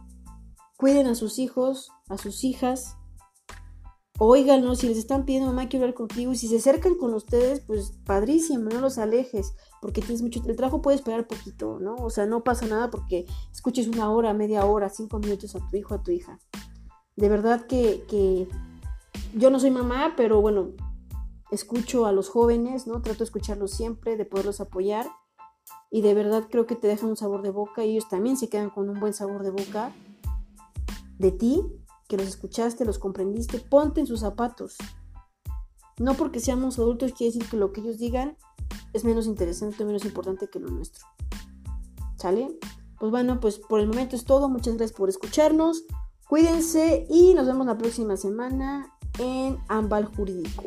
cuiden 0.77 1.07
a 1.07 1.15
sus 1.15 1.39
hijos, 1.39 1.93
a 2.09 2.19
sus 2.19 2.45
hijas. 2.45 2.97
Óiganos, 4.19 4.79
si 4.79 4.89
les 4.89 4.99
están 4.99 5.25
pidiendo, 5.25 5.49
mamá, 5.49 5.69
quiero 5.69 5.85
hablar 5.85 5.95
contigo. 5.95 6.33
Y 6.33 6.37
si 6.37 6.49
se 6.49 6.57
acercan 6.57 6.95
con 6.95 7.15
ustedes, 7.15 7.61
pues 7.61 7.93
padrísimo, 8.05 8.71
no 8.71 8.81
los 8.81 8.99
alejes, 8.99 9.55
porque 9.81 10.01
tienes 10.01 10.23
mucho. 10.23 10.41
El 10.47 10.57
trabajo 10.57 10.83
puede 10.83 10.97
esperar 10.97 11.27
poquito, 11.27 11.79
¿no? 11.81 11.97
O 11.97 12.11
sea, 12.11 12.27
no 12.27 12.45
pasa 12.45 12.67
nada 12.67 12.91
porque 12.91 13.27
escuches 13.53 13.89
una 13.89 14.11
hora, 14.11 14.33
media 14.35 14.65
hora, 14.65 14.89
cinco 14.89 15.19
minutos 15.19 15.55
a 15.55 15.61
tu 15.69 15.77
hijo, 15.77 15.95
a 15.95 16.03
tu 16.03 16.11
hija. 16.11 16.39
De 17.17 17.29
verdad 17.29 17.67
que, 17.67 18.05
que 18.09 18.49
yo 19.35 19.51
no 19.51 19.61
soy 19.61 19.71
mamá, 19.71 20.15
pero 20.17 20.41
bueno, 20.41 20.71
escucho 21.51 22.07
a 22.07 22.13
los 22.13 22.29
jóvenes, 22.29 22.87
¿no? 22.87 23.03
Trato 23.03 23.19
de 23.19 23.25
escucharlos 23.25 23.73
siempre, 23.73 24.17
de 24.17 24.25
poderlos 24.25 24.61
apoyar 24.61 25.07
y 25.91 26.03
de 26.03 26.15
verdad 26.15 26.49
creo 26.51 26.67
que 26.67 26.77
te 26.77 26.87
dejan 26.87 27.11
un 27.11 27.17
sabor 27.17 27.43
de 27.43 27.51
boca 27.51 27.85
y 27.85 27.93
ellos 27.93 28.09
también 28.09 28.37
se 28.37 28.49
quedan 28.49 28.71
con 28.71 28.89
un 28.89 29.01
buen 29.01 29.15
sabor 29.15 29.43
de 29.43 29.51
boca 29.51 29.93
de 31.19 31.33
ti, 31.33 31.63
que 32.09 32.17
los 32.17 32.27
escuchaste, 32.27 32.85
los 32.85 32.99
comprendiste, 32.99 33.59
ponte 33.59 34.01
en 34.01 34.07
sus 34.07 34.21
zapatos. 34.21 34.77
No 35.99 36.15
porque 36.15 36.41
seamos 36.41 36.79
adultos 36.79 37.13
quiere 37.13 37.33
decir 37.33 37.51
que 37.51 37.57
lo 37.57 37.73
que 37.73 37.81
ellos 37.81 37.99
digan 37.99 38.37
es 38.93 39.05
menos 39.05 39.27
interesante, 39.27 39.85
menos 39.85 40.05
importante 40.05 40.49
que 40.49 40.61
lo 40.61 40.69
nuestro. 40.69 41.07
¿Sale? 42.17 42.59
Pues 42.99 43.11
bueno, 43.11 43.41
pues 43.41 43.59
por 43.59 43.81
el 43.81 43.87
momento 43.87 44.17
es 44.17 44.25
todo. 44.25 44.49
Muchas 44.49 44.77
gracias 44.77 44.97
por 44.97 45.09
escucharnos. 45.09 45.85
Cuídense 46.29 47.07
y 47.09 47.35
nos 47.35 47.47
vemos 47.47 47.67
la 47.67 47.79
próxima 47.79 48.17
semana 48.17 48.93
en 49.19 49.59
Ambal 49.69 50.05
Jurídico. 50.05 50.65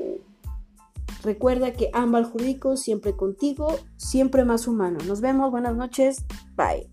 Recuerda 1.24 1.74
que 1.74 1.92
Ambal 1.94 2.26
Jurídico 2.26 2.78
siempre 2.78 3.16
contigo, 3.16 3.76
siempre 3.98 4.44
más 4.44 4.68
humano. 4.68 4.98
Nos 5.08 5.22
vemos, 5.22 5.52
buenas 5.52 5.76
noches, 5.76 6.26
bye. 6.56 6.91